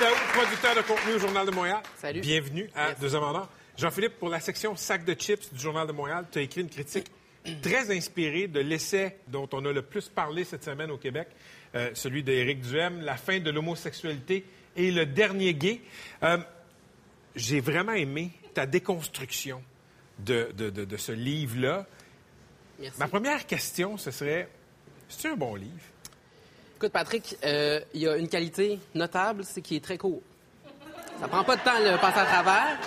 Daou, 0.00 0.14
producteur 0.32 0.74
de 0.74 0.80
contenu 0.82 1.14
au 1.14 1.18
Journal 1.18 1.46
de 1.46 1.50
Montréal. 1.50 1.80
Salut. 1.96 2.20
Bienvenue 2.20 2.68
à 2.74 2.92
Deux 2.94 3.14
Hommes. 3.14 3.46
Jean-Philippe, 3.76 4.18
pour 4.18 4.28
la 4.28 4.40
section 4.40 4.76
sac 4.76 5.04
de 5.04 5.14
chips 5.14 5.52
du 5.52 5.60
Journal 5.60 5.86
de 5.86 5.92
Montréal, 5.92 6.26
tu 6.30 6.38
as 6.38 6.42
écrit 6.42 6.60
une 6.62 6.68
critique 6.68 7.06
très 7.62 7.94
inspirée 7.96 8.46
de 8.48 8.60
l'essai 8.60 9.18
dont 9.28 9.48
on 9.52 9.64
a 9.66 9.72
le 9.72 9.82
plus 9.82 10.08
parlé 10.08 10.44
cette 10.44 10.64
semaine 10.64 10.90
au 10.90 10.96
Québec, 10.98 11.28
euh, 11.74 11.90
celui 11.94 12.22
d'Éric 12.22 12.60
Duhem, 12.62 13.00
La 13.02 13.16
fin 13.16 13.38
de 13.40 13.50
l'homosexualité 13.50 14.44
et 14.76 14.90
le 14.90 15.06
dernier 15.06 15.54
gay. 15.54 15.80
Euh, 16.22 16.38
J'ai 17.36 17.60
vraiment 17.60 17.92
aimé 17.92 18.30
ta 18.54 18.64
déconstruction 18.66 19.62
de, 20.20 20.50
de- 20.56 20.70
de- 20.70 20.84
de 20.84 20.96
ce 20.96 21.12
livre-là. 21.12 21.86
Merci. 22.78 22.98
Ma 22.98 23.08
première 23.08 23.46
question, 23.46 23.96
ce 23.98 24.10
serait, 24.12 24.48
c'est 25.08 25.28
un 25.28 25.36
bon 25.36 25.54
livre? 25.56 25.72
Écoute, 26.76 26.92
Patrick, 26.92 27.36
euh, 27.44 27.80
il 27.94 28.00
y 28.02 28.08
a 28.08 28.16
une 28.16 28.28
qualité 28.28 28.78
notable, 28.94 29.44
c'est 29.44 29.60
qu'il 29.62 29.76
est 29.76 29.84
très 29.84 29.96
court. 29.98 30.20
Ça 31.20 31.28
prend 31.28 31.44
pas 31.44 31.56
de 31.56 31.62
temps 31.62 31.78
le 31.78 31.96
passer 32.00 32.18
à 32.18 32.24
travers. 32.24 32.78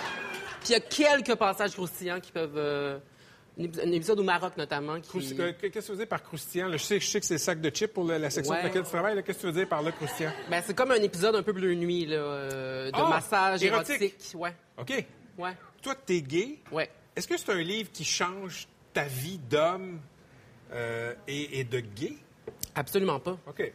Puis 0.60 0.70
il 0.70 0.72
y 0.72 0.74
a 0.74 0.80
quelques 0.80 1.34
passages 1.36 1.72
croustillants 1.72 2.20
qui 2.20 2.30
peuvent... 2.32 2.56
euh, 2.56 2.98
un 3.58 3.62
ép- 3.64 3.80
un 3.88 3.90
épisode 3.92 4.20
au 4.20 4.22
Maroc, 4.22 4.52
notamment, 4.56 5.00
qui... 5.00 5.34
Euh, 5.40 5.52
Qu'est-ce 5.60 5.70
que 5.72 5.80
tu 5.86 5.90
veux 5.92 5.96
dire 5.98 6.06
par 6.06 6.22
croustillant? 6.22 6.70
Je, 6.70 6.76
sais, 6.76 7.00
je 7.00 7.06
sais 7.08 7.18
que 7.18 7.26
c'est 7.26 7.34
le 7.34 7.38
sac 7.38 7.60
de 7.60 7.70
chips 7.70 7.92
pour 7.92 8.04
la, 8.04 8.18
la 8.18 8.30
section 8.30 8.52
Ouais. 8.52 8.58
pour 8.60 8.68
laquelle 8.68 8.82
tu 8.84 8.88
travailles. 8.90 9.22
Qu'est-ce 9.24 9.38
que 9.38 9.40
tu 9.40 9.46
veux 9.46 9.52
dire 9.52 9.68
par 9.68 9.82
là, 9.82 9.90
croustillant? 9.90 10.32
Ben, 10.50 10.62
c'est 10.64 10.74
comme 10.74 10.92
un 10.92 11.02
épisode 11.02 11.34
un 11.34 11.42
peu 11.42 11.52
bleu 11.52 11.74
nuit, 11.74 12.06
là, 12.06 12.16
euh, 12.16 12.86
de 12.90 12.96
Ah, 12.96 13.08
massage 13.08 13.62
érotique. 13.64 14.00
érotique. 14.02 14.30
Ouais. 14.34 14.54
OK. 14.76 15.04
Ouais. 15.38 15.52
Toi, 15.82 15.94
t'es 15.94 16.20
gay? 16.20 16.58
Ouais. 16.70 16.88
Est-ce 17.16 17.26
que 17.26 17.36
c'est 17.36 17.50
un 17.50 17.62
livre 17.62 17.90
qui 17.92 18.04
change 18.04 18.68
ta 18.92 19.04
vie 19.04 19.38
d'homme 19.38 19.98
euh, 20.72 21.14
et, 21.26 21.58
et 21.60 21.64
de 21.64 21.80
gay? 21.80 22.14
Absolument 22.78 23.18
pas. 23.20 23.36
OK. 23.48 23.72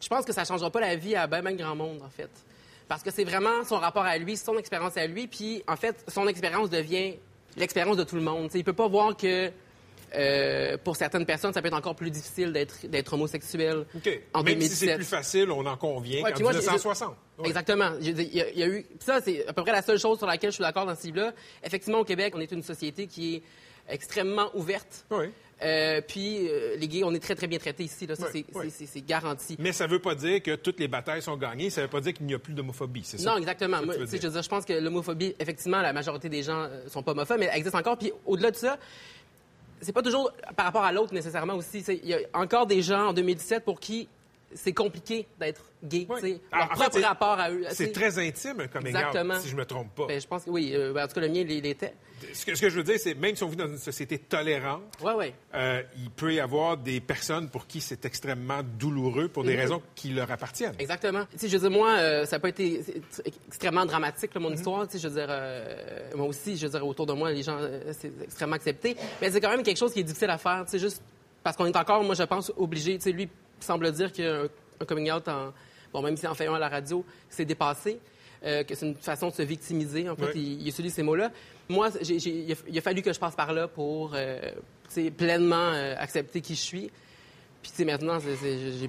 Je 0.00 0.08
pense 0.08 0.24
que 0.24 0.32
ça 0.32 0.44
changera 0.44 0.70
pas 0.70 0.80
la 0.80 0.96
vie 0.96 1.14
à 1.14 1.26
ben, 1.26 1.42
ben 1.42 1.56
grand 1.56 1.76
monde, 1.76 2.00
en 2.02 2.08
fait. 2.10 2.30
Parce 2.88 3.02
que 3.02 3.10
c'est 3.10 3.24
vraiment 3.24 3.64
son 3.64 3.76
rapport 3.78 4.04
à 4.04 4.18
lui, 4.18 4.36
son 4.36 4.58
expérience 4.58 4.96
à 4.96 5.06
lui, 5.06 5.26
puis 5.28 5.62
en 5.68 5.76
fait, 5.76 6.04
son 6.08 6.26
expérience 6.26 6.70
devient 6.70 7.14
l'expérience 7.56 7.96
de 7.96 8.04
tout 8.04 8.16
le 8.16 8.22
monde. 8.22 8.48
T'sais, 8.48 8.58
il 8.58 8.64
peut 8.64 8.72
pas 8.72 8.88
voir 8.88 9.16
que 9.16 9.50
euh, 10.16 10.76
pour 10.82 10.96
certaines 10.96 11.24
personnes, 11.26 11.52
ça 11.52 11.62
peut 11.62 11.68
être 11.68 11.74
encore 11.76 11.94
plus 11.94 12.10
difficile 12.10 12.52
d'être 12.52 13.12
homosexuel 13.12 13.86
OK. 13.94 14.20
en 14.34 14.42
Même 14.42 14.54
si 14.60 14.80
2017. 14.80 14.88
c'est 14.88 14.94
plus 14.96 15.04
facile, 15.04 15.50
on 15.52 15.64
en 15.66 15.76
convient 15.76 16.22
Ouais, 16.24 16.30
qu'en 16.30 16.34
puis 16.34 16.42
moi, 16.42 16.52
j'ai- 16.52 16.58
1960. 16.58 17.14
Ouais. 17.38 17.46
Exactement. 17.48 17.90
Il 18.00 18.20
y, 18.20 18.40
a- 18.40 18.50
il 18.50 18.58
y 18.58 18.62
a 18.64 18.66
eu. 18.66 18.84
ça, 18.98 19.20
c'est 19.20 19.46
à 19.46 19.52
peu 19.52 19.62
près 19.62 19.70
la 19.72 19.82
seule 19.82 19.98
chose 20.00 20.18
sur 20.18 20.26
laquelle 20.26 20.50
je 20.50 20.56
suis 20.56 20.62
d'accord 20.64 20.84
dans 20.86 20.96
ce 20.96 21.04
livre-là. 21.06 21.32
Effectivement, 21.62 22.00
au 22.00 22.04
Québec, 22.04 22.32
on 22.36 22.40
est 22.40 22.50
une 22.50 22.62
société 22.64 23.06
qui 23.06 23.36
est 23.36 23.42
extrêmement 23.88 24.50
ouverte. 24.54 25.04
Oui. 25.12 25.26
Euh, 25.62 26.00
puis 26.06 26.48
euh, 26.48 26.76
les 26.78 26.88
gays, 26.88 27.02
on 27.04 27.12
est 27.12 27.20
très 27.20 27.34
très 27.34 27.46
bien 27.46 27.58
traités 27.58 27.84
ici. 27.84 28.06
Là. 28.06 28.16
Ça, 28.16 28.28
c'est- 28.30 29.00
garanti. 29.06 29.56
Mais 29.58 29.72
ça 29.72 29.86
veut 29.86 29.98
pas 29.98 30.14
dire 30.14 30.42
que 30.42 30.56
toutes 30.56 30.80
les 30.80 30.88
batailles 30.88 31.22
sont 31.22 31.36
gagnées. 31.36 31.70
Ça 31.70 31.82
veut 31.82 31.88
pas 31.88 32.00
dire 32.00 32.14
qu'il 32.14 32.26
n'y 32.26 32.34
a 32.34 32.38
plus 32.38 32.54
d'homophobie, 32.54 33.02
c'est 33.04 33.18
ça? 33.18 33.30
Non, 33.30 33.38
exactement. 33.38 33.78
Ça 33.78 33.84
Moi, 33.84 33.94
je 33.94 34.00
veux 34.00 34.06
dire, 34.30 34.42
je 34.42 34.48
pense 34.48 34.64
que 34.64 34.72
l'homophobie, 34.72 35.34
effectivement, 35.38 35.80
la 35.82 35.92
majorité 35.92 36.28
des 36.28 36.42
gens 36.42 36.62
euh, 36.62 36.88
sont 36.88 37.02
pas 37.02 37.12
homophobes, 37.12 37.38
mais 37.40 37.48
elle 37.52 37.58
existe 37.58 37.74
encore. 37.74 37.98
Puis 37.98 38.12
au-delà 38.26 38.50
de 38.50 38.56
ça, 38.56 38.78
c'est 39.80 39.92
pas 39.92 40.02
toujours 40.02 40.30
par 40.56 40.66
rapport 40.66 40.84
à 40.84 40.92
l'autre 40.92 41.14
nécessairement 41.14 41.54
aussi. 41.54 41.80
Il 41.88 42.08
y 42.08 42.14
a 42.14 42.20
encore 42.34 42.66
des 42.66 42.82
gens 42.82 43.08
en 43.08 43.12
2017 43.12 43.64
pour 43.64 43.80
qui 43.80 44.08
c'est 44.54 44.72
compliqué 44.72 45.26
d'être 45.38 45.62
gay. 45.84 46.06
sais. 46.20 46.40
Ah, 46.52 46.58
Leur 46.58 46.66
en 46.66 46.68
fait, 46.70 46.74
propre 46.74 46.98
c'est- 46.98 47.04
rapport 47.06 47.38
à 47.38 47.50
eux. 47.50 47.64
C'est 47.70 47.92
très 47.92 48.18
intime, 48.18 48.58
out, 48.60 48.84
Exactement. 48.86 49.40
si 49.40 49.48
je 49.48 49.56
me 49.56 49.64
trompe 49.64 49.94
pas. 49.94 50.06
Ben, 50.06 50.20
je 50.20 50.26
pense 50.26 50.44
que 50.44 50.50
oui. 50.50 50.72
Euh, 50.74 50.92
ben, 50.92 51.04
en 51.04 51.08
tout 51.08 51.14
cas, 51.14 51.20
le 51.20 51.28
mien, 51.28 51.44
il 51.48 51.62
l'était. 51.62 51.94
Ce 52.34 52.44
que, 52.44 52.54
ce 52.54 52.60
que 52.60 52.68
je 52.68 52.76
veux 52.76 52.82
dire, 52.82 52.96
c'est 52.98 53.14
même 53.14 53.34
si 53.34 53.42
on 53.44 53.48
vit 53.48 53.56
dans 53.56 53.66
une 53.68 53.78
société 53.78 54.18
tolérante, 54.18 54.82
Ouais, 55.02 55.14
ouais. 55.14 55.34
euh, 55.54 55.82
il 55.96 56.10
peut 56.10 56.34
y 56.34 56.40
avoir 56.40 56.76
des 56.76 57.00
personnes 57.00 57.48
pour 57.48 57.66
qui 57.66 57.80
c'est 57.80 58.04
extrêmement 58.04 58.60
douloureux 58.78 59.28
pour 59.28 59.42
des 59.42 59.54
Mhm. 59.54 59.60
raisons 59.60 59.82
qui 59.94 60.10
leur 60.10 60.30
appartiennent. 60.30 60.74
Exactement. 60.78 61.24
Tu 61.32 61.38
sais, 61.38 61.48
je 61.48 61.56
veux 61.56 61.68
dire, 61.68 61.78
moi, 61.78 61.92
euh, 61.96 62.26
ça 62.26 62.36
n'a 62.36 62.40
pas 62.40 62.50
été 62.50 62.82
extrêmement 63.46 63.86
dramatique, 63.86 64.34
là, 64.34 64.40
mon 64.40 64.50
Mhm. 64.50 64.56
histoire. 64.56 64.86
Tu 64.86 64.92
sais, 64.92 64.98
je 65.02 65.08
veux 65.08 65.14
dire, 65.14 65.28
euh, 65.30 66.10
moi 66.14 66.26
aussi, 66.26 66.56
je 66.56 66.66
veux 66.66 66.72
dire, 66.72 66.86
autour 66.86 67.06
de 67.06 67.12
moi, 67.14 67.32
les 67.32 67.42
gens, 67.42 67.58
c'est 67.92 68.12
extrêmement 68.22 68.56
accepté. 68.56 68.96
Mais 69.22 69.30
c'est 69.30 69.40
quand 69.40 69.50
même 69.50 69.62
quelque 69.62 69.78
chose 69.78 69.92
qui 69.92 70.00
est 70.00 70.04
difficile 70.04 70.30
à 70.30 70.38
faire. 70.38 70.64
Tu 70.66 70.72
sais, 70.72 70.78
juste 70.78 71.02
parce 71.42 71.56
qu'on 71.56 71.64
est 71.66 71.76
encore, 71.76 72.02
moi, 72.04 72.14
je 72.14 72.22
pense, 72.24 72.52
obligé. 72.58 72.98
Lui 73.06 73.28
semble 73.64 73.90
dire 73.92 74.10
a 74.18 74.42
un, 74.80 74.84
coming 74.86 75.10
out 75.10 75.28
en, 75.28 75.52
bon, 75.92 76.02
même 76.02 76.16
si 76.16 76.26
en 76.26 76.34
fait 76.34 76.46
un 76.46 76.54
à 76.54 76.58
la 76.58 76.68
radio, 76.68 77.04
c'est 77.28 77.44
dépassé. 77.44 77.98
euh, 78.42 78.64
que 78.64 78.74
c'est 78.74 78.86
une 78.86 78.94
façon 78.96 79.28
de 79.28 79.34
se 79.34 79.42
victimiser. 79.42 80.08
En 80.08 80.16
fait, 80.16 80.32
il, 80.34 80.62
il 80.62 80.68
utilise 80.68 80.94
ces 80.94 81.02
mots-là. 81.02 81.30
Moi, 81.68 81.90
il, 82.08 82.52
a, 82.52 82.54
il 82.68 82.78
a 82.78 82.80
fallu 82.80 83.02
que 83.02 83.12
je 83.12 83.18
passe 83.20 83.34
par 83.36 83.52
là 83.52 83.68
pour 83.68 84.12
euh, 84.14 84.40
pleinement 85.18 85.56
euh, 85.74 85.94
accepter 85.98 86.40
qui 86.40 86.54
je 86.54 86.60
suis. 86.60 86.90
Puis, 87.62 87.84
maintenant, 87.84 88.18
j'ai 88.18 88.34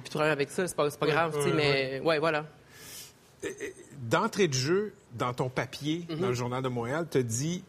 de 0.00 0.08
problème 0.08 0.32
avec 0.32 0.50
ça. 0.50 0.66
C'est 0.66 0.74
pas, 0.74 0.90
pas 0.90 1.06
grave, 1.06 1.36
mais 1.54 2.00
ouais, 2.02 2.18
voilà. 2.18 2.46
D'entrée 4.00 4.48
de 4.48 4.54
jeu, 4.54 4.94
dans 5.12 5.34
ton 5.34 5.48
papier, 5.48 6.06
Mhm. 6.08 6.16
dans 6.20 6.28
le 6.28 6.34
Journal 6.34 6.62
de 6.62 6.68
Montréal, 6.68 7.06
te 7.08 7.18
dit 7.18 7.62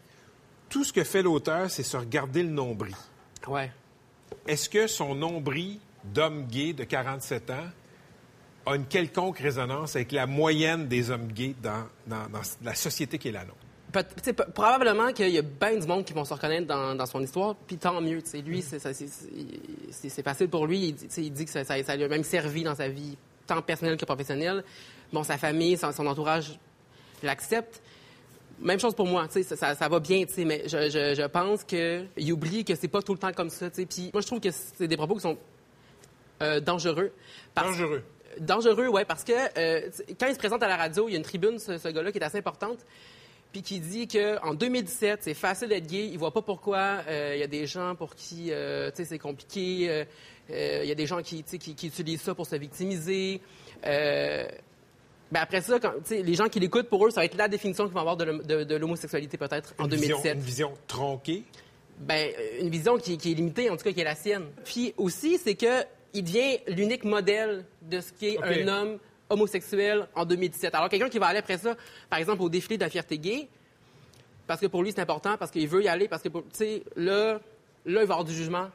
tout 0.69 0.84
ce 0.84 0.93
que 0.93 1.03
fait 1.03 1.21
l'auteur, 1.21 1.69
c'est 1.69 1.84
se 1.84 1.97
regarder 1.97 2.43
le 2.43 2.49
nombril. 2.49 2.95
Ouais. 3.47 3.71
Est-ce 4.47 4.69
que 4.69 4.88
son 4.88 5.15
nombril 5.15 5.80
d'homme 6.03 6.45
gay 6.47 6.73
de 6.73 6.83
47 6.83 7.49
ans 7.51 7.67
a 8.65 8.75
une 8.75 8.85
quelconque 8.85 9.39
résonance 9.39 9.95
avec 9.95 10.11
la 10.11 10.25
moyenne 10.25 10.87
des 10.87 11.09
hommes 11.09 11.27
gays 11.27 11.55
dans, 11.61 11.85
la 12.63 12.75
société 12.75 13.17
qui 13.17 13.29
est 13.29 13.31
la 13.31 13.45
nôtre? 13.45 13.57
Probablement 14.55 15.13
qu'il 15.13 15.29
y 15.29 15.37
a 15.37 15.43
bien 15.43 15.77
du 15.77 15.85
monde 15.85 16.03
qui 16.03 16.13
vont 16.13 16.25
se 16.25 16.33
reconnaître 16.33 16.65
dans, 16.65 17.05
son 17.05 17.21
histoire, 17.21 17.55
puis 17.55 17.77
tant 17.77 18.01
mieux. 18.01 18.23
Lui, 18.43 18.63
c'est, 18.63 18.79
facile 20.23 20.49
pour 20.49 20.65
lui. 20.65 20.95
Il, 21.17 21.31
dit- 21.31 21.45
que 21.45 21.51
ça, 21.51 21.95
lui 21.95 22.03
a 22.03 22.07
même 22.07 22.23
servi 22.23 22.63
dans 22.63 22.75
sa 22.75 22.87
vie, 22.87 23.17
tant 23.45 23.61
personnelle 23.61 23.97
que 23.97 24.05
professionnelle. 24.05 24.63
Bon, 25.11 25.23
sa 25.23 25.37
famille, 25.37 25.77
son, 25.77 26.07
entourage 26.07 26.57
l'accepte. 27.21 27.81
Même 28.59 28.79
chose 28.79 28.95
pour 28.95 29.05
moi, 29.05 29.27
ça, 29.29 29.89
va 29.89 29.99
bien, 29.99 30.25
mais 30.37 30.63
je, 30.67 31.27
pense 31.27 31.63
qu'il 31.63 32.33
oublie 32.33 32.65
que 32.65 32.73
c'est 32.75 32.87
pas 32.87 33.01
tout 33.01 33.13
le 33.13 33.19
temps 33.19 33.33
comme 33.33 33.49
ça. 33.49 33.69
Puis 33.69 34.09
moi, 34.11 34.21
je 34.21 34.27
trouve 34.27 34.39
que 34.39 34.49
c'est 34.51 34.87
des 34.87 34.97
propos 34.97 35.15
qui 35.15 35.21
sont 35.21 35.37
euh, 36.41 36.59
dangereux. 36.59 37.11
Parce- 37.53 37.67
Dangereux. 37.77 38.03
Dangereux, 38.39 38.88
oui, 38.88 39.01
parce 39.07 39.23
que 39.23 39.31
euh, 39.59 39.89
quand 40.19 40.25
il 40.27 40.34
se 40.34 40.39
présente 40.39 40.63
à 40.63 40.67
la 40.67 40.75
radio, 40.77 41.07
il 41.07 41.11
y 41.11 41.15
a 41.15 41.17
une 41.17 41.23
tribune, 41.23 41.59
ce, 41.59 41.77
ce 41.77 41.88
gars-là, 41.89 42.11
qui 42.11 42.17
est 42.17 42.23
assez 42.23 42.39
importante, 42.39 42.79
puis 43.51 43.61
qui 43.61 43.79
dit 43.79 44.07
qu'en 44.07 44.55
2017, 44.55 45.19
c'est 45.21 45.36
facile 45.36 45.69
d'être 45.69 45.86
gay. 45.86 46.07
Il 46.11 46.17
voit 46.17 46.31
pas 46.34 46.41
pourquoi 46.41 47.01
euh, 47.07 47.34
il 47.36 47.39
y 47.39 47.43
a 47.43 47.47
des 47.47 47.67
gens 47.67 47.93
pour 47.95 48.15
qui 48.15 48.45
tu 48.45 48.49
sais, 48.49 49.05
c'est 49.05 49.19
compliqué. 49.19 50.05
Il 50.49 50.86
y 50.88 50.91
a 50.91 50.95
des 50.95 51.05
gens 51.05 51.21
qui, 51.21 51.43
qui, 51.43 51.59
qui 51.75 51.88
utilisent 51.88 52.21
ça 52.23 52.34
pour 52.34 52.47
se 52.47 52.55
victimiser. 52.55 53.39
Ben 55.31 55.39
après 55.41 55.61
ça, 55.61 55.79
quand, 55.79 55.93
les 56.11 56.36
gens 56.36 56.47
qui 56.47 56.59
l'écoutent, 56.59 56.89
pour 56.89 57.05
eux, 57.07 57.09
ça 57.11 57.21
va 57.21 57.25
être 57.25 57.38
la 57.38 57.47
définition 57.47 57.86
qu'ils 57.86 57.93
vont 57.93 58.01
avoir 58.01 58.17
de 58.17 58.25
l'hom- 58.25 58.43
de- 58.45 58.63
de 58.63 58.75
l'homosexualité, 58.75 59.38
peut-être, 59.38 59.73
en 59.79 59.86
Une 59.86 59.91
vision, 59.95 60.17
2017 60.17 60.36
une 60.36 60.41
vision 60.41 60.73
tronquée? 60.88 61.43
ben, 61.99 62.29
une 62.59 62.69
vision 62.69 62.97
qui, 62.97 63.17
qui 63.17 63.31
est 63.31 63.36
limitée, 63.36 63.69
en 63.69 63.77
tout 63.77 63.84
cas 63.84 63.91
qui 63.93 64.01
est 64.01 64.03
la 64.03 64.15
sienne. 64.15 64.45
Puis 64.65 64.93
aussi, 64.97 65.38
c'est 65.39 65.55
que 65.55 65.84
il 66.14 66.24
devient 66.24 66.59
l'unique 66.68 67.03
modèle 67.03 67.66
de 67.82 67.99
ce 67.99 68.11
qu'est 68.14 68.38
OK. 68.38 68.45
un 68.45 68.68
homme 68.68 68.99
homosexuel 69.30 70.07
en 70.16 70.26
2017. 70.26 70.76
Alors 70.76 70.89
quelqu'un 70.89 71.09
qui 71.09 71.20
va 71.20 71.28
aller 71.28 71.39
après 71.39 71.57
ça, 71.57 71.76
par 72.09 72.20
exemple, 72.20 72.41
au 72.41 72.49
défilé 72.49 72.78
de 72.78 72.84
la 72.84 72.89
fierté 72.89 73.18
gay, 73.18 73.47
parce 74.47 74.61
que 74.61 74.68
pour 74.68 74.84
lui 74.84 74.91
c'est 74.91 75.01
important, 75.01 75.38
parce 75.38 75.51
qu'il 75.51 75.68
veut 75.68 75.84
y 75.84 75.88
aller, 75.88 76.07
parce 76.07 76.22
que, 76.22 76.30
tu 76.30 76.43
sais, 76.51 76.84
là, 76.95 77.39
là, 77.86 78.01
il 78.01 78.07
va 78.07 78.14
avoir 78.14 78.24
du 78.24 78.34
jugement. 78.34 78.70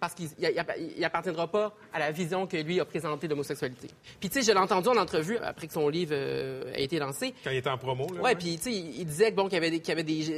Parce 0.00 0.14
qu'il 0.14 0.28
il 0.38 1.04
appartiendra 1.04 1.46
pas 1.46 1.74
à 1.92 1.98
la 1.98 2.10
vision 2.10 2.46
que 2.46 2.56
lui 2.56 2.80
a 2.80 2.86
présentée 2.86 3.26
de 3.28 3.32
l'homosexualité. 3.32 3.88
Puis, 4.18 4.30
tu 4.30 4.40
sais, 4.40 4.46
je 4.46 4.50
l'ai 4.50 4.58
entendu 4.58 4.88
en 4.88 4.96
entrevue 4.96 5.36
après 5.36 5.66
que 5.66 5.74
son 5.74 5.90
livre 5.90 6.12
euh, 6.14 6.72
a 6.74 6.78
été 6.78 6.98
lancé. 6.98 7.34
Quand 7.44 7.50
il 7.50 7.58
était 7.58 7.68
en 7.68 7.76
promo, 7.76 8.06
là. 8.14 8.22
Ouais, 8.22 8.34
puis 8.34 8.56
tu 8.56 8.62
sais, 8.62 8.72
il 8.72 9.04
disait 9.04 9.30
que, 9.30 9.36
bon, 9.36 9.44
qu'il 9.44 9.54
y 9.54 9.56
avait 9.58 9.70
des, 9.70 9.80
qu'il 9.80 9.90
y 9.90 9.92
avait 9.92 10.02
des, 10.02 10.30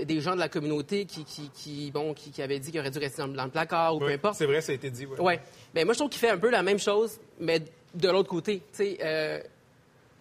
euh, 0.00 0.04
des 0.04 0.20
gens 0.20 0.34
de 0.34 0.40
la 0.40 0.48
communauté 0.48 1.04
qui, 1.04 1.24
qui, 1.24 1.48
qui, 1.54 1.90
bon, 1.92 2.12
qui, 2.12 2.32
qui 2.32 2.42
avaient 2.42 2.58
dit 2.58 2.72
qu'il 2.72 2.80
aurait 2.80 2.90
dû 2.90 2.98
rester 2.98 3.22
dans, 3.22 3.28
dans 3.28 3.44
le 3.44 3.50
placard 3.50 3.94
ou 3.94 4.00
peu 4.00 4.06
Oui, 4.06 4.12
importe. 4.14 4.34
C'est 4.34 4.46
vrai, 4.46 4.60
ça 4.60 4.72
a 4.72 4.74
été 4.74 4.90
dit. 4.90 5.06
ouais. 5.06 5.20
Ouais. 5.20 5.40
Ben 5.72 5.84
moi, 5.84 5.94
je 5.94 5.98
trouve 6.00 6.10
qu'il 6.10 6.18
fait 6.20 6.30
un 6.30 6.38
peu 6.38 6.50
la 6.50 6.64
même 6.64 6.80
chose, 6.80 7.20
mais 7.38 7.60
de 7.94 8.08
l'autre 8.08 8.28
côté. 8.28 8.58
Tu 8.58 8.64
sais, 8.72 8.98
euh, 9.00 9.38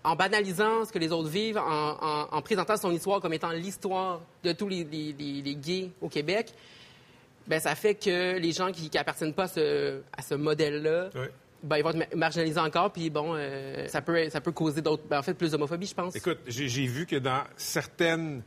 en 0.04 0.16
banalisant 0.16 0.86
ce 0.86 0.92
que 0.92 1.00
les 1.00 1.12
autres 1.12 1.30
vivent, 1.30 1.58
en, 1.58 1.98
en- 2.00 2.28
en 2.32 2.42
présentant 2.44 2.78
son 2.78 2.92
histoire 2.92 3.22
comme 3.22 3.34
étant 3.34 3.50
l'histoire 3.52 4.22
de 4.44 4.52
tous 4.52 4.68
les, 4.68 4.84
les- 4.84 5.14
les- 5.18 5.42
les 5.42 5.56
gays 5.56 5.90
au 6.02 6.10
Québec, 6.10 6.54
ben 7.48 7.60
ça 7.60 7.76
fait 7.76 7.96
que 7.96 8.38
les 8.38 8.52
gens 8.52 8.72
qui 8.72 8.90
n'appartiennent 8.94 9.34
pas 9.34 9.44
à 9.44 9.48
ce, 9.48 10.02
à 10.16 10.22
ce 10.22 10.36
modèle-là, 10.36 11.10
ben, 11.64 11.78
ils 11.78 11.84
vont 11.84 11.90
être 11.92 11.98
ma- 12.12 12.16
marginalisés 12.18 12.60
encore, 12.60 12.92
puis 12.92 13.10
bon, 13.10 13.34
euh, 13.36 13.88
ça, 13.88 14.02
peut, 14.02 14.30
ça 14.30 14.42
peut 14.42 14.52
causer 14.52 14.82
d'autres, 14.82 15.04
ben, 15.10 15.20
en 15.20 15.24
fait, 15.24 15.34
plus 15.34 15.52
d'homophobie, 15.52 15.88
je 15.88 15.94
pense. 15.96 16.16
Écoute, 16.16 16.40
j'ai 16.48 16.86
vu 16.86 17.06
que 17.06 17.16
dans 17.16 17.44
certaines 17.58 18.42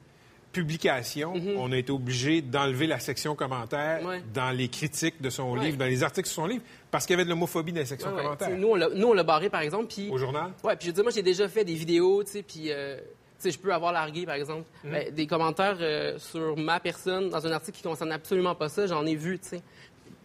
publications, 0.52 1.34
Mhm. 1.34 1.56
on 1.58 1.70
a 1.72 1.76
été 1.76 1.92
obligé 1.92 2.40
d'enlever 2.40 2.86
la 2.86 2.98
section 2.98 3.34
commentaires 3.34 4.02
Ouais. 4.04 4.22
dans 4.32 4.50
les 4.50 4.68
critiques 4.68 5.20
de 5.20 5.28
son 5.28 5.52
Ouais. 5.52 5.64
livre, 5.66 5.76
dans 5.76 5.84
les 5.84 6.02
articles 6.02 6.28
sur 6.28 6.36
son 6.42 6.46
livre, 6.46 6.62
parce 6.90 7.04
qu'il 7.04 7.12
y 7.12 7.16
avait 7.16 7.24
de 7.24 7.30
l'homophobie 7.30 7.72
dans 7.72 7.80
Ouais, 8.10 8.16
ouais. 8.16 8.22
commentaires. 8.22 8.56
Nous, 8.56 8.68
on 8.68 8.74
l'a- 8.74 8.88
l'a 9.14 9.22
barré, 9.22 9.50
par 9.50 9.60
exemple, 9.60 9.86
puis... 9.94 10.08
Au 10.10 10.16
journal? 10.16 10.52
Ouais, 10.64 10.74
puis 10.76 10.86
je 10.86 10.90
veux 10.90 10.94
dire, 10.94 11.04
moi, 11.04 11.12
j'ai 11.14 11.22
déjà 11.22 11.46
fait 11.48 11.64
des 11.64 11.74
vidéos, 11.74 12.24
tu 12.24 12.30
sais, 12.32 12.42
puis... 12.42 12.70
euh, 12.72 12.98
sais, 13.38 13.50
je 13.50 13.58
peux 13.58 13.72
avoir 13.72 13.92
largué, 13.92 14.24
par 14.26 14.34
exemple, 14.36 14.64
Mhm. 14.84 14.90
Ben, 14.92 15.14
des 15.14 15.26
commentaires 15.26 15.76
euh, 15.80 16.18
sur 16.18 16.56
ma 16.56 16.80
personne 16.80 17.28
dans 17.30 17.46
un 17.46 17.52
article 17.52 17.76
qui 17.78 17.82
concerne 17.82 18.12
absolument 18.12 18.54
pas 18.54 18.68
ça. 18.68 18.86
J'en 18.86 19.04
ai 19.06 19.14
vu, 19.14 19.38
tu 19.38 19.48
sais. 19.48 19.62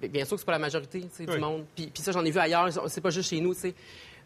Bien- 0.08 0.26
sûr 0.26 0.36
que 0.36 0.40
c'est 0.40 0.46
pas 0.46 0.54
la 0.54 0.60
majorité 0.60 1.04
Oui. 1.20 1.26
du 1.28 1.38
monde. 1.38 1.66
Puis, 1.76 1.88
puis 1.94 2.02
ça, 2.02 2.12
j'en 2.12 2.26
ai 2.26 2.32
vu 2.32 2.40
ailleurs. 2.40 2.70
C'est 2.90 3.02
pas 3.02 3.12
juste 3.12 3.30
chez 3.30 3.40
nous, 3.40 3.54
tu 3.54 3.60
sais. 3.62 3.74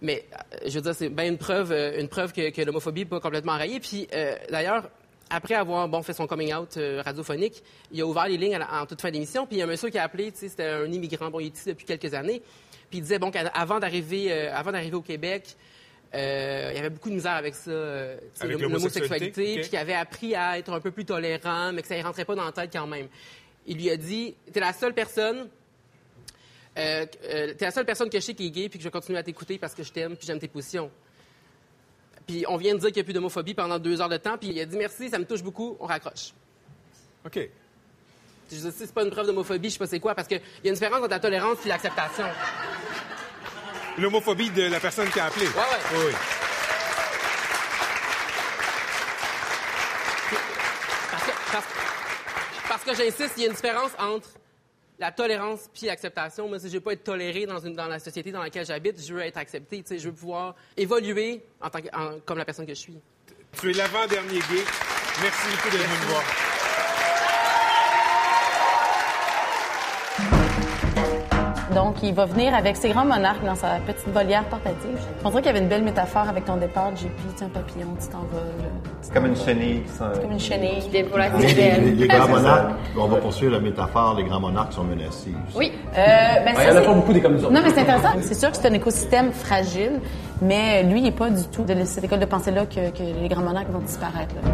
Mais 0.01 0.25
euh, 0.33 0.57
je 0.67 0.75
veux 0.75 0.81
dire, 0.81 0.95
c'est 0.95 1.09
bien 1.09 1.25
une 1.25 1.37
preuve, 1.37 1.71
euh, 1.71 1.99
une 1.99 2.07
preuve 2.07 2.31
que, 2.31 2.49
que 2.49 2.61
l'homophobie 2.61 3.01
n'est 3.01 3.05
pas 3.05 3.19
complètement 3.19 3.53
enrayée. 3.53 3.79
Puis 3.79 4.07
euh, 4.13 4.35
d'ailleurs, 4.49 4.89
après 5.29 5.55
avoir 5.55 5.87
bon, 5.89 6.01
fait 6.03 6.13
son 6.13 6.27
coming 6.27 6.53
out 6.53 6.77
euh, 6.77 7.01
radiophonique, 7.03 7.63
il 7.91 7.99
a 8.01 8.05
ouvert 8.05 8.27
les 8.27 8.37
lignes 8.37 8.57
la- 8.57 8.81
en 8.81 8.85
toute 8.85 9.01
fin 9.01 9.09
d'émission. 9.11 9.45
Puis 9.45 9.55
il 9.57 9.59
y 9.59 9.61
a 9.61 9.65
un 9.65 9.67
monsieur 9.67 9.89
qui 9.89 9.97
a 9.97 10.03
appelé, 10.03 10.31
tu 10.31 10.39
sais, 10.39 10.49
c'était 10.49 10.65
un 10.67 10.85
immigrant, 10.91 11.29
bon, 11.29 11.39
il 11.39 11.47
est 11.47 11.57
ici 11.57 11.69
depuis 11.69 11.85
quelques 11.85 12.13
années. 12.13 12.41
Puis 12.89 12.99
il 12.99 13.01
disait, 13.01 13.19
bon, 13.19 13.31
qu'avant 13.31 13.79
d'arriver, 13.79 14.31
euh, 14.31 14.53
avant 14.55 14.71
d'arriver 14.71 14.95
au 14.95 15.01
Québec, 15.01 15.55
euh, 16.15 16.69
il 16.71 16.75
y 16.77 16.79
avait 16.79 16.89
beaucoup 16.89 17.09
de 17.09 17.15
misère 17.15 17.33
avec 17.33 17.53
ça, 17.55 17.69
euh, 17.71 18.17
Avec 18.39 18.53
l'hom- 18.53 18.61
l'homosexualité, 18.61 19.09
l'homosexualité, 19.09 19.53
ok. 19.55 19.59
puis 19.61 19.69
qu'il 19.69 19.79
avait 19.79 19.93
appris 19.93 20.33
à 20.35 20.57
être 20.57 20.71
un 20.73 20.79
peu 20.79 20.91
plus 20.91 21.05
tolérant, 21.05 21.73
mais 21.73 21.81
que 21.81 21.87
ça 21.87 21.97
ne 21.97 22.03
rentrait 22.03 22.25
pas 22.25 22.35
dans 22.35 22.45
la 22.45 22.51
tête 22.51 22.69
quand 22.71 22.87
même. 22.87 23.07
Il 23.67 23.77
lui 23.77 23.89
a 23.89 23.97
dit, 23.97 24.35
t'es 24.53 24.59
la 24.59 24.73
seule 24.73 24.93
personne 24.93 25.47
euh, 26.77 27.05
euh, 27.23 27.53
t'es 27.53 27.63
la 27.65 27.71
seule 27.71 27.85
personne 27.85 28.09
que 28.09 28.19
je 28.19 28.23
sais 28.25 28.33
qui 28.33 28.47
est 28.47 28.51
gay, 28.51 28.67
puis 28.69 28.77
que 28.79 28.83
je 28.83 28.87
vais 28.87 28.91
continuer 28.91 29.17
à 29.17 29.23
t'écouter 29.23 29.57
parce 29.57 29.73
que 29.73 29.81
je 29.83 29.91
t'aime, 29.93 30.15
puis 30.17 30.27
j'aime 30.27 30.39
tes 30.39 30.47
positions. 30.49 30.91
Puis 32.27 32.43
on 32.49 32.57
vient 32.57 32.73
de 32.75 32.79
dire 32.79 32.87
qu'il 32.89 32.97
n'y 32.97 33.01
a 33.01 33.03
plus 33.05 33.13
d'homophobie 33.13 33.53
pendant 33.53 33.79
deux 33.79 34.01
heures 34.01 34.09
de 34.09 34.17
temps, 34.17 34.37
puis 34.37 34.49
il 34.49 34.59
a 34.59 34.65
dit 34.65 34.75
merci, 34.77 35.09
ça 35.09 35.17
me 35.19 35.25
touche 35.25 35.41
beaucoup, 35.43 35.77
on 35.79 35.85
raccroche. 35.85 36.33
OK. 37.25 37.39
Je 38.51 38.55
dis, 38.57 38.61
si 38.61 38.71
c'est 38.77 38.93
pas 38.93 39.03
une 39.03 39.09
preuve 39.09 39.25
d'homophobie, 39.27 39.69
je 39.69 39.73
sais 39.73 39.79
pas 39.79 39.87
c'est 39.87 39.99
quoi, 39.99 40.13
parce 40.15 40.27
qu'il 40.27 40.37
y 40.63 40.67
a 40.67 40.69
une 40.69 40.73
différence 40.73 40.99
entre 40.99 41.09
la 41.09 41.19
tolérance 41.19 41.65
et 41.65 41.69
l'acceptation. 41.69 42.25
L'homophobie 43.97 44.49
de 44.49 44.63
la 44.63 44.79
personne 44.79 45.09
qui 45.09 45.19
a 45.19 45.25
appelé. 45.25 45.45
Ouais, 45.47 45.53
ouais. 45.53 45.63
Oui, 45.93 46.03
oui. 46.07 46.13
Parce 51.11 51.23
que, 51.23 51.31
parce, 51.51 51.65
parce 52.67 52.83
que 52.83 52.93
j'insiste, 52.95 53.33
il 53.37 53.43
y 53.43 53.45
a 53.45 53.49
une 53.49 53.55
différence 53.55 53.91
entre 53.97 54.29
la 54.99 55.11
tolérance 55.11 55.61
puis 55.73 55.87
l'acceptation. 55.87 56.47
Moi, 56.47 56.59
si 56.59 56.67
je 56.67 56.73
veux 56.73 56.79
pas 56.81 56.93
être 56.93 57.03
toléré 57.03 57.45
dans, 57.45 57.59
une, 57.59 57.73
dans 57.75 57.87
la 57.87 57.99
société 57.99 58.31
dans 58.31 58.41
laquelle 58.41 58.65
j'habite, 58.65 59.05
je 59.05 59.13
veux 59.13 59.21
être 59.21 59.37
accepté. 59.37 59.81
tu 59.81 59.87
sais, 59.89 59.99
Je 59.99 60.09
veux 60.09 60.15
pouvoir 60.15 60.55
évoluer 60.75 61.43
en 61.61 61.69
tant 61.69 61.81
que, 61.81 61.87
en- 61.95 62.19
comme 62.25 62.37
la 62.37 62.45
personne 62.45 62.65
que 62.65 62.73
je 62.73 62.79
suis. 62.79 62.97
Tu 63.59 63.69
es 63.69 63.73
l'avant-dernier 63.73 64.39
gay. 64.39 64.63
Merci 65.21 65.47
beaucoup 65.51 65.69
d'être 65.69 65.87
venu 65.87 65.99
me 66.05 66.09
voir. 66.11 66.23
Donc, 71.95 72.03
il 72.03 72.13
va 72.13 72.25
venir 72.25 72.53
avec 72.53 72.75
ses 72.75 72.89
grands 72.89 73.05
monarques 73.05 73.45
dans 73.45 73.55
sa 73.55 73.75
petite 73.87 74.09
volière 74.13 74.43
portative. 74.45 74.97
On 75.23 75.29
dirait 75.29 75.41
qu'il 75.41 75.45
y 75.47 75.55
avait 75.55 75.63
une 75.63 75.69
belle 75.69 75.83
métaphore 75.83 76.27
avec 76.27 76.43
ton 76.43 76.57
départ, 76.57 76.93
JP. 76.93 77.03
Tu 77.05 77.37
sais, 77.37 77.45
un 77.45 77.47
papillon, 77.47 77.87
tu 78.01 78.07
t'en 78.09 78.17
vas. 78.19 78.41
là. 78.59 78.69
C'est 79.01 79.13
comme 79.13 79.27
une 79.27 79.35
chenille. 79.37 79.81
qui 79.83 79.89
s'en- 79.93 80.09
Comme 80.21 80.31
une 80.33 80.39
chenille. 80.39 80.79
Qui 80.81 80.89
dévoile 80.89 81.31
la 81.31 81.37
Les, 81.39 81.91
les- 81.95 82.07
grands 82.07 82.27
monarques, 82.27 82.71
on 82.97 83.05
va 83.07 83.15
poursuivre 83.17 83.53
la 83.53 83.59
métaphore, 83.61 84.15
les 84.17 84.25
grands 84.25 84.41
monarques 84.41 84.73
sont 84.73 84.83
menacés. 84.83 85.31
Oui. 85.55 85.71
Euh, 85.93 85.95
ben, 86.43 86.53
ça, 86.55 86.63
il 86.63 86.67
y 86.67 86.71
en 86.71 86.75
a 86.75 86.79
c'est- 86.81 86.85
pas 86.85 86.93
beaucoup 86.93 87.13
des 87.13 87.21
comme 87.21 87.35
nous 87.35 87.43
autres. 87.45 87.53
Non, 87.53 87.61
mais 87.63 87.69
c'est 87.69 87.79
intéressant. 87.81 88.09
C'est 88.21 88.33
sûr 88.33 88.51
que 88.51 88.57
c'est 88.57 88.67
un 88.67 88.73
écosystème 88.73 89.31
fragile, 89.31 90.01
mais 90.41 90.83
lui, 90.83 90.99
il 90.99 91.03
n'est 91.03 91.11
pas 91.11 91.29
du 91.29 91.43
tout 91.47 91.63
de 91.63 91.81
cette 91.85 92.03
école 92.03 92.19
de 92.19 92.25
pensée-là 92.25 92.65
que, 92.65 92.89
que 92.89 93.03
les 93.21 93.29
grands 93.29 93.41
monarques 93.41 93.69
vont 93.71 93.79
disparaître. 93.79 94.35
là. 94.43 94.51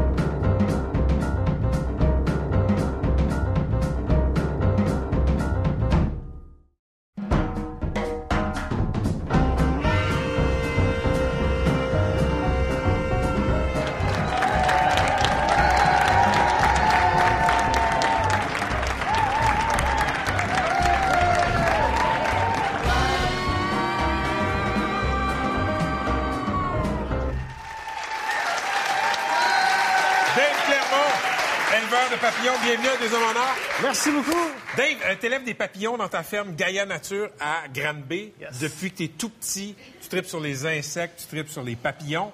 Éleveur 31.91 32.09
de 32.09 32.21
papillons, 32.21 32.53
bienvenue 32.63 32.87
à 32.87 32.97
Deux 32.97 33.13
Hommes 33.13 33.35
en 33.35 33.39
Or. 33.39 33.55
Merci 33.81 34.11
beaucoup. 34.11 34.49
Dave, 34.77 34.95
euh, 35.05 35.15
t'élèves 35.19 35.43
des 35.43 35.53
papillons 35.53 35.97
dans 35.97 36.07
ta 36.07 36.23
ferme 36.23 36.55
Gaia 36.55 36.85
Nature 36.85 37.29
à 37.39 37.67
Granby. 37.73 38.31
Depuis 38.61 38.91
que 38.91 38.97
t'es 38.97 39.07
tout 39.09 39.29
petit, 39.29 39.75
tu 40.01 40.07
tripes 40.07 40.25
sur 40.25 40.39
les 40.39 40.65
insectes, 40.65 41.19
tu 41.19 41.27
tripes 41.27 41.49
sur 41.49 41.63
les 41.63 41.75
papillons. 41.75 42.31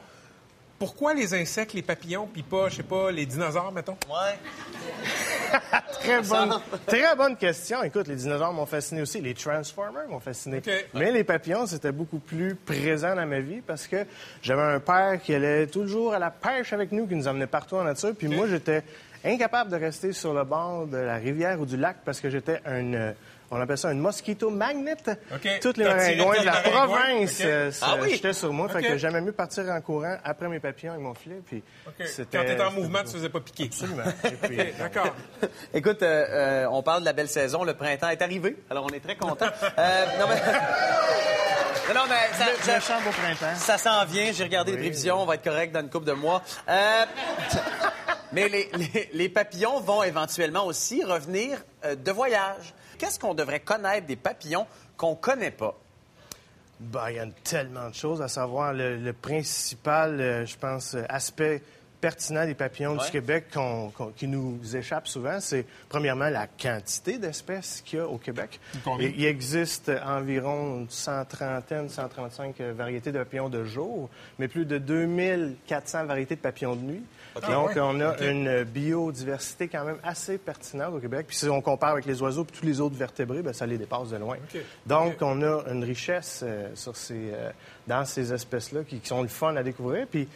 Pourquoi 0.78 1.16
les 1.16 1.34
insectes, 1.34 1.74
les 1.74 1.82
papillons, 1.82 2.30
puis 2.32 2.43
pas, 2.43 2.70
je 2.70 2.76
sais 2.76 2.84
pas, 2.84 3.10
les 3.10 3.26
dinosaures, 3.26 3.72
mettons? 3.72 3.97
Ouais. 4.08 4.38
Très 5.93 6.22
bonne, 6.22 6.60
très 6.86 7.16
bonne 7.16 7.36
question. 7.36 7.82
Écoute, 7.82 8.08
les 8.08 8.16
dinosaures 8.16 8.53
m'ont 8.53 8.66
fasciné 8.66 9.01
aussi. 9.01 9.22
Les 9.22 9.34
Transformers 9.34 10.08
m'ont 10.08 10.20
fasciné. 10.20 10.62
Mais 10.93 11.12
les 11.12 11.24
papillons, 11.24 11.66
c'était 11.66 11.91
beaucoup 11.91 12.20
plus 12.20 12.55
présent 12.55 13.16
dans 13.16 13.26
ma 13.26 13.39
vie 13.39 13.62
parce 13.66 13.88
que 13.88 14.05
j'avais 14.41 14.62
un 14.62 14.80
père 14.80 15.20
qui 15.22 15.34
allait 15.34 15.68
toujours 15.68 16.14
à 16.14 16.20
la 16.20 16.30
pêche 16.30 16.74
avec 16.74 16.91
nous, 16.91 17.08
qui 17.08 17.16
nous 17.16 17.28
emmenait 17.28 17.47
partout 17.47 17.76
en 17.76 17.84
nature. 17.84 18.14
Puis 18.18 18.28
moi, 18.28 18.47
j'étais 18.47 18.84
incapable 19.34 19.71
de 19.71 19.78
rester 19.78 20.13
sur 20.13 20.34
le 20.34 20.43
bord 20.43 20.88
de 20.88 20.97
la 20.97 21.15
rivière 21.15 21.59
ou 21.59 21.65
du 21.65 21.78
lac 21.78 21.97
parce 22.05 22.19
que 22.19 22.30
j'étais 22.30 22.61
un... 22.65 22.93
euh, 22.93 23.11
on 23.49 23.61
appelle 23.61 23.78
ça 23.78 23.88
un 23.88 23.93
mosquito 23.93 24.49
magnet. 24.49 24.97
OK. 25.34 25.47
Toutes 25.61 25.78
les 25.78 25.86
maringouins 25.86 26.41
de 26.41 26.45
la 26.45 26.51
province 26.57 27.39
OK. 27.39 27.45
euh, 27.45 27.71
Ah 27.82 27.95
oui? 28.01 28.09
j'étais 28.11 28.34
sur 28.34 28.51
moi. 28.51 28.65
OK. 28.65 28.73
Fait 28.73 28.84
que 28.84 28.97
j'aimais 28.97 29.21
mieux 29.21 29.32
partir 29.32 29.63
en 29.69 29.80
courant 29.80 30.17
après 30.25 30.49
mes 30.49 30.59
papillons 30.59 30.95
et 30.95 30.97
mon 30.97 31.13
filet. 31.13 31.39
Puis 31.45 31.63
Quand 31.86 31.91
t'étais 31.97 32.32
en 32.34 32.43
c'était 32.45 32.69
mouvement, 32.71 32.99
tu 32.99 33.05
te 33.05 33.11
faisais 33.11 33.30
pas 33.30 33.39
piquer. 33.39 33.65
Absolument. 33.67 34.03
Puis, 34.43 34.59
OK, 34.59 34.73
d'accord. 34.78 35.15
Écoute, 35.73 36.03
euh, 36.03 36.25
euh, 36.30 36.67
on 36.71 36.84
parle 36.84 36.99
de 37.01 37.05
la 37.05 37.13
belle 37.13 37.30
saison. 37.30 37.63
Le 37.63 37.73
printemps 37.73 38.09
est 38.09 38.21
arrivé. 38.21 38.57
Alors, 38.69 38.86
on 38.86 38.89
est 38.93 38.99
très 38.99 39.15
contents. 39.15 39.45
Euh, 39.78 40.05
non, 40.19 40.25
mais... 40.28 40.41
Non, 41.88 42.01
non, 42.01 42.01
mais 42.09 42.38
ça, 42.65 42.75
Le- 42.75 42.82
chant 42.82 43.01
beau 43.01 43.11
printemps. 43.11 43.55
ça 43.55 43.78
s'en 43.78 44.03
vient. 44.03 44.34
J'ai 44.34 44.43
regardé 44.43 44.71
les 44.71 44.78
Oui. 44.78 44.84
prévisions. 44.88 45.21
On 45.21 45.25
va 45.25 45.36
être 45.36 45.43
correct 45.45 45.71
dans 45.71 45.80
une 45.80 45.89
couple 45.89 46.07
de 46.07 46.11
mois. 46.11 46.43
Mais 48.34 48.49
les, 49.13 49.30
papillons 49.30 49.80
vont 49.80 50.03
éventuellement 50.03 50.65
aussi 50.65 51.03
revenir 51.03 51.63
euh, 51.86 51.95
de 51.95 52.11
voyage. 52.11 52.73
Qu'est-ce 52.97 53.19
qu'on 53.19 53.34
devrait 53.34 53.61
connaître 53.61 54.07
des 54.07 54.15
papillons 54.15 54.67
qu'on 54.97 55.15
connaît 55.15 55.51
pas? 55.51 55.78
Ben, 56.80 57.09
il 57.09 57.15
y 57.15 57.19
a 57.19 57.28
tellement 57.43 57.89
de 57.89 57.95
choses 57.95 58.21
à 58.21 58.28
savoir. 58.28 58.73
Le, 58.73 58.97
le 58.97 59.13
principal, 59.13 60.19
euh, 60.19 60.45
je 60.45 60.57
pense, 60.57 60.95
euh, 60.95 61.03
aspect 61.09 61.63
pertinent 62.00 62.45
des 62.45 62.54
papillons 62.54 62.98
Ouais. 62.98 63.06
du 63.06 63.12
Québec 63.12 63.45
qui 64.16 64.28
nous 64.28 64.60
échappe 64.76 65.08
souvent, 65.08 65.39
c'est 65.39 65.66
premièrement 65.89 66.30
la 66.30 66.48
quantité 66.48 67.18
d'espèces 67.18 67.82
qu'il 67.86 68.00
y 68.00 68.02
a 68.02 68.08
au 68.08 68.18
Québec. 68.18 68.60
Combien? 68.84 69.10
Il 69.16 69.26
existe 69.26 69.91
environ 70.06 70.80
une 70.82 70.89
cent 70.89 71.26
trentaine, 71.26 71.89
135 71.89 72.60
euh, 72.62 72.74
variétés 72.74 73.12
de 73.12 73.18
papillons 73.18 73.50
de 73.50 73.64
jour, 73.64 74.10
mais 74.39 74.48
plus 74.48 74.66
de 74.66 74.78
2400 74.78 76.06
variétés 76.06 76.36
de 76.36 76.41
papillons 76.41 76.76
de 76.76 76.82
nuit. 76.82 77.04
Ah, 77.36 77.52
Donc, 77.52 77.70
ouais? 77.70 77.80
on 77.82 78.00
a 78.02 78.18
une 78.24 78.64
biodiversité 78.64 79.68
quand 79.68 79.84
même 79.86 79.98
assez 80.04 80.38
pertinente 80.38 80.93
au 80.95 81.00
Québec. 81.00 81.26
Puis 81.28 81.38
si 81.38 81.50
on 81.50 81.62
compare 81.62 81.91
avec 81.91 82.06
les 82.06 82.22
oiseaux 82.22 82.43
et 82.43 82.52
tous 82.52 82.66
les 82.66 82.80
autres 82.80 82.95
vertébrés, 82.95 83.41
ben, 83.41 83.54
ça 83.54 83.66
les 83.66 83.78
dépasse 83.78 84.10
de 84.10 84.18
loin. 84.18 84.38
Donc, 84.86 85.18
on 85.22 85.41
a 85.43 85.64
une 85.72 85.84
richesse 85.84 86.41
euh, 86.43 86.70
sur 86.74 86.95
ces, 86.95 87.32
euh, 87.34 87.52
dans 87.88 88.06
ces 88.06 88.34
espèces-là 88.34 88.82
qui, 88.84 89.00
qui 89.00 89.08
sont 89.08 89.22
le 89.22 89.28
fun 89.28 89.56
à 89.56 89.64
découvrir. 89.64 90.08
Puis 90.10 90.28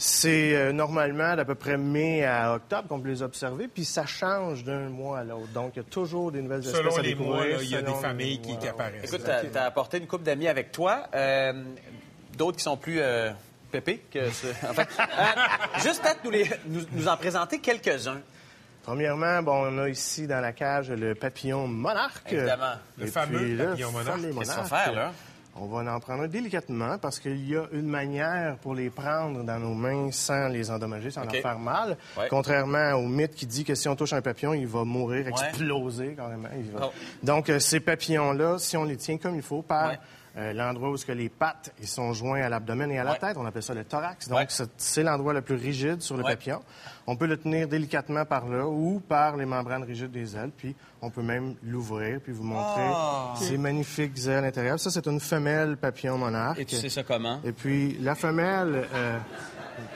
c'est 0.00 0.54
euh, 0.54 0.72
normalement 0.72 1.34
d'à 1.34 1.44
peu 1.44 1.56
près 1.56 1.76
mai 1.76 2.24
à 2.24 2.54
octobre 2.54 2.86
qu'on 2.88 3.00
peut 3.00 3.08
les 3.08 3.22
observer, 3.22 3.66
puis 3.66 3.84
ça 3.84 4.06
change 4.06 4.62
d'un 4.62 4.88
mois 4.88 5.18
à 5.18 5.24
l'autre. 5.24 5.48
Donc, 5.52 5.72
il 5.74 5.78
y 5.78 5.80
a 5.80 5.88
toujours 5.90 6.30
des 6.30 6.40
nouvelles 6.40 6.60
espèces 6.60 6.76
Selon 6.76 6.96
à 6.96 7.02
les 7.02 7.08
découvrir. 7.08 7.34
mois, 7.34 7.46
là, 7.46 7.56
il 7.62 7.68
y 7.68 7.74
a 7.76 7.82
des 7.82 7.94
familles 7.94 8.40
qui, 8.40 8.50
mois. 8.52 8.58
qui 8.60 8.68
apparaissent. 8.68 9.12
Écoute, 9.12 9.28
tu 9.52 9.58
as, 9.58 9.64
apporté 9.64 9.98
une 9.98 10.06
couple 10.06 10.22
d'amis 10.24 10.46
avec 10.48 10.70
toi. 10.72 11.08
euh, 11.14 11.52
D'autres 12.36 12.58
qui 12.58 12.62
sont 12.62 12.76
plus 12.76 13.00
euh, 13.00 13.30
pépés 13.72 14.00
que 14.12 14.30
ce... 14.30 14.46
enfin, 14.70 14.84
euh, 15.00 15.80
juste 15.82 16.00
peut-être 16.02 16.22
nous, 16.22 16.30
les- 16.30 16.48
nous, 16.66 16.82
nous 16.92 17.08
en 17.08 17.16
présenter 17.16 17.58
quelques-uns. 17.58 18.20
Premièrement, 18.84 19.42
bon, 19.42 19.66
on 19.66 19.78
a 19.82 19.88
ici 19.88 20.26
dans 20.28 20.40
la 20.40 20.52
cage 20.52 20.90
le 20.90 21.14
papillon 21.16 21.66
monarque. 21.66 22.32
Évidemment. 22.32 22.74
Le 22.96 23.06
fameux 23.06 23.38
puis, 23.40 23.56
papillon 23.56 23.90
monarque. 23.90 24.08
fameux 24.20 24.28
Qu'est-ce 24.28 24.34
qu'on 24.34 24.40
monarque. 24.62 24.70
va 24.70 24.76
faire, 24.78 24.94
là? 24.94 25.12
On 25.60 25.66
va 25.66 25.92
en 25.94 26.00
prendre 26.00 26.22
un 26.22 26.28
délicatement 26.28 26.98
parce 26.98 27.18
qu'il 27.18 27.48
y 27.48 27.56
a 27.56 27.64
une 27.72 27.86
manière 27.88 28.56
pour 28.58 28.74
les 28.74 28.90
prendre 28.90 29.42
dans 29.42 29.58
nos 29.58 29.74
mains 29.74 30.10
sans 30.12 30.48
les 30.48 30.70
endommager, 30.70 31.10
sans 31.10 31.24
OK. 31.24 31.32
leur 31.32 31.42
faire 31.42 31.58
mal. 31.58 31.96
Ouais. 32.16 32.26
Contrairement 32.30 32.92
au 32.92 33.06
mythe 33.08 33.34
qui 33.34 33.46
dit 33.46 33.64
que 33.64 33.74
si 33.74 33.88
on 33.88 33.96
touche 33.96 34.12
un 34.12 34.22
papillon, 34.22 34.54
il 34.54 34.66
va 34.66 34.84
mourir, 34.84 35.26
Ouais. 35.26 35.32
exploser 35.32 36.14
carrément. 36.14 36.48
Il 36.56 36.70
va- 36.70 36.86
Oh. 36.86 36.92
Donc, 37.22 37.50
euh, 37.50 37.58
ces 37.58 37.80
papillons-là, 37.80 38.58
si 38.58 38.76
on 38.76 38.84
les 38.84 38.96
tient 38.96 39.18
comme 39.18 39.34
il 39.34 39.42
faut 39.42 39.62
par 39.62 39.90
Ouais. 39.90 39.98
Euh, 40.38 40.52
l'endroit 40.52 40.90
où 40.90 40.96
ce 40.96 41.04
que 41.04 41.12
les 41.12 41.28
pattes 41.28 41.72
ils 41.80 41.88
sont 41.88 42.12
joints 42.12 42.40
à 42.42 42.48
l'abdomen 42.48 42.90
et 42.92 42.98
à 42.98 43.04
la 43.04 43.12
Ouais. 43.12 43.18
tête, 43.18 43.36
on 43.36 43.44
appelle 43.44 43.62
ça 43.62 43.74
le 43.74 43.84
thorax. 43.84 44.28
Donc, 44.28 44.38
Ouais. 44.38 44.46
c'est- 44.76 45.02
l'endroit 45.02 45.32
le 45.34 45.42
plus 45.42 45.56
rigide 45.56 46.00
sur 46.00 46.16
le 46.16 46.22
Ouais. 46.22 46.30
papillon. 46.32 46.60
On 47.06 47.16
peut 47.16 47.26
le 47.26 47.36
tenir 47.36 47.66
délicatement 47.68 48.24
par 48.24 48.46
là 48.48 48.66
ou 48.66 49.00
par 49.00 49.36
les 49.36 49.46
membranes 49.46 49.82
rigides 49.82 50.10
des 50.12 50.36
ailes, 50.36 50.52
puis 50.56 50.76
on 51.02 51.10
peut 51.10 51.22
même 51.22 51.54
l'ouvrir 51.62 52.20
puis 52.20 52.32
vous 52.32 52.44
montrer 52.44 52.86
Ah. 52.94 53.34
ces 53.36 53.58
magnifiques 53.58 54.16
ailes 54.26 54.36
à 54.36 54.40
l'intérieur. 54.42 54.78
Ça, 54.78 54.90
c'est 54.90 55.06
une 55.06 55.20
femelle 55.20 55.76
papillon 55.76 56.18
monarque. 56.18 56.58
Et 56.60 56.64
tu 56.64 56.76
sais 56.76 56.88
ça 56.88 57.02
comment? 57.02 57.40
Et 57.44 57.52
puis 57.52 57.98
la 58.00 58.14
femelle, 58.14 58.86
euh, 58.94 59.18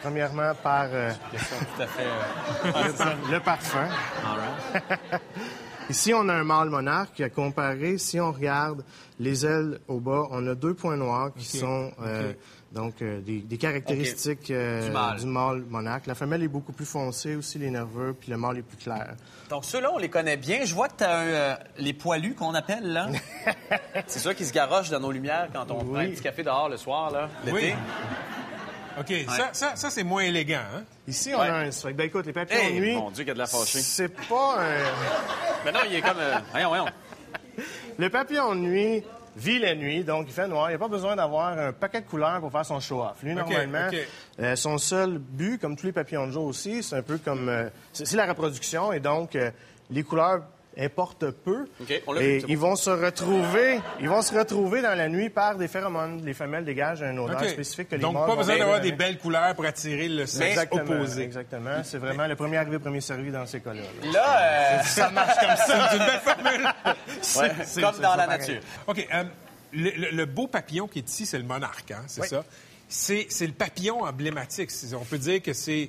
premièrement 0.02 0.52
par 0.62 0.86
euh, 0.90 1.10
Tout 1.30 1.82
à 1.82 1.86
fait. 1.86 2.02
euh, 2.02 2.86
le, 2.86 2.92
par- 2.96 3.30
le 3.30 3.40
parfum. 3.40 3.88
Ici, 5.92 6.14
on 6.14 6.26
a 6.30 6.32
un 6.32 6.42
mâle 6.42 6.70
monarque 6.70 7.22
comparé, 7.34 7.98
si 7.98 8.18
on 8.18 8.32
regarde 8.32 8.82
les 9.20 9.44
ailes 9.44 9.78
au 9.88 10.00
bas, 10.00 10.22
on 10.30 10.46
a 10.46 10.54
deux 10.54 10.72
points 10.72 10.96
noirs 10.96 11.34
qui 11.36 11.44
sont 11.44 11.92
euh, 12.02 12.32
donc 12.72 13.02
euh, 13.02 13.20
des, 13.20 13.40
des 13.40 13.58
caractéristiques 13.58 14.50
euh, 14.50 14.86
Du 15.18 15.26
mâle. 15.26 15.60
monarque. 15.68 16.06
La 16.06 16.14
femelle 16.14 16.42
est 16.42 16.48
beaucoup 16.48 16.72
plus 16.72 16.86
foncée, 16.86 17.36
aussi 17.36 17.58
les 17.58 17.70
nerveux, 17.70 18.16
puis 18.18 18.30
le 18.30 18.38
mâle 18.38 18.56
est 18.56 18.62
plus 18.62 18.78
clair. 18.78 19.16
Donc, 19.50 19.66
ceux-là, 19.66 19.90
on 19.92 19.98
les 19.98 20.08
connaît 20.08 20.38
bien. 20.38 20.64
Je 20.64 20.74
vois 20.74 20.88
que 20.88 20.96
tu 20.96 21.04
as 21.04 21.58
les 21.76 21.92
poilus 21.92 22.34
qu'on 22.34 22.54
appelle, 22.54 22.90
là. 22.90 23.08
C'est 24.06 24.18
ceux 24.20 24.32
qui 24.32 24.46
se 24.46 24.52
garochent 24.54 24.88
dans 24.88 25.00
nos 25.00 25.12
lumières 25.12 25.48
quand 25.52 25.70
on 25.70 25.84
prend 25.84 25.96
un 25.96 26.08
petit 26.08 26.22
café 26.22 26.42
dehors 26.42 26.70
le 26.70 26.78
soir, 26.78 27.10
là, 27.10 27.28
l'été? 27.44 27.54
Oui. 27.54 27.72
OK, 29.00 29.12
ça, 29.28 29.50
ça, 29.52 29.76
ça, 29.76 29.90
c'est 29.90 30.02
moins 30.04 30.22
élégant, 30.22 30.60
hein? 30.74 30.82
Ici, 31.08 31.32
on 31.34 31.40
Ouais. 31.40 31.48
a 31.48 31.56
un 31.56 31.70
strike. 31.70 31.96
Ben 31.96 32.06
écoute, 32.06 32.26
les 32.26 32.32
papillons 32.32 32.60
Hey, 32.60 32.74
de 32.74 32.80
nuit, 32.80 32.94
mon 32.96 33.10
Dieu, 33.10 33.24
qu'il 33.24 33.28
y 33.28 33.30
a 33.30 33.34
de 33.34 33.38
la 33.38 33.46
fâchée. 33.46 33.80
c'est 33.80 34.08
pas 34.08 34.56
un... 34.58 34.84
Mais 35.64 35.72
non, 35.72 35.80
il 35.88 35.94
est 35.96 36.02
comme... 36.02 36.18
euh, 36.18 36.34
Voyons, 36.50 36.68
voyons. 36.68 36.86
Le 37.98 38.10
papillon 38.10 38.54
de 38.54 38.60
nuit 38.60 39.04
vit 39.36 39.58
la 39.58 39.74
nuit, 39.74 40.04
donc 40.04 40.26
il 40.28 40.32
fait 40.32 40.46
noir. 40.48 40.68
Il 40.68 40.72
n'y 40.72 40.76
a 40.76 40.78
pas 40.78 40.88
besoin 40.88 41.16
d'avoir 41.16 41.58
un 41.58 41.72
paquet 41.72 42.00
de 42.02 42.06
couleurs 42.06 42.40
pour 42.40 42.50
faire 42.52 42.66
son 42.66 42.80
show-off. 42.80 43.22
Lui, 43.22 43.34
normalement, 43.34 43.88
euh, 44.40 44.56
son 44.56 44.76
seul 44.78 45.18
but, 45.18 45.58
comme 45.60 45.76
tous 45.76 45.86
les 45.86 45.92
papillons 45.92 46.26
de 46.26 46.32
jour 46.32 46.44
aussi, 46.46 46.82
c'est 46.82 46.96
un 46.96 47.02
peu 47.02 47.18
comme... 47.18 47.48
euh, 47.48 47.68
c'est 47.92 48.06
c'est 48.06 48.16
la 48.16 48.26
reproduction, 48.26 48.92
et 48.92 49.00
donc 49.00 49.36
euh, 49.36 49.50
les 49.90 50.02
couleurs 50.02 50.42
importent 50.78 51.30
peu. 51.30 51.66
On 52.06 52.14
vu, 52.14 52.22
et 52.24 52.44
ils 52.48 52.56
vont 52.58 52.76
se 52.76 52.90
retrouver, 52.90 53.78
ils 54.00 54.08
vont 54.08 54.22
se 54.22 54.34
retrouver 54.34 54.80
dans 54.82 54.94
la 54.96 55.08
nuit 55.08 55.28
par 55.30 55.56
des 55.56 55.68
phéromones. 55.68 56.24
Les 56.24 56.34
femelles 56.34 56.64
dégagent 56.64 57.02
un 57.02 57.16
odeur 57.18 57.44
spécifique 57.48 57.88
que 57.90 57.96
les 57.96 58.00
Donc, 58.00 58.14
mâles 58.14 58.26
pas 58.26 58.36
besoin 58.36 58.58
d'avoir 58.58 58.80
des 58.80 58.92
belles 58.92 59.18
couleurs 59.18 59.54
pour 59.54 59.64
attirer 59.66 60.08
le 60.08 60.26
sexe 60.26 60.50
Exactement, 60.50 60.82
opposé. 60.82 61.22
exactement. 61.22 61.82
C'est 61.84 61.98
vraiment 61.98 62.26
le 62.26 62.36
premier 62.36 62.56
arrivé, 62.56 62.78
premier 62.78 63.00
servi 63.00 63.30
dans 63.30 63.46
ces 63.46 63.60
cas-là. 63.60 63.82
là. 64.04 64.12
Là, 64.12 64.78
euh, 64.78 64.82
Ça 64.84 65.10
marche 65.10 65.36
comme 65.38 65.56
ça. 65.56 65.88
C'est 65.90 65.96
une 65.96 66.04
belle 66.06 66.20
formule. 66.20 66.68
ouais, 67.58 67.64
c'est- 67.64 67.80
comme 67.82 67.96
dans 68.00 68.16
la 68.16 68.24
pareil. 68.26 68.38
nature. 68.40 68.60
OK. 68.86 69.08
euh, 69.12 69.24
le, 69.74 69.90
le- 69.90 70.10
le 70.16 70.26
beau 70.26 70.46
papillon 70.46 70.86
qui 70.88 70.98
est 71.00 71.08
ici, 71.08 71.26
c'est 71.26 71.38
le 71.38 71.44
monarque, 71.44 71.90
hein, 71.90 72.02
c'est 72.06 72.22
Oui. 72.22 72.28
ça? 72.28 72.44
C'est 72.88 73.26
c'est 73.30 73.46
le 73.46 73.54
papillon 73.54 74.04
emblématique. 74.04 74.70
On 74.94 75.04
peut 75.04 75.16
dire 75.18 75.40
que 75.42 75.52
c'est 75.54 75.88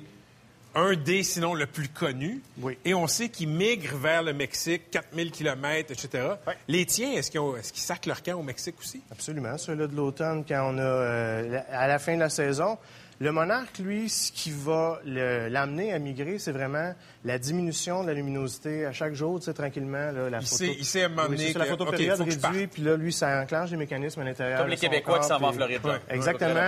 un 0.74 0.94
des, 0.94 1.22
sinon 1.22 1.54
le 1.54 1.66
plus 1.66 1.88
connu. 1.88 2.42
Oui. 2.60 2.76
Et 2.84 2.94
on 2.94 3.06
sait 3.06 3.28
qu'ils 3.28 3.48
migrent 3.48 3.96
vers 3.96 4.22
le 4.22 4.32
Mexique, 4.32 4.90
4000 4.90 5.30
km, 5.30 5.92
etc. 5.92 6.28
Oui. 6.46 6.54
Les 6.68 6.86
tiens, 6.86 7.12
est-ce 7.12 7.30
qu'ils 7.30 7.82
sacent 7.82 8.06
leur 8.06 8.22
camp 8.22 8.38
au 8.38 8.42
Mexique 8.42 8.76
aussi? 8.80 9.02
Absolument. 9.10 9.56
Ceux-là 9.58 9.86
de 9.86 9.94
l'automne, 9.96 10.44
quand 10.46 10.72
on 10.74 10.78
a 10.78 10.82
euh, 10.82 11.60
à 11.70 11.86
la 11.86 11.98
fin 11.98 12.14
de 12.14 12.20
la 12.20 12.30
saison, 12.30 12.78
le 13.20 13.30
monarque, 13.30 13.78
lui, 13.78 14.08
ce 14.08 14.32
qui 14.32 14.50
va 14.50 15.00
l'amener 15.04 15.92
à 15.92 15.98
migrer, 15.98 16.38
c'est 16.38 16.52
vraiment 16.52 16.94
la 17.24 17.38
diminution 17.38 18.02
de 18.02 18.08
la 18.08 18.14
luminosité 18.14 18.84
à 18.84 18.92
chaque 18.92 19.14
jour, 19.14 19.38
tu 19.38 19.46
sais, 19.46 19.54
tranquillement. 19.54 20.12
Là, 20.12 20.28
la 20.30 20.38
Il 20.40 20.46
photo... 20.46 20.56
sait- 20.56 20.76
il 20.78 20.84
sait 20.84 21.02
à 21.02 21.06
un 21.06 21.08
moment 21.08 21.28
donné 21.28 21.52
la 21.54 21.64
que, 21.64 21.70
photopériode 21.70 22.12
OK, 22.12 22.18
faut 22.18 22.24
que 22.24 22.30
je 22.30 22.46
réduite, 22.46 22.70
puis 22.72 22.82
là, 22.82 22.96
lui, 22.96 23.12
ça 23.12 23.40
enclenche 23.42 23.70
des 23.70 23.76
mécanismes 23.76 24.20
à 24.20 24.24
l'intérieur. 24.24 24.58
Comme 24.60 24.68
les 24.68 24.76
Québécois 24.76 25.20
qui 25.20 25.28
s'en 25.28 25.38
vont 25.38 25.46
en 25.48 25.52
Floride. 25.52 25.80
Exactement. 26.10 26.60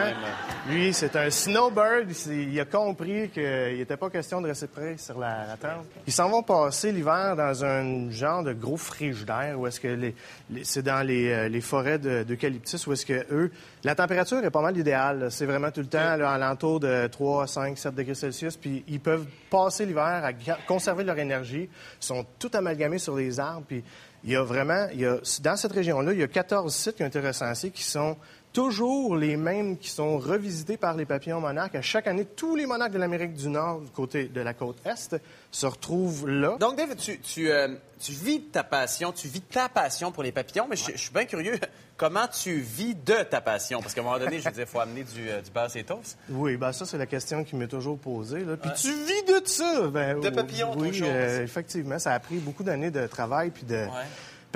Lui, 0.68 0.92
c'est 0.94 1.14
un 1.16 1.30
snowbird. 1.30 2.10
Il, 2.28 2.58
a 2.60 2.64
compris 2.64 3.28
qu'il 3.30 3.76
n'était 3.78 3.96
pas 3.96 4.10
question 4.10 4.40
de 4.40 4.48
rester 4.48 4.66
près 4.66 4.96
sur 4.96 5.18
la, 5.18 5.46
la 5.46 5.56
tente. 5.56 5.84
Ils 6.06 6.12
s'en 6.12 6.28
vont 6.30 6.42
passer 6.42 6.90
l'hiver 6.92 7.34
dans 7.36 7.64
un 7.64 8.10
genre 8.10 8.42
de 8.42 8.52
gros 8.52 8.76
frigidaire 8.76 9.58
où 9.58 9.66
est-ce 9.66 9.80
que 9.80 9.88
les, 9.88 10.14
les- 10.50 10.64
c'est 10.64 10.82
dans 10.82 11.06
les, 11.06 11.30
euh, 11.32 11.48
les 11.48 11.60
forêts 11.60 11.98
de- 11.98 12.22
d'eucalyptus 12.22 12.86
où 12.86 12.92
est-ce 12.92 13.04
que 13.06 13.26
eux, 13.30 13.50
la 13.84 13.94
température 13.94 14.42
est 14.44 14.50
pas 14.50 14.62
mal 14.62 14.76
idéale. 14.76 15.28
C'est 15.30 15.46
vraiment 15.46 15.70
tout 15.70 15.80
le 15.80 15.86
temps 15.86 16.16
là, 16.16 16.30
à 16.32 16.38
l'entour 16.38 16.80
de 16.80 17.06
3, 17.08 17.46
5, 17.46 17.76
7 17.78 17.94
degrés 17.94 18.14
Celsius. 18.14 18.56
Puis 18.56 18.84
ils 18.88 19.00
peuvent 19.00 19.26
passer 19.50 19.86
l'hiver 19.86 20.22
à 20.24 20.32
conserver 20.66 21.04
leur 21.04 21.18
énergie. 21.18 21.68
Sont 22.00 22.26
tout 22.38 22.50
amalgamés 22.54 22.98
sur 22.98 23.16
les 23.16 23.40
arbres. 23.40 23.64
Puis 23.66 23.82
il 24.24 24.30
y 24.30 24.36
a 24.36 24.42
vraiment, 24.42 24.88
il 24.92 25.00
y 25.00 25.06
a, 25.06 25.18
dans 25.42 25.56
cette 25.56 25.72
région-là, 25.72 26.12
il 26.12 26.18
y 26.18 26.22
a 26.22 26.28
14 26.28 26.74
sites 26.74 26.96
qui 26.96 27.02
ont 27.02 27.06
été 27.06 27.20
recensés 27.20 27.70
qui 27.70 27.82
sont 27.82 28.16
toujours 28.56 29.16
les 29.16 29.36
mêmes 29.36 29.76
qui 29.76 29.90
sont 29.90 30.16
revisités 30.16 30.78
par 30.78 30.96
les 30.96 31.04
papillons 31.04 31.42
monarques. 31.42 31.74
À 31.74 31.82
chaque 31.82 32.06
année, 32.06 32.24
tous 32.24 32.56
les 32.56 32.64
monarques 32.64 32.92
de 32.92 32.98
l'Amérique 32.98 33.34
du 33.34 33.48
Nord, 33.50 33.82
du 33.82 33.90
côté 33.90 34.28
de 34.28 34.40
la 34.40 34.54
côte 34.54 34.78
Est, 34.86 35.14
se 35.50 35.66
retrouvent 35.66 36.26
là. 36.26 36.56
Donc, 36.58 36.76
Dave, 36.78 36.96
tu, 36.96 37.20
tu, 37.20 37.50
euh, 37.50 37.68
tu 38.00 38.12
vis 38.12 38.40
ta 38.44 38.64
passion, 38.64 39.12
tu 39.12 39.28
vis 39.28 39.42
ta 39.42 39.68
passion 39.68 40.10
pour 40.10 40.22
les 40.22 40.32
papillons, 40.32 40.66
mais 40.70 40.76
je, 40.76 40.92
je 40.92 40.96
suis 40.96 41.12
bien 41.12 41.26
curieux, 41.26 41.58
comment 41.98 42.26
tu 42.28 42.54
vis 42.60 42.94
de 42.94 43.24
ta 43.24 43.42
passion? 43.42 43.82
Parce 43.82 43.92
qu'à 43.92 44.00
un 44.00 44.04
moment 44.04 44.18
donné, 44.18 44.40
je 44.40 44.48
dire, 44.48 44.60
il 44.60 44.66
faut 44.66 44.80
amener 44.80 45.04
du, 45.04 45.28
euh, 45.28 45.42
du 45.42 45.50
beurre 45.50 45.76
et 45.76 45.84
toast. 45.84 46.16
Oui, 46.30 46.56
ben 46.56 46.72
ça, 46.72 46.86
c'est 46.86 46.96
la 46.96 47.04
question 47.06 47.44
qui 47.44 47.56
m'est 47.56 47.68
toujours 47.68 47.98
posée. 47.98 48.40
Là. 48.40 48.56
Puis 48.56 48.70
tu 48.80 48.88
vis 48.88 49.22
de 49.34 49.46
ça! 49.46 49.88
Ben, 49.92 50.18
De 50.18 50.30
papillons, 50.30 50.72
Oui, 50.78 50.92
toujours. 50.92 51.08
euh, 51.12 51.42
effectivement. 51.44 51.98
Ça 51.98 52.12
a 52.14 52.20
pris 52.20 52.36
beaucoup 52.38 52.62
d'années 52.62 52.90
de 52.90 53.06
travail 53.06 53.50
puis 53.50 53.64
de 53.64 53.84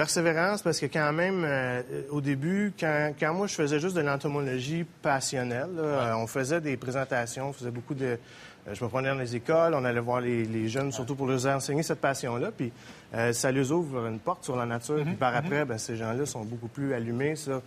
persévérance 0.01 0.63
parce 0.63 0.81
que 0.81 0.87
quand 0.87 1.13
même, 1.13 1.45
euh, 1.47 1.83
au 2.11 2.23
début, 2.23 2.73
quand, 2.81 3.13
quand 3.21 3.35
moi, 3.35 3.47
je 3.47 3.55
faisais 3.55 3.79
juste 3.79 3.95
de 3.95 4.01
l'entomologie 4.01 4.87
passionnelle, 5.03 5.69
là, 5.77 5.83
euh, 5.83 6.15
on 6.15 6.27
faisait 6.27 6.63
des 6.63 6.79
présentations, 6.79 7.51
on 7.51 7.53
faisait 7.53 7.71
beaucoup 7.71 7.93
de... 7.93 8.07
euh, 8.07 8.17
je 8.73 8.83
me 8.83 8.89
prenais 8.89 9.11
dans 9.11 9.19
les 9.19 9.37
écoles, 9.37 9.75
on 9.75 9.85
allait 9.85 10.01
voir 10.01 10.23
les, 10.23 10.47
les 10.47 10.69
jeunes, 10.71 10.91
surtout 10.91 11.15
pour 11.15 11.27
leur 11.27 11.45
enseigner 11.55 11.83
cette 11.83 12.01
passion-là. 12.01 12.51
Puis 12.57 12.73
euh, 13.15 13.35
ça 13.35 13.53
leur 13.53 13.71
ouvre 13.73 14.07
une 14.07 14.21
porte 14.21 14.43
sur 14.45 14.57
la 14.57 14.65
nature. 14.65 15.03
Puis 15.05 15.17
par 15.17 15.37
après, 15.37 15.67
ben, 15.67 15.77
ces 15.77 15.97
gens-là 15.97 16.25
sont 16.25 16.45
beaucoup 16.45 16.69
plus 16.69 16.95
allumés 16.95 17.37
sur 17.37 17.61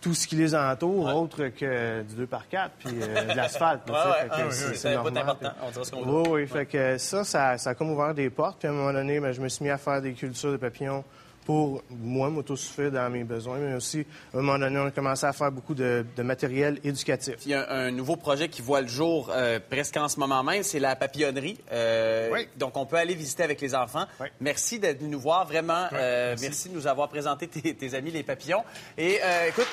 tout 0.00 0.14
ce 0.14 0.26
qui 0.26 0.36
les 0.36 0.54
entoure, 0.54 1.14
autre 1.14 1.48
que 1.48 2.00
du 2.04 2.14
2 2.14 2.26
par 2.26 2.48
4 2.48 2.70
puis 2.78 2.94
euh, 3.02 3.32
de 3.32 3.36
l'asphalte. 3.36 3.82
Ouais, 3.90 3.96
ouais. 3.96 4.50
C'est- 4.50 4.94
normal. 4.94 5.18
important, 5.18 5.52
on 5.62 5.70
dira 5.72 5.84
ce 5.84 5.90
qu'on 5.90 6.02
veut. 6.06 6.22
Oui, 6.22 6.28
oui. 6.30 6.46
Fait 6.46 6.64
que 6.64 6.96
ça, 6.96 7.22
ça, 7.22 7.58
ça 7.58 7.70
a 7.70 7.74
comme 7.74 7.90
ouvert 7.90 8.14
des 8.14 8.30
portes. 8.30 8.60
Puis 8.60 8.66
à 8.66 8.70
un 8.70 8.74
moment 8.74 8.94
donné, 8.94 9.20
ben, 9.20 9.32
je 9.32 9.42
me 9.42 9.48
suis 9.50 9.62
mis 9.62 9.70
à 9.70 9.76
faire 9.76 10.00
des 10.00 10.14
cultures 10.14 10.52
de 10.52 10.56
papillons 10.56 11.04
pour 11.46 11.82
moi 11.90 12.28
m'autosuffire 12.28 12.90
dans 12.90 13.08
mes 13.08 13.22
besoins, 13.24 13.58
mais 13.58 13.74
aussi, 13.74 14.04
à 14.34 14.38
un 14.38 14.42
moment 14.42 14.58
donné, 14.58 14.78
on 14.80 14.86
a 14.86 14.90
commencé 14.90 15.24
à 15.24 15.32
faire 15.32 15.52
beaucoup 15.52 15.74
de, 15.74 16.04
de 16.16 16.22
matériel 16.22 16.80
éducatif. 16.84 17.36
Il 17.46 17.52
y 17.52 17.54
a 17.54 17.70
un, 17.72 17.86
un 17.86 17.90
nouveau 17.92 18.16
projet 18.16 18.48
qui 18.48 18.60
voit 18.62 18.80
le 18.80 18.88
jour 18.88 19.30
euh, 19.30 19.60
presque 19.70 19.96
en 19.96 20.08
ce 20.08 20.18
moment 20.18 20.42
même, 20.42 20.62
c'est 20.64 20.80
la 20.80 20.96
papillonnerie. 20.96 21.56
Euh, 21.72 22.44
Donc, 22.56 22.76
on 22.76 22.84
peut 22.84 22.96
aller 22.96 23.14
visiter 23.14 23.44
avec 23.44 23.60
les 23.60 23.74
enfants. 23.74 24.06
Merci 24.40 24.78
d'être 24.80 24.98
venu 24.98 25.10
nous 25.10 25.20
voir, 25.20 25.46
vraiment. 25.46 25.86
euh, 25.92 26.34
merci. 26.40 26.68
de 26.68 26.74
nous 26.74 26.86
avoir 26.88 27.08
présenté 27.08 27.46
tes, 27.46 27.74
tes 27.74 27.94
amis 27.94 28.10
les 28.10 28.24
papillons. 28.24 28.64
Et 28.98 29.20
écoute, 29.48 29.68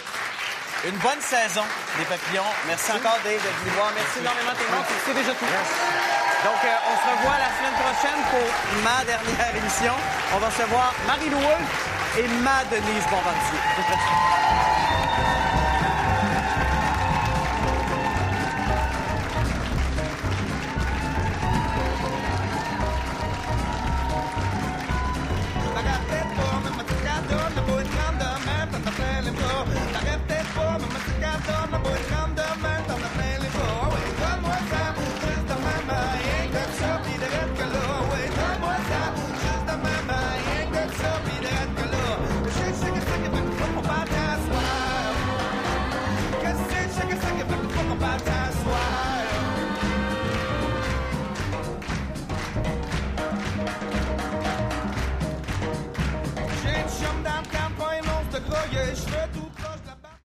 une 0.86 0.98
bonne 1.00 1.22
saison 1.22 1.64
des 1.98 2.06
papillons. 2.06 2.44
Merci 2.68 2.92
encore, 2.92 3.18
Dave, 3.24 3.34
d'être 3.34 3.60
venu 3.64 3.72
voir. 3.76 3.92
Merci 3.96 4.20
énormément, 4.20 4.52
monde. 4.52 4.86
C'est 5.06 5.14
déjà 5.14 5.32
tout. 5.34 6.23
Donc, 6.44 6.60
euh, 6.66 6.92
on 6.92 6.96
se 7.00 7.08
revoit 7.16 7.38
la 7.40 7.48
semaine 7.56 7.78
prochaine 7.80 8.20
pour 8.30 8.84
ma 8.84 9.06
dernière 9.06 9.56
émission. 9.56 9.94
On 10.36 10.40
va 10.40 10.48
recevoir 10.48 10.94
Marie-Lou 11.08 11.40
Wolfe 11.40 12.20
et 12.20 12.28
ma 12.44 12.66
Denise 12.66 13.06
Bombardier. 13.10 14.73